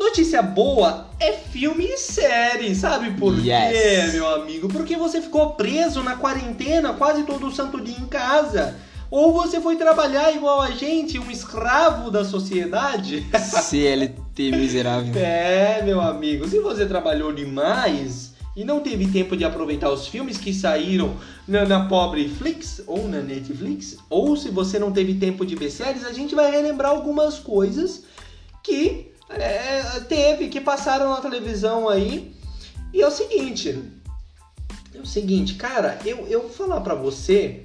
Notícia 0.00 0.40
boa 0.40 1.08
é 1.20 1.32
filme 1.32 1.84
e 1.84 1.98
série, 1.98 2.74
sabe 2.74 3.10
por 3.18 3.34
quê, 3.38 3.50
Yes. 3.50 4.14
meu 4.14 4.26
amigo? 4.34 4.66
Porque 4.66 4.96
você 4.96 5.20
ficou 5.20 5.50
preso 5.50 6.02
na 6.02 6.16
quarentena 6.16 6.94
quase 6.94 7.24
todo 7.24 7.46
o 7.48 7.52
santo 7.52 7.78
dia 7.78 7.98
em 7.98 8.06
casa. 8.06 8.76
Ou 9.10 9.30
você 9.34 9.60
foi 9.60 9.76
trabalhar 9.76 10.32
igual 10.34 10.62
a 10.62 10.70
gente, 10.70 11.18
um 11.18 11.30
escravo 11.30 12.10
da 12.10 12.24
sociedade. 12.24 13.26
CLT 13.36 14.52
miserável. 14.52 15.12
É, 15.22 15.82
meu 15.84 16.00
amigo, 16.00 16.48
se 16.48 16.58
você 16.60 16.86
trabalhou 16.86 17.30
demais 17.30 18.32
e 18.56 18.64
não 18.64 18.80
teve 18.80 19.06
tempo 19.06 19.36
de 19.36 19.44
aproveitar 19.44 19.90
os 19.90 20.06
filmes 20.06 20.38
que 20.38 20.54
saíram 20.54 21.14
na, 21.46 21.66
na 21.66 21.84
pobre 21.86 22.26
Flix 22.26 22.80
ou 22.86 23.06
na 23.06 23.20
Netflix, 23.20 23.98
ou 24.08 24.34
se 24.34 24.48
você 24.48 24.78
não 24.78 24.92
teve 24.92 25.12
tempo 25.14 25.44
de 25.44 25.54
ver 25.56 25.70
séries, 25.70 26.06
a 26.06 26.12
gente 26.12 26.34
vai 26.34 26.50
relembrar 26.50 26.90
algumas 26.92 27.38
coisas 27.38 28.04
que 28.64 29.10
é, 29.30 30.00
teve, 30.08 30.48
que 30.48 30.60
passaram 30.60 31.10
na 31.10 31.20
televisão 31.20 31.88
aí. 31.88 32.34
E 32.92 33.00
é 33.02 33.06
o 33.06 33.10
seguinte, 33.10 33.78
é 34.94 34.98
o 34.98 35.06
seguinte, 35.06 35.54
cara, 35.54 35.98
eu, 36.04 36.26
eu 36.26 36.42
vou 36.42 36.50
falar 36.50 36.80
pra 36.80 36.94
você, 36.94 37.62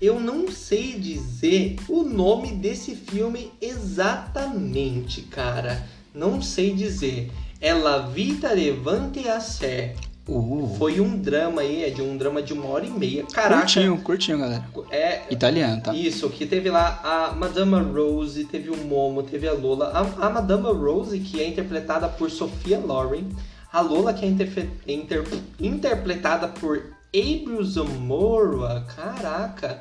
eu 0.00 0.20
não 0.20 0.50
sei 0.50 0.98
dizer 0.98 1.76
o 1.88 2.02
nome 2.02 2.52
desse 2.52 2.94
filme 2.94 3.50
exatamente, 3.60 5.22
cara. 5.22 5.88
Não 6.14 6.42
sei 6.42 6.74
dizer. 6.74 7.32
É 7.60 7.72
La 7.72 7.98
Vita 7.98 8.52
Levante 8.52 9.26
a 9.28 9.40
Sé. 9.40 9.96
Uh, 10.28 10.74
Foi 10.76 11.00
um 11.00 11.16
drama 11.16 11.60
aí, 11.60 11.84
é 11.84 11.90
de 11.90 12.02
um 12.02 12.16
drama 12.16 12.42
de 12.42 12.52
uma 12.52 12.66
hora 12.68 12.84
e 12.84 12.90
meia. 12.90 13.24
Caraca. 13.32 13.60
curtinho, 13.60 13.96
curtinho, 14.02 14.38
galera. 14.38 14.64
É, 14.90 15.22
Italiano, 15.30 15.80
tá? 15.80 15.94
isso, 15.94 16.28
que 16.30 16.44
teve 16.46 16.68
lá 16.68 17.00
a 17.04 17.32
Madama 17.34 17.80
Rose, 17.80 18.44
teve 18.44 18.68
o 18.70 18.76
Momo, 18.76 19.22
teve 19.22 19.46
a 19.46 19.52
Lola. 19.52 19.92
A, 20.18 20.26
a 20.26 20.30
Madama 20.30 20.72
Rose, 20.72 21.18
que 21.20 21.40
é 21.40 21.46
interpretada 21.46 22.08
por 22.08 22.28
Sofia 22.30 22.78
Loren. 22.78 23.24
A 23.72 23.80
Lola, 23.80 24.12
que 24.12 24.24
é 24.24 24.28
interfe- 24.28 24.68
inter- 24.88 25.24
interpretada 25.60 26.48
por 26.48 26.82
Abril 27.14 27.62
Zamora. 27.62 28.84
Caraca! 28.96 29.80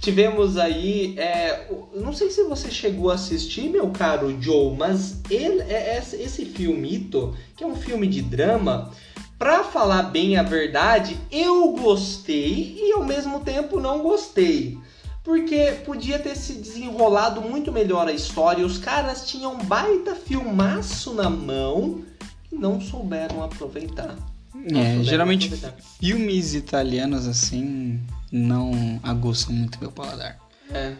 Tivemos 0.00 0.56
aí. 0.56 1.14
é, 1.18 1.68
não 1.94 2.12
sei 2.12 2.30
se 2.30 2.42
você 2.44 2.70
chegou 2.70 3.10
a 3.10 3.14
assistir, 3.14 3.68
meu 3.70 3.88
caro 3.90 4.36
Joe, 4.40 4.74
mas 4.76 5.20
ele, 5.30 5.60
é, 5.62 5.98
esse 5.98 6.16
esse 6.16 6.44
filmito, 6.44 7.34
que 7.56 7.62
é 7.62 7.66
um 7.66 7.76
filme 7.76 8.06
de 8.08 8.20
drama, 8.20 8.90
pra 9.42 9.64
falar 9.64 10.04
bem 10.04 10.36
a 10.36 10.42
verdade, 10.44 11.18
eu 11.28 11.72
gostei 11.72 12.76
e 12.78 12.92
ao 12.92 13.04
mesmo 13.04 13.40
tempo 13.40 13.80
não 13.80 14.00
gostei. 14.00 14.78
Porque 15.24 15.78
podia 15.84 16.16
ter 16.20 16.36
se 16.36 16.52
desenrolado 16.52 17.40
muito 17.40 17.72
melhor 17.72 18.06
a 18.06 18.12
história. 18.12 18.64
Os 18.64 18.78
caras 18.78 19.26
tinham 19.26 19.54
um 19.54 19.64
baita 19.64 20.14
filmaço 20.14 21.12
na 21.12 21.28
mão 21.28 22.04
e 22.52 22.54
não 22.54 22.80
souberam 22.80 23.42
aproveitar. 23.42 24.14
Não 24.54 24.78
É, 24.80 24.84
souberam 24.84 25.04
geralmente 25.04 25.46
aproveitar. 25.46 25.76
filmes 25.98 26.54
italianos 26.54 27.26
assim 27.26 28.00
não 28.30 29.00
aguçam 29.02 29.52
muito 29.52 29.76
meu 29.80 29.90
paladar. 29.90 30.38
É. 30.70 30.92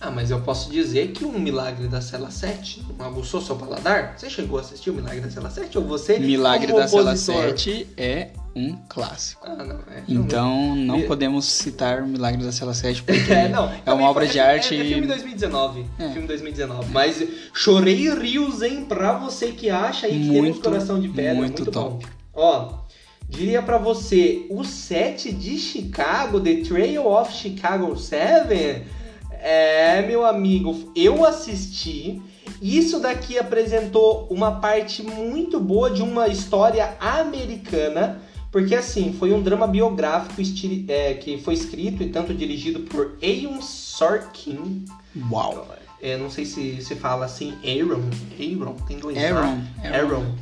Ah, 0.00 0.10
mas 0.10 0.30
eu 0.30 0.40
posso 0.40 0.70
dizer 0.70 1.12
que 1.12 1.24
um 1.24 1.38
Milagre 1.38 1.88
da 1.88 2.00
Cela 2.00 2.30
7 2.30 2.84
não 2.98 3.06
aguçou 3.06 3.40
seu 3.40 3.56
paladar? 3.56 4.14
Você 4.16 4.28
chegou 4.28 4.58
a 4.58 4.60
assistir 4.60 4.90
o 4.90 4.94
Milagre 4.94 5.20
da 5.20 5.30
Cela 5.30 5.48
7 5.48 5.78
ou 5.78 5.84
você? 5.84 6.18
Milagre 6.18 6.72
da 6.72 6.86
Cela 6.86 7.12
opositor? 7.12 7.42
7 7.58 7.86
é 7.96 8.30
um 8.54 8.76
clássico. 8.88 9.46
Ah, 9.46 9.56
não, 9.64 9.76
é. 9.90 10.02
Então 10.06 10.76
não 10.76 11.02
podemos 11.02 11.46
citar 11.46 12.02
Milagre 12.06 12.44
da 12.44 12.52
Cela 12.52 12.74
7 12.74 13.02
porque 13.02 13.20
É, 13.32 13.48
não. 13.48 13.72
é 13.84 13.92
uma 13.92 14.08
obra 14.10 14.26
de 14.26 14.38
é, 14.38 14.42
arte. 14.42 14.74
É, 14.76 14.80
é 14.80 14.84
filme 14.84 15.06
2019. 15.06 15.86
É. 15.98 16.08
Filme 16.10 16.28
2019. 16.28 16.92
Mas 16.92 17.26
chorei 17.54 18.10
rios, 18.14 18.60
hein? 18.62 18.84
Pra 18.86 19.14
você 19.18 19.52
que 19.52 19.70
acha 19.70 20.06
aí 20.06 20.12
que 20.12 20.18
temos 20.26 20.36
Muito, 20.36 20.60
coração 20.60 21.00
de 21.00 21.08
pedra. 21.08 21.34
muito 21.34 21.62
Muito, 21.62 21.72
top. 21.72 22.04
bom. 22.04 22.12
Ó, 22.34 22.74
diria 23.28 23.62
pra 23.62 23.78
você, 23.78 24.44
o 24.50 24.62
set 24.64 25.32
de 25.32 25.56
Chicago, 25.56 26.38
The 26.40 26.56
Trail 26.56 27.06
of 27.06 27.32
Chicago 27.32 27.96
7, 27.96 28.82
é, 29.44 30.00
meu 30.06 30.24
amigo, 30.24 30.90
eu 30.96 31.22
assisti. 31.22 32.22
Isso 32.62 32.98
daqui 32.98 33.38
apresentou 33.38 34.26
uma 34.30 34.52
parte 34.52 35.02
muito 35.02 35.60
boa 35.60 35.90
de 35.90 36.00
uma 36.00 36.28
história 36.28 36.96
americana. 36.98 38.22
Porque 38.50 38.74
assim, 38.74 39.12
foi 39.12 39.34
um 39.34 39.42
drama 39.42 39.66
biográfico 39.66 40.40
é, 40.88 41.12
que 41.14 41.36
foi 41.36 41.52
escrito 41.52 42.02
e 42.02 42.08
tanto 42.08 42.32
dirigido 42.32 42.80
por 42.80 43.18
Aaron 43.22 43.60
Sorkin. 43.60 44.86
Uau. 45.30 45.68
É, 46.00 46.16
não 46.16 46.30
sei 46.30 46.46
se 46.46 46.80
se 46.80 46.94
fala 46.94 47.26
assim, 47.26 47.52
Aaron. 47.62 48.00
Aaron, 48.38 48.74
tem 48.86 48.96
dois 48.96 49.18
A. 49.18 49.20
Aaron. 49.20 49.62
Aaron. 49.84 50.34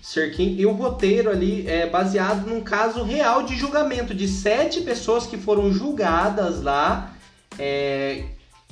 Sorkin. 0.00 0.56
E 0.56 0.64
o 0.64 0.72
roteiro 0.72 1.28
ali 1.28 1.68
é 1.68 1.86
baseado 1.86 2.48
num 2.48 2.62
caso 2.62 3.02
real 3.02 3.42
de 3.42 3.54
julgamento 3.54 4.14
de 4.14 4.26
sete 4.26 4.80
pessoas 4.80 5.26
que 5.26 5.36
foram 5.36 5.70
julgadas 5.70 6.62
lá. 6.62 7.16
É, 7.60 8.24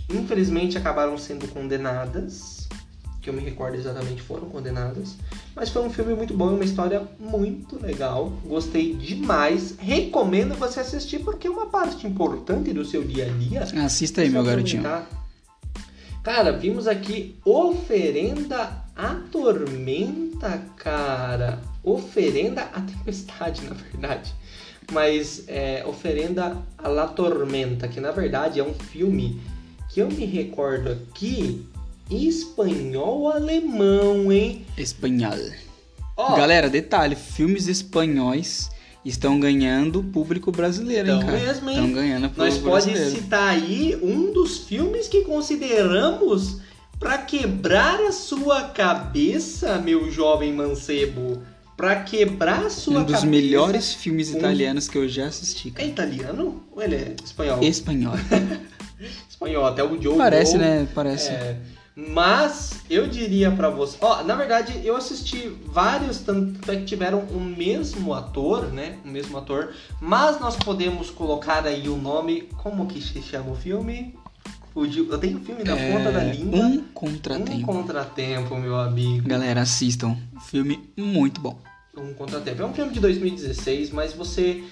infelizmente 0.08 0.78
acabaram 0.78 1.18
sendo 1.18 1.46
condenadas. 1.48 2.66
Que 3.20 3.28
eu 3.28 3.34
me 3.34 3.42
recordo 3.42 3.76
exatamente 3.76 4.22
foram 4.22 4.48
condenadas. 4.48 5.16
Mas 5.54 5.68
foi 5.68 5.82
um 5.82 5.90
filme 5.90 6.14
muito 6.14 6.32
bom, 6.32 6.54
uma 6.54 6.64
história 6.64 7.06
muito 7.18 7.78
legal. 7.80 8.30
Gostei 8.46 8.94
demais. 8.94 9.74
Recomendo 9.78 10.54
você 10.54 10.80
assistir 10.80 11.18
porque 11.18 11.46
é 11.46 11.50
uma 11.50 11.66
parte 11.66 12.06
importante 12.06 12.72
do 12.72 12.84
seu 12.84 13.04
dia 13.04 13.26
a 13.26 13.28
dia. 13.28 13.84
Assista 13.84 14.22
aí, 14.22 14.30
meu 14.30 14.42
garotinho. 14.42 14.84
Cara, 16.22 16.52
vimos 16.52 16.86
aqui 16.86 17.36
Oferenda 17.44 18.84
à 18.96 19.16
Tormenta, 19.30 20.62
cara. 20.76 21.60
Oferenda 21.90 22.62
à 22.74 22.80
Tempestade, 22.80 23.62
na 23.68 23.74
verdade. 23.74 24.32
Mas 24.92 25.44
é, 25.48 25.84
Oferenda 25.86 26.56
à 26.78 26.88
La 26.88 27.06
Tormenta, 27.06 27.86
que 27.88 28.00
na 28.00 28.10
verdade 28.10 28.58
é 28.60 28.64
um 28.64 28.72
filme 28.74 29.38
que 29.90 30.00
eu 30.00 30.08
me 30.08 30.24
recordo 30.24 30.90
aqui 30.90 31.66
espanhol-alemão, 32.10 34.32
hein? 34.32 34.64
Espanhol. 34.76 35.36
Ó, 36.16 36.34
Galera, 36.36 36.68
detalhe, 36.70 37.14
filmes 37.14 37.68
espanhóis 37.68 38.68
estão 39.04 39.38
ganhando 39.38 40.00
o 40.00 40.04
público 40.04 40.50
brasileiro, 40.50 41.08
hein, 41.10 41.18
Tão 41.18 41.26
cara? 41.26 41.38
mesmo, 41.38 41.70
hein? 41.70 41.76
Estão 41.76 41.92
ganhando 41.92 42.24
o 42.26 42.30
Nós 42.36 42.54
público 42.54 42.70
pode 42.70 42.86
brasileiro. 42.90 43.22
citar 43.22 43.48
aí 43.50 43.96
um 44.02 44.32
dos 44.32 44.58
filmes 44.58 45.06
que 45.08 45.22
consideramos 45.22 46.60
pra 46.98 47.18
quebrar 47.18 48.00
a 48.00 48.10
sua 48.12 48.62
cabeça, 48.64 49.78
meu 49.78 50.10
jovem 50.10 50.52
mancebo. 50.52 51.40
Pra 51.78 52.02
quebrar 52.02 52.66
a 52.66 52.70
sua 52.70 52.98
Um 53.00 53.04
dos 53.04 53.12
cabeça. 53.14 53.26
melhores 53.26 53.94
filmes 53.94 54.34
Um- 54.34 54.38
italianos 54.38 54.88
que 54.88 54.98
eu 54.98 55.08
já 55.08 55.26
assisti, 55.28 55.68
É 55.68 55.70
cara. 55.70 55.88
italiano? 55.88 56.62
Ou 56.72 56.82
ele 56.82 56.96
é 56.96 57.14
espanhol? 57.24 57.62
Espanhol. 57.62 58.14
Espanhol, 59.30 59.64
até 59.64 59.84
o 59.84 60.02
Joe. 60.02 60.16
Parece, 60.18 60.52
Joe, 60.52 60.60
né? 60.60 60.88
Parece. 60.92 61.30
É, 61.30 61.56
mas 61.96 62.80
eu 62.90 63.06
diria 63.06 63.52
pra 63.52 63.70
você. 63.70 63.96
Ó, 64.00 64.24
na 64.24 64.34
verdade, 64.34 64.80
eu 64.84 64.96
assisti 64.96 65.48
vários, 65.66 66.18
tanto 66.18 66.68
é 66.68 66.74
que 66.76 66.84
tiveram 66.84 67.20
o 67.30 67.38
mesmo 67.40 68.12
ator, 68.12 68.72
né? 68.72 68.98
O 69.04 69.08
mesmo 69.08 69.38
ator. 69.38 69.72
Mas 70.00 70.40
nós 70.40 70.56
podemos 70.56 71.10
colocar 71.10 71.64
aí 71.64 71.88
o 71.88 71.96
nome. 71.96 72.48
Como 72.60 72.86
que 72.88 73.00
se 73.00 73.22
chama 73.22 73.52
o 73.52 73.54
filme? 73.54 74.16
Fugiu. 74.74 75.08
Eu 75.12 75.18
tenho 75.18 75.38
o 75.38 75.40
filme 75.44 75.62
na 75.62 75.76
É, 75.78 75.92
ponta 75.92 76.10
da 76.10 76.24
língua. 76.24 76.58
Um 76.58 76.72
Um 76.74 76.82
contratempo. 76.92 77.66
contratempo, 77.66 78.56
meu 78.56 78.76
amigo. 78.76 79.28
Galera, 79.28 79.60
assistam. 79.62 80.16
Filme 80.48 80.90
muito 80.96 81.40
bom. 81.40 81.56
Um 82.00 82.14
contratempo. 82.14 82.62
É 82.62 82.64
um 82.66 82.72
filme 82.72 82.92
de 82.92 83.00
2016, 83.00 83.90
mas 83.90 84.12
você. 84.12 84.62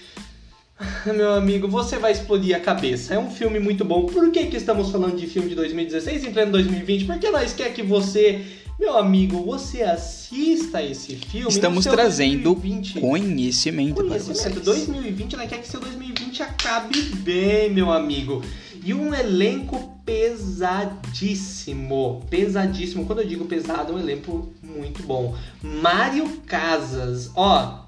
Meu 1.06 1.32
amigo, 1.32 1.66
você 1.68 1.98
vai 1.98 2.12
explodir 2.12 2.54
a 2.54 2.60
cabeça. 2.60 3.14
É 3.14 3.18
um 3.18 3.30
filme 3.30 3.58
muito 3.58 3.84
bom. 3.84 4.06
Por 4.06 4.30
que, 4.30 4.46
que 4.46 4.56
estamos 4.56 4.90
falando 4.90 5.16
de 5.16 5.26
filme 5.26 5.48
de 5.48 5.54
2016 5.54 6.24
em 6.24 6.32
pleno 6.32 6.52
2020? 6.52 7.06
Porque 7.06 7.30
nós 7.30 7.54
quer 7.54 7.72
que 7.72 7.82
você, 7.82 8.42
meu 8.78 8.98
amigo, 8.98 9.42
você 9.42 9.82
assista 9.82 10.82
esse 10.82 11.16
filme. 11.16 11.48
Estamos 11.48 11.84
trazendo 11.84 12.54
2020. 12.54 13.00
Conhecimento, 13.00 13.94
para 13.94 14.04
Conhecimento. 14.04 14.60
vocês. 14.62 14.86
2020, 14.86 15.36
nós 15.36 15.48
quer 15.48 15.58
que 15.62 15.68
seu 15.68 15.80
2020 15.80 16.42
acabe 16.42 17.00
bem, 17.20 17.70
meu 17.70 17.90
amigo. 17.90 18.42
E 18.86 18.94
um 18.94 19.12
elenco 19.12 20.00
pesadíssimo. 20.04 22.24
Pesadíssimo. 22.30 23.04
Quando 23.04 23.22
eu 23.22 23.26
digo 23.26 23.46
pesado, 23.46 23.92
é 23.92 23.96
um 23.96 23.98
elenco 23.98 24.54
muito 24.62 25.02
bom. 25.02 25.34
Mário 25.60 26.28
Casas. 26.46 27.32
Ó, 27.34 27.80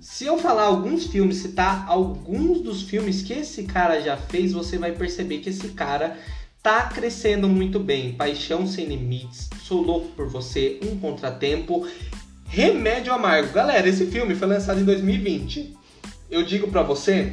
se 0.00 0.26
eu 0.26 0.38
falar 0.38 0.66
alguns 0.66 1.06
filmes, 1.06 1.38
citar 1.38 1.86
alguns 1.88 2.60
dos 2.60 2.82
filmes 2.82 3.20
que 3.20 3.32
esse 3.32 3.64
cara 3.64 4.00
já 4.00 4.16
fez, 4.16 4.52
você 4.52 4.78
vai 4.78 4.92
perceber 4.92 5.38
que 5.38 5.50
esse 5.50 5.70
cara 5.70 6.16
tá 6.62 6.84
crescendo 6.84 7.48
muito 7.48 7.80
bem. 7.80 8.12
Paixão 8.12 8.64
Sem 8.64 8.86
Limites, 8.86 9.50
Sou 9.64 9.82
Louco 9.82 10.12
por 10.12 10.28
Você, 10.28 10.78
Um 10.84 11.00
Contratempo, 11.00 11.84
Remédio 12.46 13.12
Amargo. 13.12 13.52
Galera, 13.52 13.88
esse 13.88 14.06
filme 14.06 14.36
foi 14.36 14.46
lançado 14.46 14.78
em 14.78 14.84
2020. 14.84 15.76
Eu 16.30 16.44
digo 16.44 16.68
pra 16.68 16.84
você, 16.84 17.32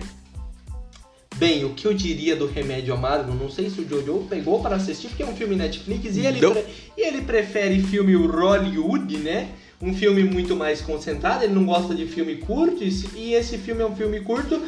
bem, 1.37 1.65
o 1.65 1.73
que 1.73 1.85
eu 1.85 1.93
diria 1.93 2.35
do 2.35 2.45
Remédio 2.47 2.93
Amargo, 2.93 3.33
não 3.33 3.49
sei 3.49 3.69
se 3.69 3.81
o 3.81 3.87
Jojo 3.87 4.25
pegou 4.29 4.61
para 4.61 4.75
assistir, 4.75 5.07
porque 5.09 5.23
é 5.23 5.25
um 5.25 5.35
filme 5.35 5.55
Netflix 5.55 6.15
e 6.17 6.25
ele, 6.25 6.39
pre- 6.39 6.65
e 6.97 7.01
ele 7.07 7.21
prefere 7.21 7.81
filme 7.81 8.13
Hollywood, 8.15 9.17
né? 9.17 9.49
Um 9.81 9.93
filme 9.93 10.23
muito 10.23 10.55
mais 10.55 10.81
concentrado, 10.81 11.43
ele 11.43 11.53
não 11.53 11.65
gosta 11.65 11.93
de 11.93 12.05
filme 12.07 12.37
curto, 12.37 12.83
e 12.83 13.33
esse- 13.33 13.57
filme 13.57 13.81
é 13.81 13.85
um 13.85 13.95
filme 13.95 14.21
curto, 14.21 14.61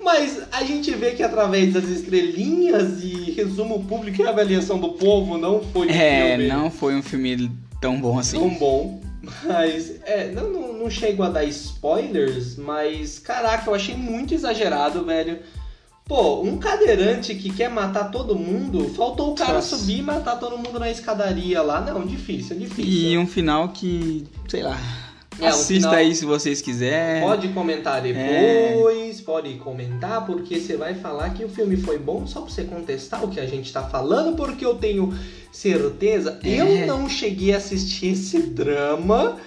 mas 0.00 0.40
a 0.52 0.62
gente 0.64 0.90
vê 0.92 1.10
que 1.12 1.22
através 1.22 1.72
das 1.72 1.84
estrelinhas 1.88 3.02
e 3.02 3.32
resumo 3.32 3.84
público 3.84 4.22
e 4.22 4.26
avaliação 4.26 4.78
do 4.78 4.90
povo, 4.90 5.36
não 5.38 5.60
foi 5.60 5.88
um 5.88 5.90
É, 5.90 6.28
filme 6.36 6.48
não 6.48 6.70
foi 6.70 6.94
um 6.94 7.02
filme 7.02 7.50
tão 7.80 8.00
bom 8.00 8.18
assim. 8.18 8.38
tão 8.38 8.48
bom. 8.54 9.00
Mas, 9.44 10.00
é, 10.04 10.32
não, 10.32 10.50
não, 10.50 10.72
não 10.72 10.90
chego 10.90 11.22
a 11.22 11.28
dar 11.28 11.44
spoilers, 11.44 12.56
mas 12.56 13.20
caraca, 13.20 13.70
eu 13.70 13.74
achei 13.74 13.94
muito 13.94 14.34
exagerado, 14.34 15.04
velho. 15.04 15.38
Pô, 16.04 16.42
um 16.42 16.58
cadeirante 16.58 17.34
que 17.34 17.50
quer 17.50 17.70
matar 17.70 18.10
todo 18.10 18.34
mundo, 18.36 18.88
faltou 18.90 19.32
o 19.32 19.34
cara 19.34 19.54
Nossa. 19.54 19.76
subir 19.76 19.98
e 20.00 20.02
matar 20.02 20.36
todo 20.36 20.58
mundo 20.58 20.78
na 20.78 20.90
escadaria 20.90 21.62
lá. 21.62 21.80
Não, 21.80 22.04
difícil, 22.04 22.58
difícil. 22.58 22.84
E 22.84 23.16
um 23.16 23.26
final 23.26 23.68
que, 23.70 24.24
sei 24.48 24.62
lá. 24.62 24.76
É, 25.40 25.46
assista 25.48 25.74
final- 25.88 25.94
aí 25.94 26.14
se 26.14 26.26
vocês 26.26 26.60
quiserem. 26.60 27.22
Pode 27.22 27.48
comentar 27.48 28.02
depois, 28.02 29.20
pode 29.22 29.54
comentar, 29.54 30.26
porque 30.26 30.60
você 30.60 30.76
vai 30.76 30.94
falar 30.94 31.30
que 31.30 31.42
o 31.44 31.48
filme 31.48 31.76
foi 31.76 31.98
bom 31.98 32.26
só 32.26 32.42
pra 32.42 32.50
você 32.52 32.64
contestar 32.64 33.24
o 33.24 33.28
que 33.28 33.40
a 33.40 33.46
gente 33.46 33.72
tá 33.72 33.82
falando, 33.82 34.36
porque 34.36 34.64
eu 34.66 34.74
tenho 34.74 35.16
certeza. 35.50 36.38
É. 36.44 36.48
Eu 36.60 36.86
não 36.86 37.08
cheguei 37.08 37.54
a 37.54 37.56
assistir 37.56 38.08
esse 38.08 38.42
drama 38.42 39.38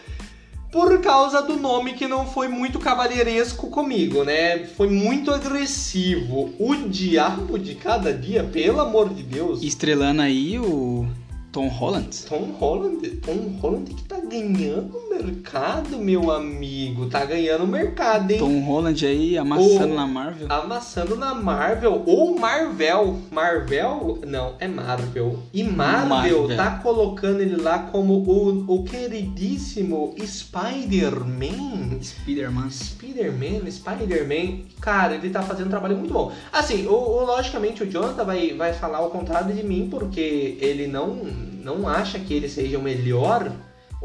por 0.75 0.99
causa 0.99 1.41
do 1.41 1.55
nome 1.55 1.93
que 1.93 2.05
não 2.05 2.27
foi 2.27 2.49
muito 2.49 2.79
cavalheiresco 2.79 3.69
comigo, 3.69 4.25
né? 4.25 4.65
Foi 4.65 4.89
muito 4.89 5.31
agressivo. 5.31 6.53
O 6.59 6.75
diabo 6.75 7.57
de 7.57 7.75
cada 7.75 8.11
dia, 8.11 8.43
pelo 8.43 8.81
amor 8.81 9.07
de 9.07 9.23
Deus. 9.23 9.63
Estrelando 9.63 10.21
aí 10.21 10.59
o 10.59 11.07
Tom 11.49 11.69
Holland. 11.69 12.25
Tom 12.27 12.51
Holland, 12.59 13.09
Tom 13.21 13.57
Holland 13.61 13.93
que 13.93 14.03
tá 14.15 14.21
ganhando 14.27 15.01
mercado, 15.09 15.97
meu 15.97 16.31
amigo. 16.31 17.07
Tá 17.07 17.25
ganhando 17.25 17.67
mercado, 17.67 18.31
hein? 18.31 18.39
Tom 18.39 18.59
Holland 18.61 19.05
aí 19.05 19.37
amassando 19.37 19.93
na 19.93 20.07
Marvel. 20.07 20.47
Amassando 20.49 21.15
na 21.15 21.33
Marvel 21.33 22.03
ou 22.05 22.37
Marvel. 22.39 23.19
Marvel? 23.31 24.19
Não, 24.27 24.55
é 24.59 24.67
Marvel. 24.67 25.39
E 25.53 25.63
Marvel, 25.63 26.07
Marvel. 26.09 26.57
tá 26.57 26.79
colocando 26.81 27.41
ele 27.41 27.55
lá 27.55 27.79
como 27.79 28.13
o, 28.13 28.65
o 28.73 28.83
queridíssimo 28.83 30.15
Spider-Man. 30.25 31.99
Spider-Man. 32.01 32.69
Spider-Man, 32.69 33.71
Spider-Man, 33.71 34.59
cara, 34.81 35.15
ele 35.15 35.29
tá 35.29 35.41
fazendo 35.41 35.67
um 35.67 35.71
trabalho 35.71 35.97
muito 35.97 36.13
bom. 36.13 36.31
Assim, 36.51 36.85
o, 36.87 36.93
o- 36.93 37.25
logicamente 37.25 37.83
o 37.83 37.89
Jonathan 37.89 38.23
vai, 38.23 38.53
vai 38.53 38.73
falar 38.73 39.01
o 39.05 39.09
contrário 39.09 39.53
de 39.53 39.63
mim, 39.63 39.87
porque 39.89 40.57
ele 40.59 40.87
não, 40.87 41.15
não 41.63 41.87
acha 41.87 42.19
que 42.19 42.33
ele 42.33 42.49
seja 42.49 42.77
o 42.77 42.81
melhor 42.81 43.51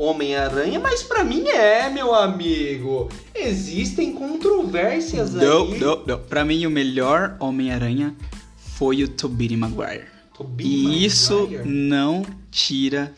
Homem-Aranha, 0.00 0.78
mas 0.80 1.02
pra 1.02 1.22
mim 1.24 1.46
é, 1.48 1.88
meu 1.90 2.14
amigo. 2.14 3.08
Existem 3.34 4.12
controvérsias 4.12 5.32
Não, 5.34 5.64
aí. 5.72 5.78
não, 5.78 6.02
não. 6.06 6.18
Pra 6.18 6.44
mim, 6.44 6.64
o 6.66 6.70
melhor 6.70 7.36
Homem-Aranha 7.38 8.14
foi 8.56 9.02
o 9.02 9.08
Tobey 9.08 9.56
Maguire. 9.56 10.04
Tobey 10.36 10.66
E 10.66 11.04
isso 11.04 11.40
Maguire. 11.42 11.68
não 11.68 12.24
tira. 12.50 13.12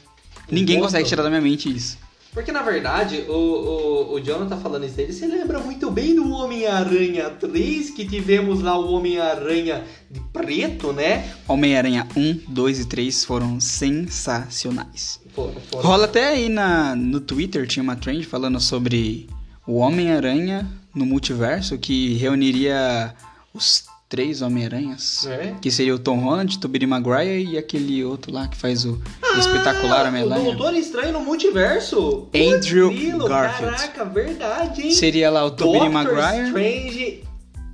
Ninguém 0.50 0.76
voto. 0.76 0.86
consegue 0.86 1.08
tirar 1.08 1.22
da 1.22 1.28
minha 1.30 1.40
mente 1.40 1.74
isso. 1.74 1.98
Porque 2.32 2.50
na 2.50 2.62
verdade, 2.62 3.26
o, 3.28 3.32
o, 3.32 4.14
o 4.14 4.20
Jonathan 4.20 4.56
falando 4.56 4.86
isso 4.86 4.96
dele, 4.96 5.12
você 5.12 5.26
lembra 5.26 5.60
muito 5.60 5.90
bem 5.90 6.14
do 6.14 6.30
Homem-Aranha 6.30 7.28
3, 7.28 7.90
que 7.90 8.06
tivemos 8.06 8.62
lá 8.62 8.78
o 8.78 8.90
Homem-Aranha 8.90 9.84
de 10.10 10.18
preto, 10.32 10.94
né? 10.94 11.30
Homem-Aranha 11.46 12.08
1, 12.16 12.40
2 12.48 12.80
e 12.80 12.84
3 12.86 13.24
foram 13.26 13.60
sensacionais. 13.60 15.20
Foram, 15.34 15.60
foram. 15.70 15.86
Rola 15.86 16.04
até 16.06 16.28
aí 16.28 16.48
na, 16.48 16.96
no 16.96 17.20
Twitter, 17.20 17.66
tinha 17.66 17.82
uma 17.82 17.96
trend 17.96 18.26
falando 18.26 18.58
sobre 18.58 19.28
o 19.66 19.76
Homem-Aranha 19.76 20.66
no 20.94 21.04
multiverso, 21.04 21.76
que 21.76 22.14
reuniria 22.14 23.14
os 23.52 23.84
três 24.12 24.42
Homem-Aranhas. 24.42 25.26
É. 25.26 25.54
Que 25.58 25.70
seria 25.70 25.94
o 25.94 25.98
Tom 25.98 26.18
Holland, 26.18 26.58
Tobey 26.58 26.86
Maguire 26.86 27.46
e 27.50 27.56
aquele 27.56 28.04
outro 28.04 28.30
lá 28.30 28.46
que 28.46 28.58
faz 28.58 28.84
o 28.84 29.00
espetacular 29.38 30.00
Ah, 30.00 30.04
O 30.04 30.08
Homem-Aranha. 30.08 30.54
Doutor 30.54 30.74
Estranho 30.74 31.14
no 31.14 31.20
multiverso. 31.20 32.28
Andrew 32.34 32.90
grilo, 32.90 33.26
Garfield. 33.26 33.74
Caraca, 33.74 34.04
verdade, 34.04 34.82
hein? 34.82 34.92
Seria 34.92 35.30
lá 35.30 35.46
o 35.46 35.50
Tobey 35.50 35.80
Doctor 35.80 35.90
Maguire. 35.90 36.46
Strange. 36.48 37.24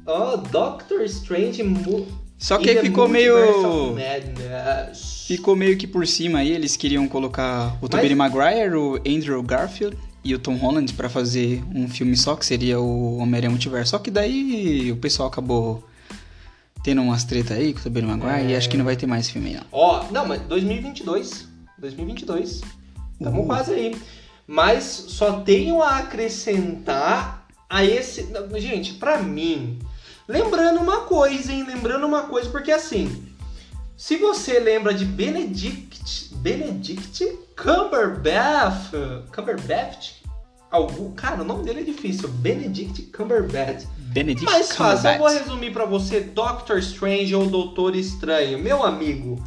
Ó, 0.06 0.36
Doctor 0.36 1.02
Strange. 1.06 1.64
Só 2.38 2.56
que 2.56 2.70
aí 2.70 2.76
the 2.76 2.82
ficou 2.82 3.08
meio. 3.08 3.34
Ficou 5.26 5.56
meio 5.56 5.76
que 5.76 5.88
por 5.88 6.06
cima 6.06 6.38
aí, 6.38 6.52
eles 6.52 6.76
queriam 6.76 7.08
colocar 7.08 7.76
o 7.82 7.88
Tobey 7.88 8.14
Maguire, 8.14 8.76
o 8.76 8.94
Andrew 9.04 9.42
Garfield 9.42 9.98
e 10.24 10.36
o 10.36 10.38
Tom 10.38 10.54
Holland 10.54 10.92
pra 10.94 11.08
fazer 11.08 11.64
um 11.74 11.88
filme 11.88 12.16
só, 12.16 12.36
que 12.36 12.46
seria 12.46 12.78
o 12.78 13.16
Homem-Aranha 13.16 13.50
Multiverso. 13.50 13.90
Só 13.90 13.98
que 13.98 14.08
daí 14.10 14.92
o 14.92 14.96
pessoal 14.98 15.26
acabou 15.26 15.82
tendo 16.82 17.02
umas 17.02 17.24
treta 17.24 17.54
aí 17.54 17.72
com 17.72 17.80
o 17.80 17.82
Tobey 17.82 18.02
Maguire 18.02 18.48
e 18.50 18.54
É. 18.54 18.56
acho 18.56 18.68
que 18.68 18.76
não 18.76 18.84
vai 18.84 18.96
ter 18.96 19.06
mais 19.06 19.28
filme 19.28 19.48
aí, 19.50 19.54
não. 19.56 19.64
Ó, 19.72 20.04
não, 20.10 20.26
mas 20.26 20.40
2022. 20.42 21.48
2022. 21.78 22.60
Tamo 23.22 23.42
Uh. 23.42 23.46
quase 23.46 23.72
aí. 23.72 23.96
Mas 24.46 24.84
só 24.84 25.40
tenho 25.40 25.82
a 25.82 25.98
acrescentar 25.98 27.46
a 27.68 27.84
esse. 27.84 28.26
Gente, 28.58 28.94
pra 28.94 29.18
mim. 29.18 29.78
Lembrando 30.26 30.80
uma 30.80 31.00
coisa, 31.02 31.52
hein? 31.52 31.64
Lembrando 31.66 32.06
uma 32.06 32.22
coisa, 32.22 32.48
porque 32.50 32.70
assim. 32.72 33.26
Se 33.96 34.16
você 34.16 34.58
lembra 34.60 34.94
de 34.94 35.04
Benedict. 35.04 36.34
Benedict 36.36 37.24
Cumberbatch. 37.56 38.92
Cumberbatch? 39.34 40.17
Algum, 40.70 41.12
cara, 41.12 41.42
o 41.42 41.44
nome 41.44 41.64
dele 41.64 41.80
é 41.80 41.84
difícil. 41.84 42.28
Benedict 42.28 43.02
Cumberbatch. 43.16 43.84
Benedict 43.96 44.44
Mais 44.44 44.74
fácil, 44.74 45.10
eu 45.10 45.18
vou 45.18 45.28
resumir 45.28 45.72
pra 45.72 45.86
você 45.86 46.20
Doctor 46.20 46.78
Strange 46.78 47.34
ou 47.34 47.46
Doutor 47.46 47.96
Estranho. 47.96 48.58
Meu 48.58 48.82
amigo, 48.82 49.42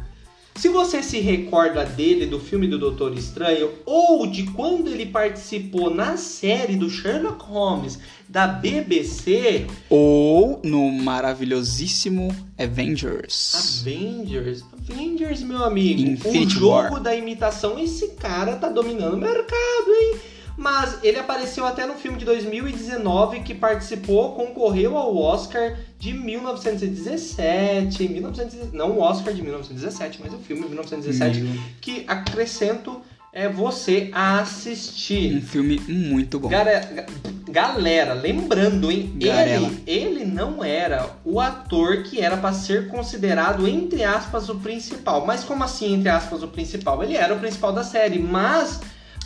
se 0.54 0.68
você 0.68 1.02
se 1.02 1.20
recorda 1.20 1.84
dele, 1.84 2.26
do 2.26 2.38
filme 2.38 2.66
do 2.66 2.78
Doutor 2.78 3.16
Estranho, 3.16 3.70
ou 3.86 4.26
de 4.26 4.44
quando 4.44 4.88
ele 4.88 5.06
participou 5.06 5.92
na 5.92 6.16
série 6.16 6.76
do 6.76 6.90
Sherlock 6.90 7.44
Holmes 7.44 7.98
da 8.28 8.46
BBC, 8.46 9.66
Ou 9.88 10.60
no 10.64 10.90
maravilhosíssimo 10.90 12.34
Avengers. 12.58 13.82
Avengers, 13.82 14.64
Avengers, 14.72 15.42
meu 15.42 15.64
amigo, 15.64 16.00
Infinity 16.00 16.56
o 16.56 16.60
jogo 16.60 16.94
War. 16.94 17.00
da 17.00 17.14
imitação, 17.14 17.78
esse 17.78 18.08
cara 18.12 18.56
tá 18.56 18.68
dominando 18.68 19.14
o 19.14 19.18
mercado, 19.18 19.88
hein? 19.88 20.16
Mas 20.62 20.98
ele 21.02 21.18
apareceu 21.18 21.66
até 21.66 21.84
no 21.84 21.94
filme 21.94 22.16
de 22.18 22.24
2019 22.24 23.40
que 23.40 23.52
participou, 23.54 24.32
concorreu 24.34 24.96
ao 24.96 25.16
Oscar 25.16 25.76
de 25.98 26.12
1917, 26.14 28.08
1917 28.08 28.76
não 28.76 28.92
o 28.92 29.00
Oscar 29.00 29.34
de 29.34 29.42
1917, 29.42 30.20
mas 30.22 30.32
o 30.32 30.38
filme 30.38 30.62
de 30.62 30.68
1917, 30.68 31.40
Meu, 31.40 31.60
que 31.80 32.04
acrescento 32.06 33.00
é 33.32 33.48
você 33.48 34.10
a 34.12 34.40
assistir. 34.40 35.36
Um 35.36 35.42
filme 35.42 35.80
muito 35.88 36.38
bom. 36.38 36.48
Gara- 36.48 36.80
ga- 36.80 37.06
Galera, 37.48 38.14
lembrando, 38.14 38.90
hein? 38.90 39.12
Garela. 39.16 39.66
Ele, 39.66 39.82
ele 39.86 40.24
não 40.24 40.62
era 40.64 41.10
o 41.24 41.38
ator 41.40 42.02
que 42.02 42.20
era 42.20 42.36
pra 42.36 42.52
ser 42.52 42.88
considerado, 42.88 43.66
entre 43.68 44.04
aspas, 44.04 44.48
o 44.48 44.54
principal. 44.56 45.26
Mas 45.26 45.44
como 45.44 45.62
assim, 45.64 45.94
entre 45.94 46.08
aspas, 46.08 46.42
o 46.42 46.48
principal? 46.48 47.02
Ele 47.02 47.14
era 47.16 47.34
o 47.34 47.38
principal 47.38 47.72
da 47.72 47.82
série, 47.84 48.18
mas 48.18 48.80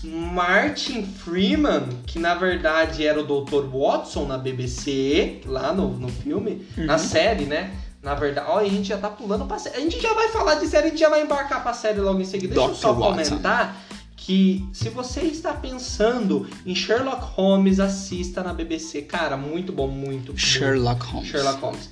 Martin 0.07 1.05
Freeman, 1.05 1.89
que 2.07 2.19
na 2.19 2.35
verdade 2.35 3.07
era 3.07 3.21
o 3.21 3.25
Dr. 3.25 3.65
Watson 3.73 4.27
na 4.27 4.39
BBC, 4.39 5.41
lá 5.47 5.73
no, 5.73 5.89
no 5.99 6.09
filme, 6.09 6.67
na 6.77 6.95
Uhum. 6.95 6.99
série, 6.99 7.45
né? 7.45 7.75
Na 8.03 8.15
verdade, 8.15 8.47
ó, 8.49 8.59
a 8.59 8.65
gente 8.69 8.89
já 8.89 8.99
tá 8.99 9.09
pulando 9.09 9.47
pra 9.47 9.59
série. 9.59 9.77
A 9.77 9.81
gente 9.81 10.01
já 10.01 10.15
vai 10.15 10.29
falar 10.29 10.55
de 10.57 10.67
série, 10.69 10.87
a 10.87 10.91
gente 10.91 11.01
já 11.01 11.09
vai 11.09 11.23
embarcar 11.23 11.63
pra 11.63 11.73
série 11.73 11.99
logo 12.01 12.21
em 12.21 12.25
seguida. 12.25 12.55
Deixa 12.55 12.69
eu 12.69 12.73
Dr. 12.75 12.81
só 12.81 12.93
Watson. 12.93 13.31
comentar 13.37 13.83
que 14.17 14.69
se 14.73 14.89
você 14.91 15.21
está 15.23 15.53
pensando 15.53 16.49
em 16.65 16.75
Sherlock 16.75 17.23
Holmes, 17.35 17.81
assista 17.81 18.43
na 18.45 18.53
BBC. 18.55 19.03
Cara, 19.03 19.37
muito 19.37 19.73
bom, 19.73 19.89
muito 19.89 20.33
bom. 20.33 20.39
Sherlock 20.39 21.05
Holmes. 21.07 21.29
Sherlock 21.29 21.61
Holmes. 21.61 21.91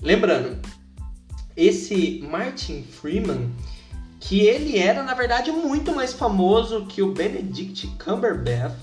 Lembrando, 0.00 0.58
esse 1.56 2.22
Martin 2.30 2.82
Freeman, 2.84 3.50
que 4.26 4.40
ele 4.40 4.76
era, 4.76 5.04
na 5.04 5.14
verdade, 5.14 5.52
muito 5.52 5.94
mais 5.94 6.12
famoso 6.12 6.84
que 6.86 7.00
o 7.00 7.12
Benedict 7.12 7.86
Cumberbatch. 7.96 8.74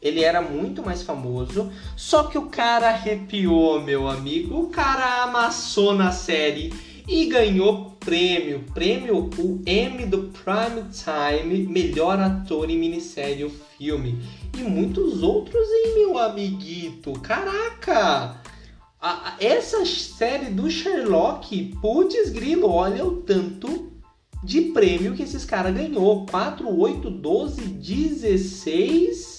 Ele 0.00 0.22
era 0.22 0.42
muito 0.42 0.82
mais 0.82 1.02
famoso, 1.02 1.72
só 1.96 2.24
que 2.24 2.36
o 2.36 2.46
cara 2.46 2.90
arrepiou, 2.90 3.80
meu 3.80 4.06
amigo. 4.06 4.60
O 4.60 4.68
cara 4.68 5.24
amassou 5.24 5.94
na 5.94 6.12
série 6.12 6.72
e 7.08 7.24
ganhou 7.24 7.96
prêmio, 7.98 8.62
prêmio 8.74 9.30
o 9.38 9.62
Emmy 9.66 10.04
do 10.04 10.30
Prime 10.44 10.84
Time, 10.92 11.66
melhor 11.66 12.20
ator 12.20 12.68
em 12.68 12.78
minissérie 12.78 13.44
ou 13.44 13.50
filme. 13.78 14.22
E 14.54 14.62
muitos 14.62 15.22
outros, 15.22 15.66
hein, 15.66 15.94
meu 15.94 16.18
amiguito? 16.18 17.14
Caraca! 17.20 18.36
A, 19.00 19.10
a, 19.30 19.34
essa 19.40 19.84
série 19.86 20.50
do 20.50 20.70
Sherlock, 20.70 21.74
putz 21.80 22.28
grilo, 22.28 22.70
olha 22.70 23.04
o 23.04 23.22
tanto 23.22 23.97
de 24.42 24.60
prêmio 24.72 25.14
que 25.14 25.22
esses 25.22 25.44
caras 25.44 25.74
ganhou. 25.74 26.26
4, 26.26 26.68
8, 26.68 27.10
12, 27.10 27.60
16... 27.62 29.38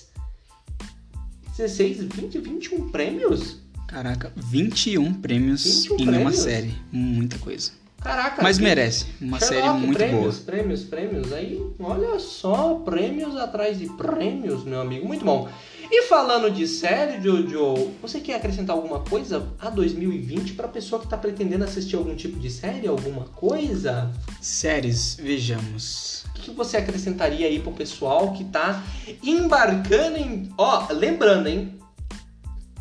16, 1.57 2.03
20, 2.03 2.39
21 2.39 2.89
prêmios? 2.89 3.57
Caraca, 3.85 4.31
21 4.37 5.13
prêmios 5.15 5.83
21 5.83 5.93
em 5.93 5.97
prêmios? 5.97 6.21
uma 6.21 6.31
série. 6.31 6.73
Muita 6.91 7.37
coisa. 7.39 7.71
Caraca. 8.01 8.41
Mas 8.41 8.57
merece. 8.57 9.07
Uma 9.19 9.39
Sherlock, 9.39 9.67
série 9.67 9.85
muito 9.85 9.97
prêmios, 9.97 10.21
boa. 10.21 10.45
Prêmios, 10.45 10.83
prêmios. 10.83 11.33
Aí, 11.33 11.61
olha 11.79 12.19
só, 12.19 12.75
prêmios 12.75 13.35
atrás 13.35 13.77
de 13.77 13.87
prêmios, 13.87 14.63
meu 14.63 14.79
amigo. 14.79 15.05
Muito 15.05 15.25
bom. 15.25 15.49
E 15.91 16.03
falando 16.03 16.51
de 16.51 16.67
série, 16.67 17.19
Jojo, 17.21 17.91
você 17.99 18.19
quer 18.19 18.35
acrescentar 18.35 18.75
alguma 18.75 18.99
coisa 18.99 19.47
a 19.59 19.71
2020 19.71 20.53
para 20.53 20.67
pessoa 20.67 20.99
que 20.99 21.07
está 21.07 21.17
pretendendo 21.17 21.63
assistir 21.63 21.95
algum 21.95 22.15
tipo 22.15 22.39
de 22.39 22.49
série, 22.49 22.87
alguma 22.87 23.23
coisa? 23.25 24.11
Séries, 24.39 25.15
vejamos. 25.15 26.25
O 26.35 26.41
que 26.41 26.51
você 26.51 26.77
acrescentaria 26.77 27.47
aí 27.47 27.59
pro 27.59 27.71
pessoal 27.71 28.33
que 28.33 28.43
tá 28.45 28.83
embarcando 29.23 30.17
em. 30.17 30.51
Ó, 30.57 30.87
lembrando, 30.93 31.47
hein? 31.49 31.79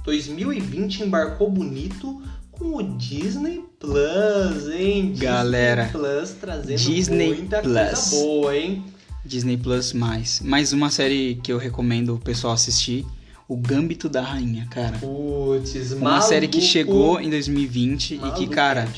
2020 0.05 1.05
embarcou 1.05 1.51
bonito 1.51 2.23
com 2.51 2.77
o 2.77 2.83
Disney 2.99 3.65
Plus, 3.79 4.69
hein? 4.71 5.15
Galera, 5.17 5.85
Disney 5.85 6.01
Plus 6.01 6.31
trazendo 6.33 6.79
Disney 6.79 7.29
muita 7.29 7.63
Plus. 7.63 7.75
coisa 7.75 8.11
boa, 8.11 8.57
hein? 8.57 8.85
Disney 9.25 9.57
Plus 9.57 9.93
mais. 9.93 10.41
Mais 10.41 10.73
uma 10.73 10.91
série 10.91 11.39
que 11.43 11.53
eu 11.53 11.59
recomendo 11.59 12.15
o 12.15 12.19
pessoal 12.19 12.53
assistir. 12.53 13.05
O 13.47 13.57
Gâmbito 13.57 14.09
da 14.09 14.21
Rainha, 14.21 14.67
cara. 14.71 14.99
Putz, 14.99 15.93
Uma 15.93 16.11
maluco, 16.11 16.29
série 16.29 16.49
que 16.49 16.61
chegou 16.61 17.19
em 17.21 17.31
2020 17.31 18.17
maluco, 18.17 18.43
e 18.43 18.47
que, 18.47 18.55
cara. 18.55 18.89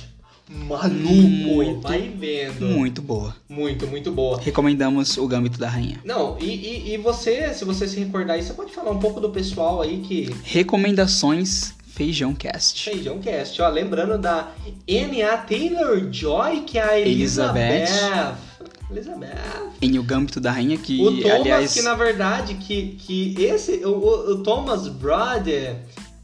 Maluco, 0.48 1.12
muito, 1.12 1.80
vai 1.82 2.08
vendo. 2.08 2.66
Muito 2.66 3.00
boa. 3.00 3.36
Muito, 3.48 3.86
muito 3.86 4.10
boa. 4.10 4.40
Recomendamos 4.40 5.16
o 5.16 5.26
Gâmbito 5.28 5.58
da 5.58 5.68
Rainha. 5.68 6.00
Não, 6.04 6.36
e, 6.40 6.46
e, 6.46 6.94
e 6.94 6.96
você, 6.96 7.54
se 7.54 7.64
você 7.64 7.86
se 7.86 8.00
recordar 8.00 8.34
aí, 8.34 8.42
você 8.42 8.52
pode 8.52 8.72
falar 8.72 8.90
um 8.90 8.98
pouco 8.98 9.20
do 9.20 9.30
pessoal 9.30 9.80
aí 9.80 10.00
que. 10.00 10.34
Recomendações 10.42 11.72
Feijão 11.86 12.34
Cast. 12.34 12.82
Feijão 12.90 13.18
Cast, 13.18 13.60
ó, 13.62 13.68
lembrando 13.68 14.18
da 14.18 14.52
N.A. 14.88 15.36
Taylor-Joy, 15.36 16.62
que 16.62 16.78
é 16.78 16.82
a 16.82 16.98
Elizabeth. 16.98 17.82
Elizabeth. 17.82 18.49
Elizabeth. 18.90 19.70
Em 19.80 19.98
O 19.98 20.02
Gâmbito 20.02 20.40
da 20.40 20.50
Rainha, 20.50 20.76
que, 20.76 21.00
o 21.00 21.20
Thomas, 21.22 21.40
aliás... 21.40 21.72
que 21.72 21.82
na 21.82 21.94
verdade, 21.94 22.54
que, 22.54 22.96
que 22.98 23.34
esse, 23.42 23.84
o, 23.84 24.32
o 24.32 24.42
Thomas 24.42 24.88
Brother, 24.88 25.76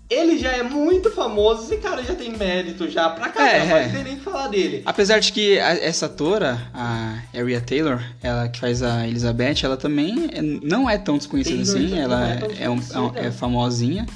ele 0.08 0.38
já 0.38 0.52
é 0.52 0.62
muito 0.62 1.10
famoso, 1.10 1.64
esse 1.64 1.76
cara 1.78 2.02
já 2.02 2.14
tem 2.14 2.36
mérito 2.36 2.88
já 2.88 3.08
pra 3.10 3.28
cá, 3.28 3.48
é, 3.48 3.60
não 3.60 3.68
pode 3.68 4.04
nem 4.04 4.16
falar 4.18 4.48
dele. 4.48 4.82
Apesar 4.84 5.18
de 5.18 5.32
que 5.32 5.58
a, 5.58 5.70
essa 5.76 6.06
atora, 6.06 6.70
a 6.72 7.18
Aria 7.34 7.60
Taylor, 7.60 8.00
ela 8.22 8.48
que 8.48 8.60
faz 8.60 8.82
a 8.82 9.06
Elizabeth, 9.06 9.64
ela 9.64 9.76
também 9.76 10.30
não 10.62 10.88
é 10.88 10.98
tão 10.98 11.16
desconhecida 11.16 11.64
Taylor 11.64 11.86
assim, 11.86 11.98
ela 11.98 12.28
é, 12.30 12.64
é, 12.64 12.70
um, 12.70 12.78
é, 13.14 13.26
é 13.26 13.30
famosinha. 13.30 14.06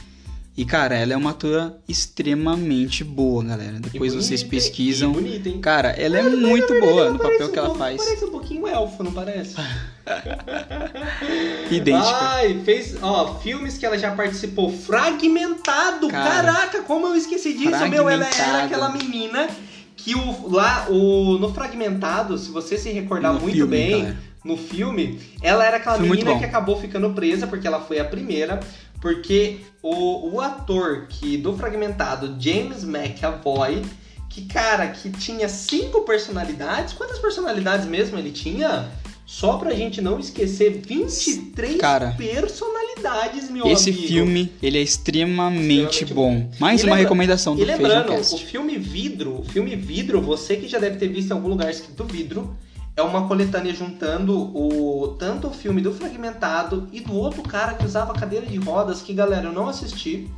E, 0.56 0.64
cara, 0.64 0.96
ela 0.96 1.12
é 1.12 1.16
uma 1.16 1.30
atora 1.30 1.78
extremamente 1.88 3.04
boa, 3.04 3.42
galera. 3.42 3.78
Depois 3.78 4.12
bonita, 4.12 4.28
vocês 4.28 4.42
pesquisam. 4.42 5.12
Bonita, 5.12 5.48
hein? 5.48 5.60
Cara, 5.60 5.90
ela 5.90 6.18
é 6.18 6.22
muito 6.22 6.78
boa 6.80 7.10
no 7.10 7.18
papel 7.18 7.50
que 7.50 7.58
ela 7.58 7.74
faz. 7.76 8.02
Parece 8.02 8.24
um 8.24 8.30
pouquinho 8.30 8.66
elfo, 8.66 9.02
não 9.02 9.12
parece? 9.12 9.56
Idêntica. 11.70 12.18
Ai, 12.20 12.60
fez, 12.64 12.96
ó, 13.00 13.38
filmes 13.38 13.78
que 13.78 13.86
ela 13.86 13.96
já 13.96 14.10
participou. 14.10 14.72
Fragmentado! 14.72 16.08
Cara, 16.08 16.52
Caraca, 16.52 16.82
como 16.82 17.06
eu 17.06 17.16
esqueci 17.16 17.54
disso, 17.54 17.88
meu. 17.88 18.08
Ela 18.08 18.26
era 18.26 18.64
aquela 18.64 18.90
menina 18.90 19.48
que 19.96 20.14
o, 20.14 20.50
lá, 20.50 20.86
o, 20.90 21.38
no 21.38 21.54
Fragmentado, 21.54 22.36
se 22.36 22.50
você 22.50 22.76
se 22.76 22.90
recordar 22.90 23.34
no 23.34 23.40
muito 23.40 23.54
filme, 23.54 23.70
bem. 23.70 24.02
Cara. 24.02 24.30
No 24.42 24.56
filme, 24.56 25.20
ela 25.42 25.66
era 25.66 25.76
aquela 25.76 25.98
Foi 25.98 26.08
menina 26.08 26.38
que 26.38 26.46
acabou 26.46 26.80
ficando 26.80 27.10
presa 27.10 27.46
porque 27.46 27.66
ela 27.66 27.78
foi 27.78 28.00
a 28.00 28.04
primeira 28.06 28.58
porque 29.00 29.60
o, 29.82 30.34
o 30.34 30.40
ator 30.40 31.06
que 31.08 31.36
do 31.36 31.56
Fragmentado, 31.56 32.36
James 32.38 32.84
McAvoy, 32.84 33.82
que 34.28 34.44
cara, 34.44 34.88
que 34.88 35.10
tinha 35.10 35.48
cinco 35.48 36.02
personalidades, 36.02 36.92
quantas 36.92 37.18
personalidades 37.18 37.86
mesmo 37.86 38.18
ele 38.18 38.30
tinha? 38.30 38.88
Só 39.26 39.58
pra 39.58 39.72
gente 39.72 40.00
não 40.00 40.18
esquecer, 40.18 40.82
23 40.84 41.76
cara, 41.76 42.16
personalidades, 42.18 43.48
meu 43.48 43.64
esse 43.64 43.90
amigo. 43.90 44.02
Esse 44.02 44.08
filme, 44.08 44.52
ele 44.60 44.76
é 44.76 44.82
extremamente, 44.82 46.02
extremamente 46.02 46.14
bom. 46.14 46.40
bom. 46.40 46.50
Mais 46.58 46.80
e 46.80 46.84
uma 46.84 46.96
lembra, 46.96 47.02
recomendação 47.04 47.54
do 47.54 47.62
E 47.62 47.64
lembrando, 47.64 48.12
o 48.12 48.38
filme 48.38 48.76
Vidro, 48.76 49.38
o 49.38 49.44
filme 49.44 49.76
Vidro, 49.76 50.20
você 50.20 50.56
que 50.56 50.66
já 50.66 50.80
deve 50.80 50.96
ter 50.96 51.06
visto 51.06 51.30
em 51.30 51.34
algum 51.34 51.48
lugar 51.48 51.70
escrito 51.70 52.02
Vidro, 52.02 52.56
é 53.00 53.02
uma 53.02 53.26
coletânea 53.26 53.74
juntando 53.74 54.38
o 54.38 55.16
tanto 55.18 55.48
o 55.48 55.54
filme 55.54 55.80
do 55.80 55.92
Fragmentado 55.92 56.86
e 56.92 57.00
do 57.00 57.14
outro 57.14 57.42
cara 57.42 57.74
que 57.74 57.84
usava 57.84 58.12
cadeira 58.12 58.46
de 58.46 58.58
rodas, 58.58 59.00
que 59.00 59.14
galera, 59.14 59.46
eu 59.46 59.52
não 59.52 59.68
assisti, 59.68 60.30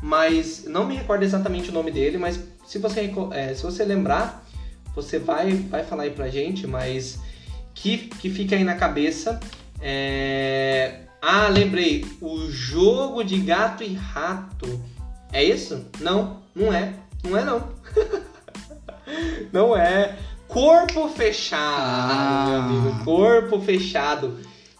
mas 0.00 0.64
não 0.66 0.86
me 0.86 0.94
recordo 0.94 1.24
exatamente 1.24 1.70
o 1.70 1.72
nome 1.72 1.90
dele, 1.90 2.16
mas 2.16 2.40
se 2.64 2.78
você, 2.78 3.12
é, 3.32 3.54
se 3.54 3.62
você 3.62 3.84
lembrar, 3.84 4.46
você 4.94 5.18
vai, 5.18 5.52
vai 5.52 5.84
falar 5.84 6.04
aí 6.04 6.10
pra 6.10 6.28
gente, 6.28 6.66
mas 6.66 7.18
que, 7.74 7.98
que 7.98 8.30
fica 8.30 8.54
aí 8.54 8.64
na 8.64 8.76
cabeça. 8.76 9.40
É... 9.80 11.00
Ah, 11.20 11.48
lembrei, 11.48 12.06
o 12.20 12.48
jogo 12.48 13.24
de 13.24 13.38
gato 13.38 13.82
e 13.82 13.94
rato. 13.94 14.80
É 15.32 15.42
isso? 15.42 15.86
Não, 16.00 16.40
não 16.54 16.72
é. 16.72 16.94
Não 17.24 17.36
é 17.36 17.44
não. 17.44 17.68
não 19.52 19.76
é. 19.76 20.16
Corpo 20.48 21.08
Fechado, 21.08 22.12
ah. 22.12 22.46
meu 22.48 22.60
amigo. 22.60 23.04
Corpo 23.04 23.60
Fechado. 23.60 24.38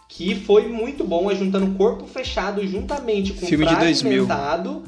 Que 0.09 0.33
foi 0.33 0.67
muito 0.67 1.03
bom, 1.03 1.29
é 1.29 1.35
juntando 1.35 1.75
Corpo 1.75 2.07
Fechado 2.07 2.65
juntamente 2.65 3.33
com 3.33 3.45
filme 3.45 3.67
Fragmentado, 3.67 4.83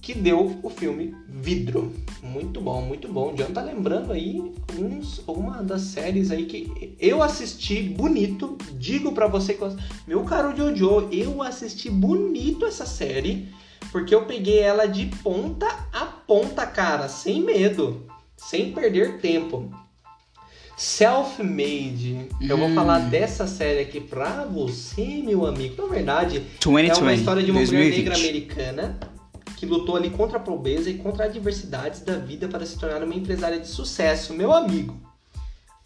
que 0.00 0.14
deu 0.14 0.60
o 0.62 0.70
filme 0.70 1.16
Vidro. 1.26 1.92
Muito 2.22 2.60
bom, 2.60 2.82
muito 2.82 3.08
bom. 3.08 3.32
O 3.32 3.34
John 3.34 3.52
tá 3.52 3.60
lembrando 3.60 4.12
aí 4.12 4.40
uns, 4.78 5.20
uma 5.26 5.62
das 5.62 5.82
séries 5.82 6.30
aí 6.30 6.46
que 6.46 6.94
eu 7.00 7.22
assisti 7.22 7.82
bonito. 7.82 8.56
Digo 8.74 9.12
para 9.12 9.26
você 9.26 9.54
que 9.54 9.64
meu 10.06 10.22
caro 10.22 10.56
Jojo, 10.56 11.08
eu 11.10 11.42
assisti 11.42 11.90
bonito 11.90 12.66
essa 12.66 12.86
série 12.86 13.48
porque 13.90 14.14
eu 14.14 14.26
peguei 14.26 14.60
ela 14.60 14.86
de 14.86 15.06
ponta 15.22 15.66
a 15.92 16.04
ponta, 16.04 16.66
cara, 16.66 17.08
sem 17.08 17.42
medo 17.42 18.06
sem 18.48 18.72
perder 18.72 19.18
tempo. 19.18 19.70
Self-Made. 20.76 22.28
Hum. 22.40 22.48
Eu 22.48 22.58
vou 22.58 22.70
falar 22.74 22.98
dessa 22.98 23.46
série 23.46 23.80
aqui 23.80 24.00
pra 24.00 24.44
você, 24.44 25.22
meu 25.24 25.46
amigo. 25.46 25.80
Na 25.80 25.88
verdade, 25.88 26.42
2020, 26.60 26.98
é 26.98 27.02
uma 27.02 27.14
história 27.14 27.42
de 27.42 27.50
uma 27.50 27.60
2020. 27.60 27.90
mulher 27.90 27.98
negra 27.98 28.16
americana 28.16 28.98
que 29.56 29.66
lutou 29.66 29.96
ali 29.96 30.10
contra 30.10 30.36
a 30.36 30.40
pobreza 30.40 30.90
e 30.90 30.94
contra 30.94 31.26
adversidades 31.26 32.00
da 32.00 32.18
vida 32.18 32.48
para 32.48 32.66
se 32.66 32.78
tornar 32.78 33.02
uma 33.02 33.14
empresária 33.14 33.58
de 33.58 33.68
sucesso. 33.68 34.34
Meu 34.34 34.52
amigo, 34.52 35.00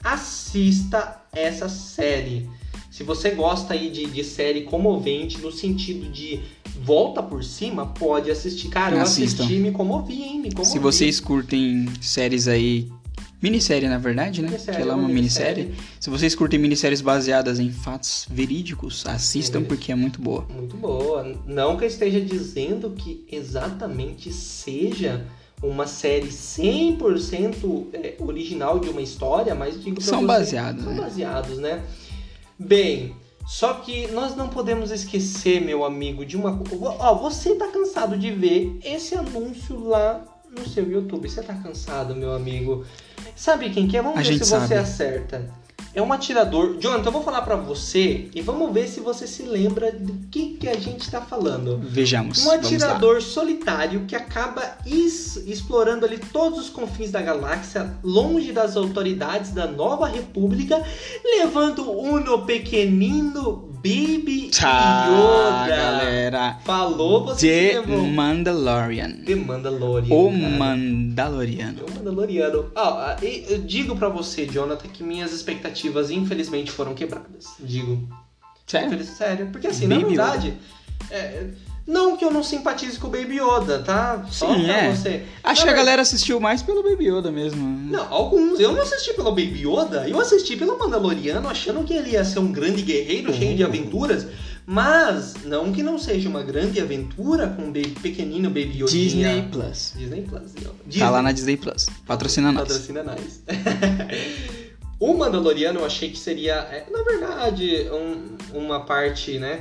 assista 0.03 1.23
essa 1.33 1.69
série. 1.69 2.49
Se 2.91 3.05
você 3.05 3.31
gosta 3.31 3.75
aí 3.75 3.91
de, 3.91 4.07
de 4.07 4.25
série 4.25 4.63
comovente, 4.63 5.39
no 5.39 5.53
sentido 5.53 6.11
de 6.11 6.41
volta 6.85 7.22
por 7.22 7.43
cima, 7.45 7.87
pode 7.87 8.31
assistir. 8.31 8.68
Cara, 8.68 8.97
eu 8.97 9.03
Assistam. 9.03 9.43
assisti 9.45 9.59
e 9.59 9.61
me 9.61 9.70
comovi, 9.72 10.22
hein? 10.22 10.41
Me 10.41 10.51
comovi. 10.53 10.70
Se 10.70 10.79
vocês 10.79 11.20
curtem 11.20 11.87
séries 12.01 12.49
aí. 12.49 12.89
Minissérie, 13.41 13.89
na 13.89 13.99
verdade, 13.99 14.43
né? 14.43 14.49
Minissérie, 14.49 14.76
que 14.76 14.83
ela 14.83 14.93
é 14.95 14.97
uma 14.97 15.09
minissérie. 15.09 15.64
minissérie. 15.66 15.89
Se 16.01 16.11
vocês 16.11 16.35
curtem 16.35 16.59
minisséries 16.59 17.01
baseadas 17.01 17.61
em 17.61 17.70
fatos 17.70 18.26
verídicos, 18.29 19.05
assistam 19.07 19.62
porque 19.62 19.93
é 19.93 19.95
muito 19.95 20.20
boa. 20.20 20.45
Muito 20.53 20.76
boa. 20.76 21.37
Não 21.47 21.76
que 21.76 21.85
eu 21.85 21.89
esteja 21.89 22.20
dizendo 22.20 22.91
que 22.91 23.24
exatamente 23.31 24.33
seja 24.33 25.24
uma 25.62 25.87
série 25.87 26.29
100% 26.29 27.87
é, 27.93 28.14
original 28.18 28.79
de 28.81 28.89
uma 28.89 29.01
história, 29.01 29.55
mas 29.55 29.83
digo 29.83 30.01
São 30.01 30.26
baseados, 30.26 30.83
São 30.85 30.95
né? 30.95 31.01
baseados, 31.01 31.59
né? 31.59 31.83
Bem, 32.59 33.14
só 33.49 33.74
que 33.74 34.07
nós 34.09 34.36
não 34.36 34.49
podemos 34.49 34.90
esquecer, 34.90 35.61
meu 35.61 35.82
amigo, 35.84 36.24
de 36.24 36.36
uma. 36.36 36.62
Ó, 36.99 37.14
você 37.14 37.55
tá 37.55 37.66
cansado 37.68 38.16
de 38.18 38.30
ver 38.30 38.78
esse 38.84 39.14
anúncio 39.14 39.88
lá 39.88 40.22
no 40.51 40.68
seu 40.68 40.88
YouTube. 40.90 41.26
Você 41.28 41.42
tá 41.42 41.55
cansado, 41.55 42.14
meu 42.14 42.34
amigo. 42.34 42.84
Sabe 43.34 43.70
quem 43.70 43.88
que 43.88 43.96
é? 43.96 44.03
Vamos 44.03 44.18
A 44.18 44.22
ver 44.22 44.34
se 44.34 44.38
você 44.40 44.46
sabe. 44.51 44.74
acerta. 44.74 45.51
É 45.99 46.03
um 46.03 46.12
atirador. 46.12 46.76
Jonathan, 46.78 47.09
eu 47.09 47.12
vou 47.12 47.24
falar 47.24 47.42
pra 47.42 47.57
você 47.57 48.28
e 48.32 48.40
vamos 48.40 48.72
ver 48.72 48.86
se 48.86 49.01
você 49.01 49.26
se 49.26 49.42
lembra 49.42 49.90
do 49.90 50.12
que, 50.30 50.51
que 50.51 50.68
a 50.68 50.78
gente 50.78 51.11
tá 51.11 51.20
falando. 51.20 51.76
Vejamos. 51.82 52.46
Um 52.46 52.53
atirador 52.53 53.20
solitário 53.20 54.05
que 54.07 54.14
acaba 54.14 54.78
explorando 54.86 56.07
ali 56.07 56.18
todos 56.18 56.61
os 56.61 56.70
confins 56.70 57.11
da 57.11 57.20
galáxia, 57.20 57.96
longe 58.01 58.53
das 58.53 58.76
autoridades 58.76 59.51
da 59.51 59.66
Nova 59.66 60.07
República, 60.07 60.80
levando 61.24 61.90
Uno 61.90 62.46
pequenino 62.46 63.68
Baby 63.89 64.51
Tá, 64.51 65.07
Yoda. 65.09 65.66
galera. 65.76 66.59
Falou, 66.64 67.24
você 67.26 67.70
The 67.72 67.80
lembrou. 67.80 68.07
Mandalorian. 68.07 69.11
The 69.24 69.34
Mandalorian. 69.34 70.14
O 70.14 70.30
cara. 70.30 70.49
Mandaloriano. 70.59 71.78
O 71.86 71.95
Mandaloriano. 71.95 72.72
Ah, 72.76 73.16
eu 73.22 73.59
digo 73.59 73.97
pra 73.97 74.09
você, 74.09 74.47
Jonathan, 74.47 74.89
que 74.89 75.03
minhas 75.03 75.32
expectativas 75.32 76.11
infelizmente 76.11 76.70
foram 76.70 76.95
quebradas. 76.95 77.47
Digo. 77.61 78.07
Sério? 78.66 79.03
Sério. 79.05 79.49
Porque 79.51 79.68
assim, 79.68 79.89
Baby 79.89 80.03
na 80.03 80.09
verdade. 80.09 80.55
é, 81.11 81.47
não 81.89 82.18
que 82.18 82.24
eu 82.24 82.30
não 82.30 82.43
simpatize 82.43 82.99
com 82.99 83.07
o 83.07 83.11
Baby 83.11 83.41
Yoda, 83.41 83.78
tá? 83.78 84.26
Só 84.30 84.55
Sim, 84.55 84.64
pra 84.64 84.76
é. 84.76 84.95
você. 84.95 85.22
Acho 85.43 85.64
que 85.64 85.70
a 85.70 85.72
galera 85.72 86.03
assistiu 86.03 86.39
mais 86.39 86.62
pelo 86.62 86.82
Baby 86.82 87.09
Yoda 87.09 87.32
mesmo. 87.32 87.66
Não, 87.91 88.12
alguns. 88.12 88.61
Eu 88.61 88.72
não 88.72 88.82
assisti 88.82 89.14
pelo 89.14 89.30
Baby 89.30 89.66
Yoda, 89.66 90.07
eu 90.07 90.20
assisti 90.20 90.55
pelo 90.55 90.78
Mandaloriano, 90.78 91.49
achando 91.49 91.82
que 91.84 91.95
ele 91.95 92.11
ia 92.11 92.24
ser 92.26 92.41
um 92.41 92.53
grande 92.53 92.82
guerreiro 92.82 93.32
cheio 93.32 93.57
de 93.57 93.64
aventuras. 93.64 94.26
Mas, 94.70 95.34
não 95.47 95.72
que 95.72 95.82
não 95.82 95.99
seja 95.99 96.28
uma 96.28 96.43
grande 96.43 96.78
aventura 96.78 97.49
com 97.49 97.62
o 97.62 97.66
baby, 97.72 97.97
pequenino 98.03 98.51
Baby 98.51 98.82
Yoda. 98.82 98.91
Disney 98.91 99.49
Plus. 99.51 99.95
Disney 99.97 100.20
Plus. 100.28 100.53
Tá 100.53 100.70
Disney. 100.86 101.09
lá 101.11 101.22
na 101.22 101.32
Disney 101.32 101.57
Plus. 101.57 101.86
Patrocina 102.07 102.53
nós. 102.53 102.68
Patrocina 102.68 103.03
nós. 103.03 103.41
o 105.01 105.14
Mandaloriano 105.14 105.80
eu 105.80 105.86
achei 105.86 106.11
que 106.11 106.18
seria, 106.18 106.55
é, 106.70 106.84
na 106.91 107.03
verdade, 107.03 107.89
um- 107.91 108.36
uma 108.59 108.80
parte, 108.84 109.39
né? 109.39 109.61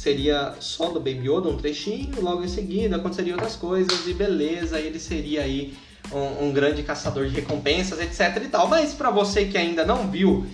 Seria 0.00 0.54
só 0.60 0.88
do 0.88 0.98
Baby 0.98 1.28
Yoda, 1.28 1.50
um 1.50 1.58
trechinho, 1.58 2.22
logo 2.22 2.42
em 2.42 2.48
seguida 2.48 2.96
aconteceriam 2.96 3.34
outras 3.36 3.54
coisas 3.54 4.06
e 4.06 4.14
beleza, 4.14 4.80
ele 4.80 4.98
seria 4.98 5.42
aí 5.42 5.76
um, 6.10 6.46
um 6.46 6.52
grande 6.54 6.82
caçador 6.82 7.26
de 7.26 7.34
recompensas, 7.34 8.00
etc 8.00 8.42
e 8.42 8.48
tal. 8.48 8.66
Mas 8.66 8.94
pra 8.94 9.10
você 9.10 9.44
que 9.44 9.58
ainda 9.58 9.84
não 9.84 10.10
viu, 10.10 10.46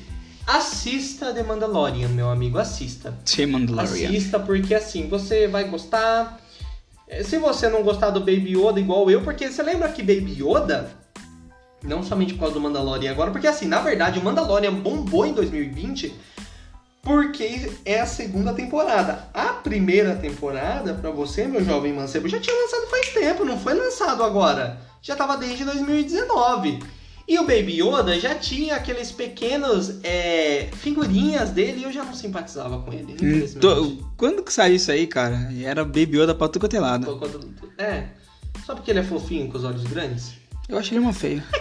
assista 0.44 1.32
The 1.32 1.44
Mandalorian, 1.44 2.08
meu 2.08 2.28
amigo, 2.28 2.58
assista. 2.58 3.16
The 3.24 3.46
Mandalorian. 3.46 4.08
Assista, 4.08 4.40
porque 4.40 4.74
assim, 4.74 5.08
você 5.08 5.46
vai 5.46 5.62
gostar. 5.68 6.40
Eh, 7.06 7.22
Se 7.22 7.38
você 7.38 7.68
não 7.68 7.84
gostar 7.84 8.10
do 8.10 8.18
Baby 8.18 8.58
Yoda 8.58 8.80
igual 8.80 9.08
eu, 9.08 9.22
porque 9.22 9.48
você 9.48 9.62
lembra 9.62 9.90
que 9.90 10.02
Baby 10.02 10.42
Yoda, 10.42 10.90
não 11.84 12.02
somente 12.02 12.34
por 12.34 12.40
causa 12.40 12.54
do 12.54 12.60
Mandalorian 12.60 13.12
agora, 13.12 13.30
porque 13.30 13.46
assim, 13.46 13.68
na 13.68 13.78
verdade, 13.78 14.18
o 14.18 14.24
Mandalorian 14.24 14.74
bombou 14.74 15.24
em 15.24 15.32
2020 15.32 16.12
porque 17.06 17.70
é 17.84 18.00
a 18.00 18.06
segunda 18.06 18.52
temporada. 18.52 19.28
A 19.32 19.46
primeira 19.54 20.16
temporada, 20.16 20.92
pra 20.92 21.08
você, 21.12 21.46
meu 21.46 21.64
jovem 21.64 21.92
mancebo, 21.92 22.28
já 22.28 22.40
tinha 22.40 22.54
lançado 22.60 22.90
faz 22.90 23.10
tempo, 23.10 23.44
não 23.44 23.56
foi 23.60 23.74
lançado 23.74 24.24
agora. 24.24 24.80
Já 25.00 25.14
tava 25.14 25.36
desde 25.36 25.64
2019. 25.64 26.80
E 27.28 27.38
o 27.38 27.42
Baby 27.42 27.80
Yoda 27.80 28.18
já 28.18 28.34
tinha 28.34 28.74
aqueles 28.74 29.12
pequenos 29.12 29.98
eh, 30.02 30.68
figurinhas 30.74 31.50
dele 31.50 31.80
e 31.80 31.84
eu 31.84 31.92
já 31.92 32.04
não 32.04 32.14
simpatizava 32.14 32.80
com 32.82 32.92
ele, 32.92 33.16
Hum, 33.22 33.60
tô- 33.60 33.96
Quando 34.16 34.42
que 34.42 34.52
saiu 34.52 34.74
isso 34.76 34.90
aí, 34.90 35.06
cara? 35.06 35.48
Era 35.62 35.84
Baby 35.84 36.18
Yoda 36.18 36.34
pra 36.34 36.48
tudo 36.48 36.60
quanto 36.62 36.76
é 36.76 36.80
lado. 36.80 37.20
É. 37.78 38.04
Só 38.64 38.74
porque 38.74 38.90
ele 38.90 39.00
é 39.00 39.04
fofinho 39.04 39.48
com 39.50 39.58
os 39.58 39.64
olhos 39.64 39.84
grandes? 39.84 40.32
Eu 40.68 40.78
achei 40.78 40.96
ele 40.98 41.04
uma 41.04 41.12
feio. 41.12 41.42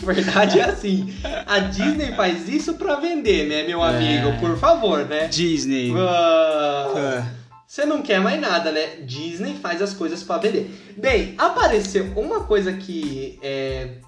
Na 0.00 0.12
verdade 0.14 0.58
é 0.58 0.64
assim. 0.64 1.14
A 1.46 1.58
Disney 1.60 2.14
faz 2.14 2.48
isso 2.48 2.74
pra 2.74 2.96
vender, 2.96 3.48
né, 3.48 3.62
meu 3.66 3.84
É. 3.84 3.88
amigo? 3.96 4.40
Por 4.40 4.56
favor, 4.58 5.04
né? 5.06 5.28
Disney. 5.28 5.92
Ah, 5.96 6.92
Ah, 6.96 7.26
Você 7.66 7.84
não 7.84 8.00
quer 8.02 8.20
mais 8.20 8.40
nada, 8.40 8.72
né? 8.72 8.96
Disney 9.02 9.54
faz 9.60 9.82
as 9.82 9.92
coisas 9.92 10.22
pra 10.22 10.38
vender. 10.38 10.70
Bem, 10.96 11.34
apareceu 11.36 12.04
uma 12.16 12.44
coisa 12.44 12.72
que 12.72 13.38
é, 13.42 13.98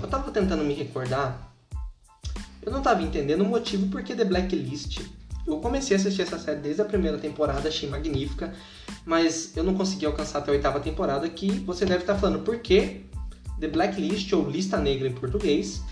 eu 0.00 0.06
tava 0.08 0.30
tentando 0.30 0.62
me 0.64 0.72
recordar. 0.74 1.50
Eu 2.62 2.70
não 2.72 2.80
tava 2.82 3.02
entendendo 3.02 3.40
o 3.42 3.44
motivo 3.46 3.88
porque 3.88 4.14
The 4.14 4.24
Blacklist. 4.24 5.00
Eu 5.46 5.56
comecei 5.58 5.96
a 5.96 6.00
assistir 6.00 6.22
essa 6.22 6.38
série 6.38 6.60
desde 6.60 6.82
a 6.82 6.84
primeira 6.84 7.18
temporada, 7.18 7.68
achei 7.68 7.88
magnífica, 7.88 8.52
mas 9.04 9.56
eu 9.56 9.64
não 9.64 9.74
consegui 9.74 10.06
alcançar 10.06 10.38
até 10.38 10.50
a 10.52 10.54
oitava 10.54 10.78
temporada, 10.78 11.28
que 11.28 11.50
você 11.50 11.84
deve 11.84 12.00
estar 12.02 12.14
falando 12.14 12.40
por 12.40 12.58
que 12.58 13.06
The 13.60 13.68
Blacklist, 13.68 14.32
ou 14.32 14.48
Lista 14.48 14.78
Negra 14.78 15.06
em 15.08 15.12
português, 15.12 15.82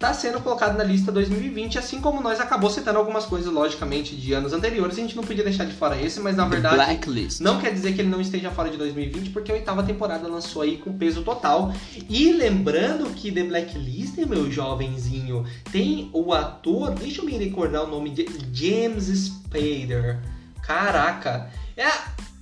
tá 0.00 0.14
sendo 0.14 0.40
colocado 0.40 0.78
na 0.78 0.82
lista 0.82 1.12
2020, 1.12 1.78
assim 1.78 2.00
como 2.00 2.22
nós 2.22 2.40
acabou 2.40 2.70
citando 2.70 2.98
algumas 2.98 3.26
coisas, 3.26 3.52
logicamente, 3.52 4.16
de 4.16 4.32
anos 4.32 4.54
anteriores, 4.54 4.96
a 4.96 5.00
gente 5.02 5.14
não 5.14 5.22
podia 5.22 5.44
deixar 5.44 5.66
de 5.66 5.74
fora 5.74 6.00
esse, 6.00 6.18
mas 6.20 6.34
na 6.34 6.46
verdade 6.46 6.74
Blacklist. 6.74 7.40
não 7.40 7.60
quer 7.60 7.70
dizer 7.74 7.92
que 7.92 8.00
ele 8.00 8.08
não 8.08 8.18
esteja 8.18 8.50
fora 8.50 8.70
de 8.70 8.78
2020, 8.78 9.28
porque 9.28 9.52
a 9.52 9.54
oitava 9.54 9.82
temporada 9.82 10.26
lançou 10.26 10.62
aí 10.62 10.78
com 10.78 10.96
peso 10.96 11.22
total. 11.22 11.70
E 12.08 12.32
lembrando 12.32 13.12
que 13.14 13.30
The 13.30 13.44
Blacklist, 13.44 14.16
meu 14.26 14.50
jovenzinho, 14.50 15.44
tem 15.70 16.08
o 16.14 16.32
ator, 16.32 16.94
deixa 16.94 17.20
eu 17.20 17.26
me 17.26 17.32
recordar 17.32 17.84
o 17.84 17.86
nome 17.86 18.08
de 18.08 18.26
James 18.54 19.04
Spader. 19.04 20.18
Caraca, 20.62 21.50
é, 21.76 21.90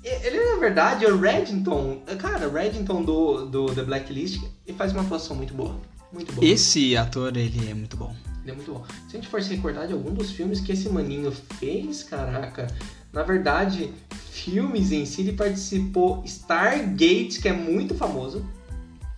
ele 0.04 0.52
na 0.52 0.56
verdade 0.56 1.04
é 1.04 1.08
o 1.08 1.18
Reddington. 1.18 2.02
Cara, 2.18 2.48
o 2.48 2.52
Reddington 2.52 3.02
do, 3.02 3.46
do 3.46 3.74
The 3.74 3.82
Blacklist 3.82 4.42
ele 4.66 4.76
faz 4.76 4.92
uma 4.92 5.02
atuação 5.02 5.36
muito 5.36 5.54
boa. 5.54 5.74
Muito 6.12 6.32
boa. 6.32 6.46
Esse 6.46 6.96
ator, 6.96 7.36
ele 7.36 7.70
é 7.70 7.74
muito 7.74 7.96
bom. 7.96 8.14
Ele 8.42 8.52
é 8.52 8.54
muito 8.54 8.72
bom. 8.72 8.84
Se 9.08 9.16
a 9.16 9.20
gente 9.20 9.28
for 9.28 9.42
se 9.42 9.54
recordar 9.54 9.86
de 9.86 9.92
algum 9.92 10.14
dos 10.14 10.30
filmes 10.30 10.60
que 10.60 10.72
esse 10.72 10.88
maninho 10.88 11.30
fez, 11.58 12.02
caraca, 12.02 12.66
na 13.12 13.22
verdade, 13.22 13.92
filmes 14.30 14.90
em 14.90 15.04
si, 15.04 15.22
ele 15.22 15.32
participou 15.32 16.22
Stargate, 16.24 17.40
que 17.40 17.48
é 17.48 17.52
muito 17.52 17.94
famoso. 17.94 18.44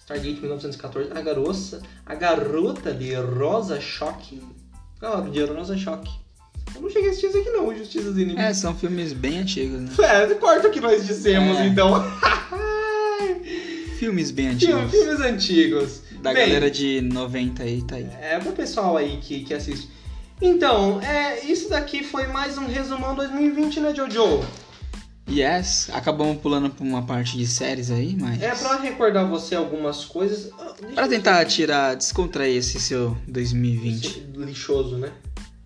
Stargate 0.01 0.41
1914, 0.41 1.12
a 1.12 1.20
garota, 1.20 1.83
a 2.05 2.14
garota 2.14 2.93
de 2.93 3.14
Rosa 3.14 3.81
Choque. 3.81 4.43
Claro, 4.99 5.31
de 5.31 5.45
Rosa 5.45 5.76
Choque. 5.76 6.11
Não 6.81 6.89
cheguei 6.91 7.09
a 7.09 7.11
assistir 7.11 7.28
isso 7.28 7.39
aqui 7.39 7.51
não, 7.51 7.76
Justiça 7.76 8.07
dos 8.11 8.16
Inimigos. 8.18 8.43
É, 8.43 8.55
são 8.55 8.74
filmes 8.74 9.12
bem 9.12 9.39
antigos, 9.39 9.81
né? 9.81 9.91
É, 9.99 10.35
corta 10.35 10.68
o 10.68 10.70
que 10.70 10.81
nós 10.81 11.07
dissemos, 11.07 11.59
É. 11.59 11.66
então. 11.66 11.93
Filmes 13.99 14.31
bem 14.31 14.49
antigos. 14.49 14.91
filmes 14.91 15.20
antigos. 15.20 16.01
Da 16.22 16.33
Bem, 16.33 16.47
galera 16.47 16.70
de 16.70 17.01
90 17.03 17.62
aí, 17.62 17.83
tá 17.83 17.97
aí. 17.97 18.09
É 18.20 18.39
pro 18.39 18.53
pessoal 18.53 18.97
aí 18.97 19.18
que, 19.22 19.45
que 19.45 19.53
assiste. 19.55 19.89
Então, 20.41 21.01
é, 21.03 21.45
isso 21.45 21.68
daqui 21.68 22.03
foi 22.03 22.26
mais 22.26 22.57
um 22.57 22.66
resumão 22.66 23.14
2020, 23.14 23.81
né, 23.81 23.95
Jojo? 23.95 24.43
Yes, 25.31 25.89
acabamos 25.93 26.39
pulando 26.39 26.70
por 26.70 26.83
uma 26.83 27.03
parte 27.03 27.37
de 27.37 27.47
séries 27.47 27.91
aí, 27.91 28.16
mas... 28.18 28.43
É 28.43 28.55
pra 28.55 28.76
recordar 28.81 29.26
você 29.26 29.55
algumas 29.55 30.05
coisas. 30.05 30.51
Ah, 30.59 30.72
deixa 30.81 30.95
Pra 30.95 31.07
tentar 31.09 31.45
tirar, 31.45 31.95
descontrair 31.95 32.57
esse 32.57 32.81
seu 32.81 33.16
2020. 33.28 34.07
Esse 34.07 34.20
Lixoso, 34.35 34.97
né? 34.97 35.12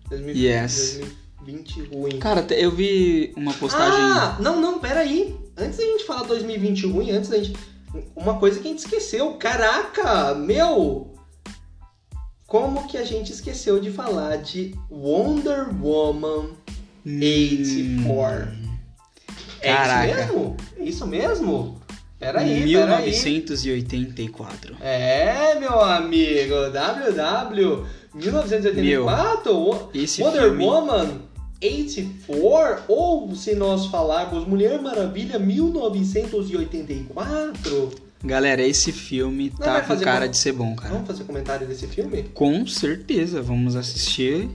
2020, 0.09 0.39
Yes. 0.43 0.99
2020 1.45 1.81
ruim. 1.95 2.19
Cara, 2.19 2.45
eu 2.53 2.71
vi 2.71 3.31
uma 3.35 3.53
postagem... 3.53 3.99
Ah, 3.99 4.37
não, 4.39 4.59
não, 4.59 4.79
peraí. 4.79 5.35
Antes 5.57 5.77
da 5.77 5.83
gente 5.83 6.05
falar 6.05 6.23
2020 6.23 6.87
ruim, 6.87 7.11
antes 7.11 7.29
da 7.29 7.37
gente. 7.37 7.55
Uma 8.15 8.37
coisa 8.39 8.59
que 8.59 8.67
a 8.67 8.71
gente 8.71 8.79
esqueceu. 8.79 9.33
Caraca, 9.33 10.33
meu! 10.35 11.13
Como 12.47 12.87
que 12.87 12.97
a 12.97 13.03
gente 13.03 13.31
esqueceu 13.31 13.79
de 13.79 13.91
falar 13.91 14.37
de 14.37 14.73
Wonder 14.89 15.67
Woman 15.81 16.49
84? 17.05 18.51
É 19.61 19.73
Caraca. 19.73 20.07
isso 20.07 20.15
mesmo? 20.27 20.57
É 20.77 20.83
isso 20.83 21.07
mesmo? 21.07 21.81
Peraí, 22.19 22.47
peraí. 22.47 22.63
1984. 22.65 24.75
É, 24.79 25.59
meu 25.59 25.79
amigo, 25.81 26.55
WW 26.71 27.85
1984, 28.15 29.53
Wo- 29.53 29.89
Esse 29.93 30.23
Wonder 30.23 30.43
filme... 30.43 30.63
Woman 30.63 31.09
84, 31.61 32.83
ou 32.87 33.35
se 33.35 33.53
nós 33.55 33.87
falarmos 33.87 34.47
Mulher 34.47 34.81
Maravilha 34.81 35.37
1984. 35.39 37.91
Galera, 38.23 38.61
esse 38.63 38.91
filme 38.91 39.51
Não 39.51 39.57
tá 39.65 39.81
com 39.81 39.95
cara 39.97 40.27
de 40.27 40.37
ser 40.37 40.53
bom, 40.53 40.75
cara. 40.75 40.93
Vamos 40.93 41.07
fazer 41.07 41.25
comentário 41.25 41.67
desse 41.67 41.85
filme? 41.85 42.23
Com 42.33 42.65
certeza, 42.65 43.39
vamos 43.41 43.75
assistir 43.75 44.49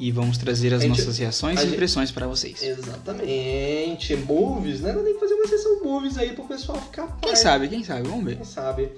e 0.00 0.10
vamos 0.10 0.38
trazer 0.38 0.72
as 0.74 0.80
gente- 0.82 0.98
nossas 0.98 1.18
reações 1.18 1.60
e 1.62 1.66
impressões 1.66 2.10
pra 2.10 2.26
vocês. 2.26 2.60
Exatamente, 2.62 4.16
movies, 4.16 4.80
né? 4.80 4.92
Nós 4.92 5.02
temos 5.04 5.14
que 5.14 5.20
fazer 5.20 5.34
uma 5.34 5.46
sessão 5.46 5.84
movies 5.84 6.16
aí 6.18 6.32
pro 6.32 6.44
pessoal 6.44 6.80
ficar 6.80 7.06
Quem 7.20 7.36
sabe, 7.36 7.68
quem 7.68 7.84
sabe, 7.84 8.08
vamos 8.08 8.24
ver. 8.24 8.36
Quem 8.36 8.44
sabe. 8.46 8.88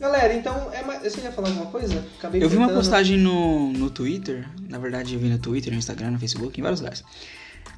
Galera, 0.00 0.32
então, 0.34 0.72
é 0.72 0.82
mais... 0.82 1.02
você 1.02 1.20
ia 1.20 1.30
falar 1.32 1.48
alguma 1.48 1.66
coisa? 1.66 2.04
Acabei 2.18 2.42
Eu 2.42 2.48
vi 2.48 2.56
uma 2.56 2.66
tentando- 2.68 2.80
postagem 2.82 3.18
no, 3.18 3.72
no 3.72 3.90
Twitter, 3.90 4.48
na 4.68 4.78
verdade 4.78 5.14
eu 5.14 5.20
vi 5.20 5.28
no 5.28 5.38
Twitter, 5.38 5.72
no 5.72 5.78
Instagram, 5.78 6.12
no 6.12 6.18
Facebook, 6.18 6.58
em 6.58 6.62
vários 6.62 6.80
lugares. 6.80 7.04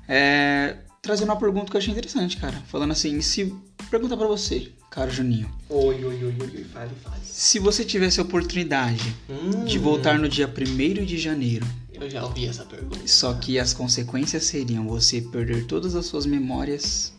É, 0.08 0.76
trazendo 1.02 1.28
uma 1.30 1.36
pergunta 1.38 1.70
que 1.70 1.76
eu 1.76 1.78
achei 1.78 1.92
interessante, 1.92 2.36
cara. 2.36 2.56
Falando 2.68 2.92
assim, 2.92 3.20
se. 3.20 3.54
Pergunta 3.90 4.16
pra 4.16 4.26
você, 4.26 4.70
cara 4.90 5.10
Juninho. 5.10 5.50
Oi, 5.68 6.04
oi, 6.04 6.04
oi, 6.04 6.24
oi, 6.24 6.34
oi, 6.40 6.64
fale, 6.72 6.90
fale. 7.02 7.16
Se 7.24 7.58
você 7.58 7.84
tivesse 7.84 8.20
a 8.20 8.22
oportunidade 8.22 9.14
Hum, 9.28 9.64
de 9.64 9.78
voltar 9.78 10.18
no 10.18 10.28
dia 10.28 10.46
1 10.48 11.04
de 11.04 11.18
janeiro, 11.18 11.66
Eu 12.00 12.08
já 12.10 12.24
ouvi 12.24 12.46
essa 12.46 12.64
pergunta. 12.64 13.06
só 13.06 13.34
que 13.34 13.58
as 13.58 13.72
consequências 13.74 14.44
seriam 14.44 14.88
você 14.88 15.20
perder 15.20 15.66
todas 15.66 15.94
as 15.94 16.06
suas 16.06 16.24
memórias, 16.26 17.12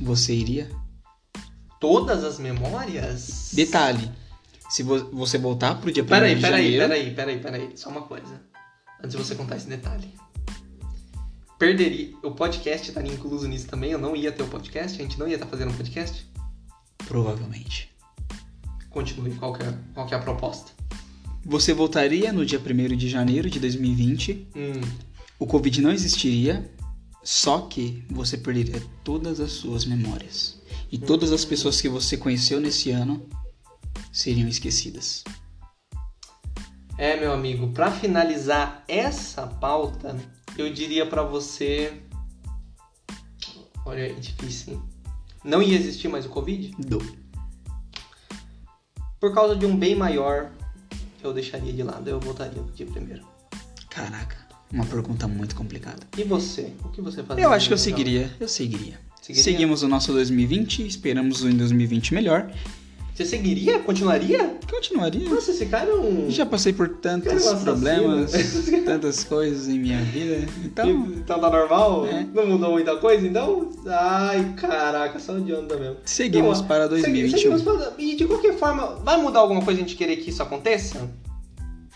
você 0.00 0.32
iria? 0.34 0.70
Todas 1.80 2.22
as 2.24 2.38
memórias? 2.38 3.50
Detalhe, 3.52 4.10
se 4.68 4.82
vo- 4.82 5.10
você 5.10 5.38
voltar 5.38 5.74
pro 5.80 5.90
dia 5.90 6.02
1 6.04 6.06
Peraí, 6.06 6.34
de 6.36 6.40
peraí, 6.40 6.62
janeiro... 6.72 6.88
peraí, 6.88 7.14
peraí, 7.14 7.40
peraí. 7.40 7.72
Só 7.76 7.88
uma 7.90 8.02
coisa. 8.02 8.40
Antes 9.02 9.16
de 9.16 9.22
você 9.24 9.34
contar 9.34 9.56
esse 9.56 9.66
detalhe. 9.66 10.14
Perderia. 11.58 12.14
O 12.22 12.30
podcast 12.32 12.88
estaria 12.88 13.12
incluso 13.12 13.46
nisso 13.48 13.66
também? 13.66 13.90
Eu 13.92 13.98
não 13.98 14.14
ia 14.14 14.30
ter 14.32 14.42
o 14.42 14.46
podcast? 14.48 14.98
A 14.98 15.02
gente 15.02 15.18
não 15.18 15.26
ia 15.26 15.34
estar 15.34 15.46
fazendo 15.46 15.70
um 15.72 15.76
podcast? 15.76 16.26
Provavelmente. 17.06 17.90
Continue. 18.90 19.34
Qual 19.34 19.56
é, 19.56 19.74
qual 19.94 20.06
que 20.06 20.14
é 20.14 20.16
a 20.16 20.20
proposta? 20.20 20.72
Você 21.44 21.72
voltaria 21.72 22.32
no 22.32 22.44
dia 22.44 22.60
1 22.60 22.96
de 22.96 23.08
janeiro 23.08 23.48
de 23.48 23.58
2020, 23.58 24.48
Hum, 24.54 24.80
o 25.38 25.46
Covid 25.46 25.80
não 25.80 25.90
existiria, 25.90 26.70
só 27.22 27.62
que 27.62 28.04
você 28.10 28.36
perderia 28.36 28.82
todas 29.02 29.40
as 29.40 29.52
suas 29.52 29.84
memórias. 29.86 30.60
E 30.92 30.98
todas 30.98 31.32
as 31.32 31.44
pessoas 31.44 31.80
que 31.80 31.88
você 31.88 32.16
conheceu 32.16 32.60
nesse 32.60 32.90
ano 32.90 33.26
seriam 34.12 34.48
esquecidas. 34.48 35.24
É, 36.98 37.18
meu 37.18 37.32
amigo, 37.32 37.72
pra 37.72 37.90
finalizar 37.90 38.84
essa 38.86 39.46
pauta, 39.46 40.14
eu 40.58 40.70
diria 40.70 41.06
pra 41.06 41.22
você. 41.22 42.02
Olha, 43.86 44.10
é 44.10 44.12
difícil, 44.12 44.74
hein? 44.74 44.82
Não 45.42 45.62
ia 45.62 45.78
existir 45.78 46.08
mais 46.08 46.26
o 46.26 46.28
Covid? 46.28 46.74
Do. 46.78 46.98
Por 49.18 49.32
causa 49.32 49.56
de 49.56 49.64
um 49.64 49.74
bem 49.74 49.94
maior, 49.94 50.52
eu 51.22 51.32
deixaria 51.32 51.72
de 51.72 51.82
lado, 51.82 52.08
eu 52.08 52.20
voltaria 52.20 52.60
no 52.60 52.70
dia 52.72 52.86
primeiro. 52.86 53.22
Caraca, 53.88 54.36
uma 54.72 54.84
pergunta 54.84 55.26
muito 55.26 55.54
complicada. 55.54 56.00
E 56.16 56.24
você? 56.24 56.72
O 56.84 56.88
que 56.88 57.00
você 57.00 57.22
faria? 57.22 57.44
Eu 57.44 57.52
acho 57.52 57.68
que 57.68 57.74
eu 57.74 57.78
seguiria, 57.78 58.30
eu 58.38 58.48
seguiria. 58.48 58.98
Seguiria? 59.20 59.42
Seguimos 59.42 59.82
o 59.82 59.88
nosso 59.88 60.12
2020, 60.12 60.86
esperamos 60.86 61.42
um 61.42 61.54
2020 61.54 62.14
melhor. 62.14 62.50
Você 63.20 63.36
seguiria? 63.36 63.78
Continuaria? 63.80 64.56
Continuaria. 64.70 65.28
Nossa, 65.28 65.50
esse 65.50 65.66
cara 65.66 65.90
é 65.90 65.94
um. 65.94 66.30
Já 66.30 66.46
passei 66.46 66.72
por 66.72 66.88
tantos 66.88 67.26
Cara, 67.28 67.36
assassino. 67.36 67.64
problemas, 67.64 68.32
tantas 68.86 69.24
coisas 69.24 69.68
em 69.68 69.78
minha 69.78 70.00
vida. 70.04 70.46
Então, 70.64 70.88
Então 70.90 71.38
tá 71.38 71.50
normal? 71.50 72.06
É. 72.06 72.26
Não 72.32 72.46
mudou 72.46 72.72
muita 72.72 72.96
coisa, 72.96 73.26
então? 73.26 73.70
Ai, 73.86 74.54
caraca, 74.56 75.18
só 75.18 75.38
de 75.38 75.52
onda 75.52 75.76
mesmo. 75.76 75.96
seguimos 76.06 76.58
Então, 76.60 76.68
para 76.68 76.84
segui- 76.88 77.02
2021. 77.02 77.38
seguimos 77.58 77.62
para- 77.62 77.92
E 77.98 78.16
de 78.16 78.24
qualquer 78.24 78.54
forma, 78.56 78.96
vai 79.04 79.20
mudar 79.20 79.40
alguma 79.40 79.60
coisa 79.62 79.78
a 79.80 79.82
gente 79.82 79.96
querer 79.96 80.16
que 80.16 80.30
isso 80.30 80.42
aconteça? 80.42 81.06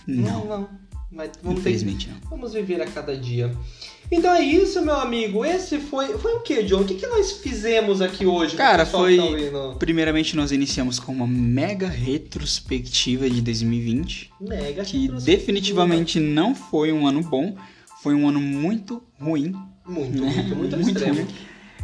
Não, 0.06 0.44
não. 0.44 0.68
Mas 1.10 1.30
vamos 1.42 1.62
ter 1.62 1.70
infelizmente 1.70 2.10
não. 2.10 2.28
Vamos 2.28 2.52
viver 2.52 2.82
a 2.82 2.86
cada 2.86 3.16
dia. 3.16 3.50
Então 4.10 4.32
é 4.34 4.42
isso, 4.42 4.82
meu 4.82 4.94
amigo. 4.96 5.44
Esse 5.44 5.78
foi. 5.78 6.16
Foi 6.18 6.34
o 6.34 6.40
que, 6.40 6.62
John? 6.62 6.82
O 6.82 6.84
que, 6.84 6.94
que 6.94 7.06
nós 7.06 7.32
fizemos 7.32 8.00
aqui 8.00 8.26
hoje? 8.26 8.56
Cara, 8.56 8.84
pessoal 8.84 9.04
foi- 9.04 9.50
tá? 9.50 9.74
Primeiramente, 9.78 10.36
nós 10.36 10.52
iniciamos 10.52 10.98
com 11.00 11.12
uma 11.12 11.26
mega 11.26 11.88
retrospectiva 11.88 13.28
de 13.28 13.40
2020, 13.40 14.30
Mega 14.40 14.84
que 14.84 15.08
definitivamente 15.08 16.20
não 16.20 16.54
foi 16.54 16.92
um 16.92 17.06
ano 17.06 17.22
bom, 17.22 17.56
foi 18.02 18.14
um 18.14 18.28
ano 18.28 18.40
muito 18.40 19.02
ruim. 19.18 19.54
Muito, 19.86 20.22
né? 20.22 20.30
muito, 20.54 20.56
muito, 20.56 20.76
Muito 20.84 21.04
ruim. 21.04 21.26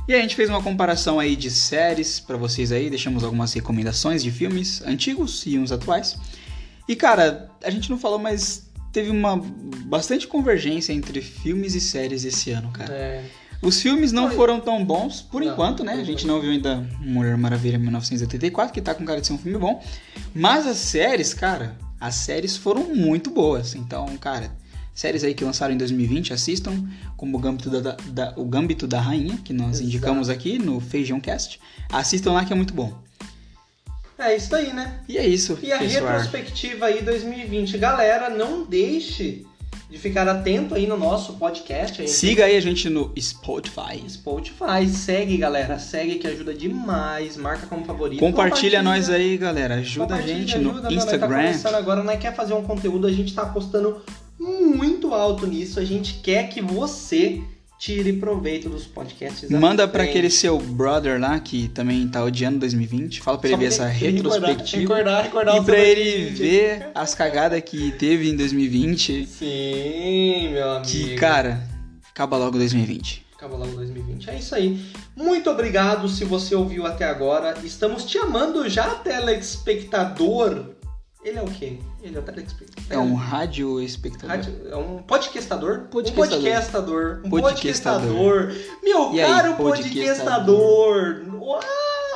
E 0.09 0.15
a 0.15 0.21
gente 0.21 0.35
fez 0.35 0.49
uma 0.49 0.63
comparação 0.63 1.21
aí 1.21 1.37
de 1.37 1.51
séries 1.51 2.19
pra 2.19 2.37
vocês 2.37 2.73
aí, 2.73 2.91
deixamos 2.91 3.23
algumas 3.23 3.53
recomendações 3.53 4.23
de 4.23 4.31
filmes 4.31 4.83
antigos 4.83 5.45
e 5.47 5.57
uns 5.59 5.71
atuais. 5.71 6.17
E 6.89 6.97
cara, 6.97 7.49
a 7.63 7.71
gente 7.71 7.89
não 7.89 7.99
falou, 7.99 8.19
mas 8.19 8.70
teve 8.93 9.11
uma 9.11 9.37
bastante 9.87 10.27
convergência 10.27 10.93
entre 10.93 11.21
filmes 11.21 11.75
e 11.75 11.81
séries 11.81 12.25
esse 12.25 12.51
ano, 12.51 12.71
cara. 12.71 12.93
É. 12.93 13.25
Os 13.63 13.81
filmes 13.83 14.11
não 14.11 14.29
Foi. 14.29 14.37
foram 14.37 14.59
tão 14.59 14.83
bons, 14.85 15.21
por 15.21 15.43
Não, 15.43 15.53
enquanto, 15.53 15.85
né? 15.85 15.93
A 15.93 16.05
gente 16.05 16.27
não 16.27 16.41
viu 16.41 16.51
ainda 16.51 16.77
Mulher 17.01 17.37
Maravilha 17.37 17.79
1984, 17.79 18.73
que 18.73 18.81
tá 18.81 18.95
com 18.95 19.05
cara 19.05 19.21
de 19.21 19.27
ser 19.27 19.35
um 19.35 19.39
filme 19.39 19.59
bom. 19.59 19.83
Mas 20.35 20.67
as 20.67 20.79
séries, 20.79 21.35
cara, 21.35 21.77
as 22.01 22.15
séries 22.15 22.57
foram 22.57 22.95
muito 22.95 23.31
boas. 23.31 23.75
Então, 23.75 24.07
cara, 24.17 24.51
séries 24.95 25.23
aí 25.25 25.35
que 25.35 25.45
lançaram 25.45 25.75
em 25.75 25.77
2020, 25.77 26.33
assistam, 26.33 26.73
como 27.19 27.37
o 27.37 27.41
Gambito 27.41 27.69
da, 27.69 27.97
da- 28.07 28.33
o 28.39 28.47
Gambito 28.47 28.87
da 28.87 28.99
Rainha, 28.99 29.37
que 29.45 29.53
nós 29.53 29.73
Exato. 29.73 29.85
indicamos 29.85 30.31
aqui 30.31 30.59
no 30.59 30.81
Feijão 30.81 31.21
Cast. 31.21 31.61
Assistam 31.93 32.33
lá 32.33 32.47
que 32.47 32.55
é 32.55 32.57
muito 32.57 32.73
bom. 32.73 32.91
É 34.21 34.37
isso 34.37 34.55
aí, 34.55 34.73
né? 34.73 35.01
E 35.09 35.17
é 35.19 35.27
isso, 35.27 35.59
E 35.63 35.73
a 35.73 35.79
pessoal. 35.79 36.05
retrospectiva 36.13 36.87
aí 36.87 37.03
2020. 37.03 37.77
Galera, 37.79 38.29
não 38.31 38.65
deixe 38.65 39.47
de 39.91 39.99
ficar 39.99 40.29
atento 40.29 40.75
aí 40.75 40.87
no 40.87 40.97
nosso 40.97 41.33
podcast. 41.35 42.01
A 42.01 42.05
gente 42.07 42.15
Siga 42.15 42.45
aí 42.45 42.57
a 42.57 42.61
gente 42.61 42.89
no 42.89 43.13
Spotify. 43.19 44.05
Spotify, 44.09 44.87
segue 44.89 45.37
galera, 45.37 45.79
segue 45.81 46.17
que 46.17 46.27
ajuda 46.29 46.55
demais, 46.55 47.37
marca 47.37 47.67
como 47.67 47.85
favorito. 47.85 48.21
Compartilha 48.21 48.83
nós 48.83 49.11
aí, 49.11 49.37
galera. 49.37 49.75
Ajuda 49.77 50.05
a 50.05 50.09
Compartilha, 50.19 50.39
gente 50.39 50.55
ajuda, 50.55 50.69
no 50.69 50.75
mano, 50.75 50.89
Tá 50.89 50.95
Instagram. 50.95 51.29
começando 51.29 51.75
agora, 51.75 52.05
nós 52.05 52.21
quer 52.21 52.35
fazer 52.37 52.55
um 52.55 52.63
conteúdo, 52.63 53.07
a 53.07 53.13
gente 53.13 53.35
tá 53.35 53.43
apostando 53.43 54.01
muito 54.39 55.13
alto 55.13 55.47
nisso. 55.47 55.81
A 55.81 55.85
gente 55.85 56.15
quer 56.23 56.49
que 56.49 56.61
você 56.63 57.43
tire 57.81 58.13
proveito 58.13 58.69
dos 58.69 58.85
podcasts. 58.87 59.49
da 59.49 59.59
Manda 59.59 59.89
pra 59.89 60.01
frente. 60.01 60.11
aquele 60.11 60.31
seu 60.31 60.59
brother 60.59 61.19
lá 61.19 61.41
que 61.41 61.67
também 61.69 62.07
tá 62.07 62.23
odiando 62.23 62.59
2020. 62.59 63.23
Fala 63.23 63.39
pra 63.39 63.49
ele 63.49 63.57
ver 63.57 63.65
essa 63.67 63.85
ele 63.89 64.19
recordar- 64.19 64.41
retrospectiva. 64.41 64.81
Recordar, 64.83 65.25
recordar 65.25 65.57
E 65.57 65.65
seu 65.65 65.75
ele 65.75 66.05
2020. 66.27 66.39
ver 66.39 66.89
as 66.95 67.15
cagadas 67.15 67.63
que 67.63 67.91
teve 67.93 68.29
em 68.29 68.37
2020. 68.37 69.27
Sim, 69.27 70.51
meu 70.53 70.71
amigo. 70.73 70.87
Que, 70.91 71.15
cara, 71.15 71.67
acaba 72.11 72.37
logo 72.37 72.59
2020. 72.59 73.25
Acaba 73.35 73.57
logo 73.57 73.73
2020. 73.75 74.29
É 74.29 74.37
isso 74.37 74.55
aí. 74.55 74.79
Muito 75.17 75.49
obrigado 75.49 76.07
se 76.11 76.27
você 76.27 76.55
ouviu 76.55 76.85
até 76.87 77.07
agora. 77.07 77.55
Estamos 77.65 78.05
te 78.05 78.19
amando 78.19 78.69
já, 78.69 78.91
telespectador. 78.97 80.75
Ele 81.23 81.39
é 81.39 81.43
o 81.43 81.47
quê? 81.47 81.79
Ele 82.03 82.17
é 82.17 82.19
o 82.19 82.23
telespectador. 82.23 82.87
É 82.89 82.99
um 82.99 83.15
rádio 83.15 83.79
espectador. 83.83 84.29
Rádio- 84.37 84.69
é 84.71 84.77
um 84.77 85.03
podcastador? 85.03 85.81
Podcastador. 85.91 86.01
Um 86.33 86.41
podcastador. 86.41 87.21
Um 87.25 87.31
Podcastador. 87.31 88.47
podcastador. 88.49 88.81
Meu 88.83 89.15
E 89.15 89.21
aí, 89.21 89.31
caro 89.31 89.55
podcastador? 89.57 91.23
podcastador. 91.27 91.61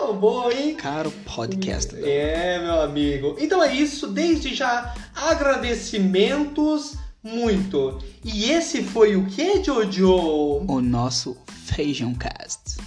Uau, 0.00 0.14
boa, 0.14 0.54
hein? 0.54 0.74
Caro 0.76 1.10
podcast. 1.34 1.94
É, 2.02 2.58
meu 2.60 2.80
amigo. 2.80 3.36
Então 3.38 3.62
é 3.62 3.74
isso. 3.74 4.06
Desde 4.06 4.54
já, 4.54 4.94
agradecimentos 5.14 6.96
muito. 7.22 7.98
E 8.24 8.50
esse 8.50 8.82
foi 8.82 9.16
o 9.16 9.26
que, 9.26 9.62
Jojo? 9.62 10.64
O 10.66 10.80
nosso 10.80 11.36
Feijão 11.46 12.14
Cast. 12.14 12.78